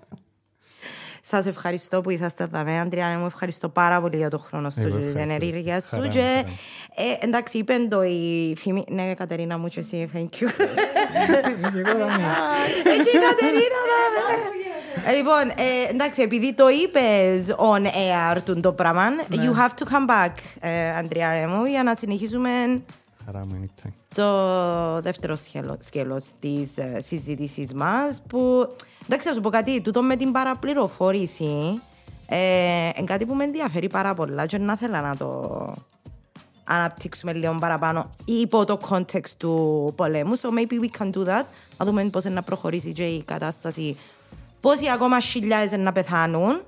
Σας 1.28 1.46
ευχαριστώ 1.46 2.00
που 2.00 2.10
είσαστε 2.10 2.42
εδώ. 2.44 2.62
με, 2.64 2.80
Αντρέα, 2.80 3.18
μου 3.18 3.26
ευχαριστώ 3.26 3.68
πάρα 3.68 4.00
πολύ 4.00 4.16
για 4.16 4.30
τον 4.30 4.40
χρόνο 4.40 4.70
σου 4.70 4.80
Εγώ 4.80 4.88
και 4.88 4.96
την 5.04 5.06
ευχαριστώ. 5.16 5.34
ενέργεια 5.46 5.80
σου. 5.80 5.88
Χαρά 5.88 6.02
μου, 6.04 6.10
Και, 6.12 6.20
χαρά 6.20 6.42
μου. 6.48 6.56
ε, 7.20 7.24
εντάξει, 7.24 7.58
είπε 7.58 7.74
το 7.88 8.02
η 8.02 8.54
φήμη. 8.56 8.84
Ναι, 8.88 9.14
Κατερίνα 9.14 9.58
μου, 9.58 9.68
και 9.68 9.80
εσύ, 9.80 10.10
thank 10.14 10.18
you. 10.18 10.48
Έτσι 12.94 13.10
η 13.16 13.20
Κατερίνα, 13.28 13.80
δάμε. 13.88 14.26
Ε, 15.06 15.12
Λοιπόν, 15.16 15.48
ε, 15.48 15.90
εντάξει, 15.90 16.22
επειδή 16.22 16.54
το 16.54 16.64
είπες 16.68 17.54
on 17.58 17.84
air 17.86 18.42
του 18.44 18.60
το 18.60 18.72
πράγμα, 18.72 19.02
you 19.30 19.52
have 19.58 19.74
to 19.78 19.84
come 19.92 20.10
back, 20.10 20.32
ε, 20.60 20.96
Αντρέα 20.96 21.48
μου, 21.48 21.64
για 21.64 21.82
να 21.82 21.94
συνεχίσουμε 21.94 22.50
Χαρά 23.24 23.38
μου, 23.46 23.60
anytime. 23.64 23.90
Το 24.16 25.00
δεύτερο 25.00 25.36
σκέλο- 25.36 25.78
σκέλος 25.80 26.24
της 26.40 26.76
ε, 26.76 27.00
συζήτησης 27.00 27.72
μας 27.72 28.22
που, 28.28 28.68
εντάξει 29.04 29.28
να 29.28 29.34
σου 29.34 29.40
πω 29.40 29.48
κάτι, 29.48 29.80
τούτο 29.80 30.02
με 30.02 30.16
την 30.16 30.32
παραπληροφόρηση 30.32 31.80
ε, 32.26 32.88
είναι 32.96 33.06
κάτι 33.06 33.26
που 33.26 33.34
με 33.34 33.44
ενδιαφέρει 33.44 33.88
πάρα 33.88 34.14
πολλά 34.14 34.46
και 34.46 34.58
να 34.58 34.72
ήθελα 34.72 35.00
να 35.00 35.16
το 35.16 35.74
αναπτύξουμε 36.64 37.32
λίγο 37.32 37.56
παραπάνω 37.60 38.10
υπό 38.24 38.64
το 38.64 38.80
context 38.88 39.30
του 39.36 39.92
πολέμου. 39.96 40.38
So 40.38 40.48
maybe 40.48 40.80
we 40.80 40.98
can 40.98 41.12
do 41.12 41.24
that. 41.24 41.44
Να 41.76 41.86
δούμε 41.86 42.04
πώς 42.04 42.24
να 42.24 42.42
προχωρήσει 42.42 42.92
και 42.92 43.06
η 43.06 43.22
κατάσταση. 43.24 43.96
Πόσοι 44.60 44.90
ακόμα 44.90 45.20
χιλιάδες 45.20 45.78
να 45.78 45.92
πεθάνουν 45.92 46.62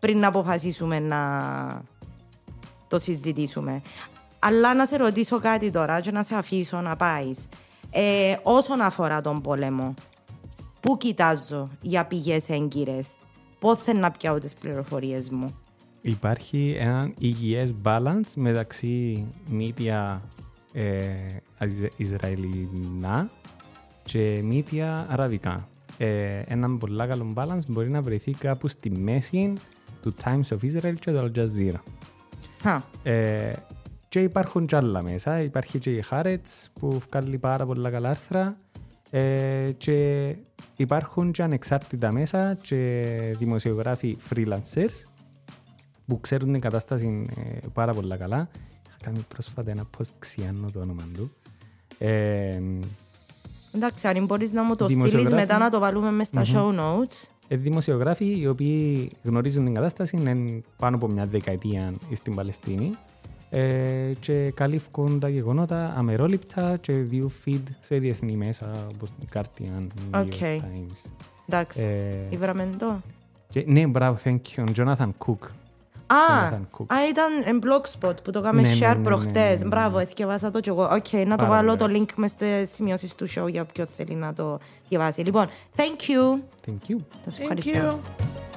πριν 0.00 0.18
να 0.18 0.28
αποφασίσουμε 0.28 0.98
να 0.98 1.20
το 2.88 2.98
συζητήσουμε. 2.98 3.82
Αλλά 4.46 4.74
να 4.74 4.86
σε 4.86 4.96
ρωτήσω 4.96 5.38
κάτι 5.38 5.70
τώρα 5.70 6.00
και 6.00 6.10
να 6.10 6.22
σε 6.22 6.34
αφήσω 6.34 6.80
να 6.80 6.96
πάεις. 6.96 7.38
Ε, 7.90 8.36
όσον 8.42 8.80
αφορά 8.80 9.20
τον 9.20 9.40
πόλεμο, 9.40 9.94
πού 10.80 10.96
κοιτάζω 10.96 11.68
για 11.80 12.06
πηγές 12.06 12.48
έγκυρες, 12.48 13.08
πώς 13.58 13.78
θέλω 13.82 14.00
να 14.00 14.10
πιάω 14.10 14.38
τις 14.38 14.52
πληροφορίες 14.54 15.30
μου; 15.30 15.54
Υπάρχει 16.00 16.76
ένα 16.78 17.10
υγιές 17.18 17.74
balance 17.84 18.30
μεταξύ 18.34 19.26
media 19.50 20.18
ε, 20.72 21.04
Ισρα- 21.60 21.90
Ισραηλινά 21.96 23.30
και 24.04 24.42
media 24.50 25.04
αραβικά. 25.08 25.68
Ε, 25.98 26.42
ένα 26.46 26.76
πολύ 26.76 27.06
καλό 27.06 27.32
balance 27.36 27.66
μπορεί 27.68 27.90
να 27.90 28.00
βρεθεί 28.00 28.32
κάπου 28.32 28.68
στη 28.68 28.90
μέση 28.90 29.52
του 30.02 30.14
Times 30.24 30.48
of 30.48 30.58
Israel 30.64 30.94
και 31.00 31.12
του 31.12 31.30
Al 31.34 31.38
Jazeera. 31.38 31.80
Χα, 32.60 32.82
Ε, 33.10 33.52
και 34.16 34.22
υπάρχουν 34.22 34.66
κι 34.66 34.76
άλλα 34.76 35.02
μέσα. 35.02 35.42
Υπάρχει 35.42 35.78
και 35.78 35.90
η 35.90 36.04
Haaretz 36.10 36.66
που 36.80 37.00
βγάλει 37.10 37.38
πάρα 37.38 37.66
πολλά 37.66 37.90
καλά 37.90 38.08
άρθρα. 38.08 38.56
Ε, 39.10 39.70
και 39.76 40.28
υπάρχουν 40.76 41.32
και 41.32 41.42
ανεξάρτητα 41.42 42.12
μέσα 42.12 42.58
και 42.62 43.16
δημοσιογράφοι 43.38 44.16
freelancers 44.30 45.06
που 46.06 46.20
ξέρουν 46.20 46.52
την 46.52 46.60
κατάσταση 46.60 47.26
ε, 47.36 47.66
πάρα 47.72 47.92
πολλά 47.94 48.16
καλά. 48.16 48.48
Είχα 48.86 48.96
κάνει 49.02 49.24
πρόσφατα 49.28 49.70
ένα 49.70 49.84
post 49.98 50.10
ξιχάνω 50.18 50.70
το 50.70 50.80
όνομα 50.80 51.02
του. 51.16 51.32
Ε, 51.98 52.60
εντάξει, 53.74 54.08
αν 54.08 54.24
μπορείς 54.24 54.52
να 54.52 54.62
μου 54.62 54.76
το 54.76 54.84
στείλεις 54.84 55.04
Δημοσιογράφοι. 55.04 55.46
μετά 55.46 55.58
να 55.58 55.70
το 55.70 55.78
βάλουμε 55.78 56.10
μες 56.10 56.26
στα 56.26 56.42
show 56.44 56.78
notes. 56.78 57.28
ε, 57.48 57.56
δημοσιογράφοι 57.56 58.38
οι 58.38 58.46
οποίοι 58.46 59.10
γνωρίζουν 59.22 59.64
την 59.64 59.74
κατάσταση 59.74 60.16
είναι 60.16 60.62
πάνω 60.76 60.96
από 60.96 61.08
μια 61.08 61.26
δεκαετία 61.26 61.94
στην 62.12 62.34
Παλαιστίνη 62.34 62.90
ε, 63.50 64.12
και 64.20 64.50
καλύφκουν 64.54 65.20
τα 65.20 65.28
γεγονότα 65.28 65.94
αμερόληπτα 65.96 66.76
και 66.76 66.92
δίνουν 66.92 67.30
feed 67.44 67.62
σε 67.80 67.96
διεθνή 67.96 68.36
μέσα 68.36 68.86
όπως 68.94 69.08
η 69.20 69.28
Guardian, 69.34 69.86
New 70.14 70.20
OK. 70.20 70.32
York 70.40 70.56
Times. 70.56 71.10
Εντάξει, 71.48 71.82
Ε, 71.82 72.26
ήβραμε 72.34 72.68
το. 72.78 73.00
και, 73.48 73.64
ναι, 73.66 73.86
μπράβο, 73.86 74.18
thank 74.24 74.40
you. 74.56 74.64
Jonathan 74.76 75.10
Cook. 75.26 75.48
Α, 76.06 76.16
Jonathan 76.50 76.78
Cook. 76.78 76.84
α, 76.94 77.08
ήταν 77.08 77.32
εν 77.44 77.60
blog 77.64 77.93
post 77.93 78.22
που 78.22 78.30
το 78.30 78.40
κάναμε 78.40 78.60
Ναι, 78.62 78.68
ναι, 78.68 78.74
share 78.74 78.80
ναι, 78.88 78.94
ναι, 78.94 79.02
προχτές. 79.02 79.32
ναι, 79.34 79.54
ναι. 79.62 79.64
Μπράβο, 79.66 79.98
εθκιεβάσα 79.98 80.50
το 80.50 80.60
κι 80.60 80.68
εγώ. 80.68 80.82
Οκ, 80.82 81.12
να 81.12 81.36
το 81.36 81.44
Πάρα 81.44 81.48
βάλω 81.48 81.76
πολύ 81.76 81.98
το 81.98 82.04
link 82.04 82.14
μες 82.16 82.30
στις 82.30 82.70
σημειώσεις 82.74 83.14
του 83.14 83.26
show 83.28 83.50
για 83.50 83.62
όποιον 83.62 83.86
θέλει 83.96 84.14
να 84.14 84.32
το 84.32 84.58
διαβάσει. 84.88 85.20
Λοιπόν, 85.20 85.46
thank 85.76 85.80
you. 85.80 86.40
Thank 86.66 86.90
you. 86.90 86.96
Θα 87.24 87.30
σας 87.30 87.38
Thank 87.38 87.42
ευχαριστώ. 87.42 87.98
you. 88.02 88.55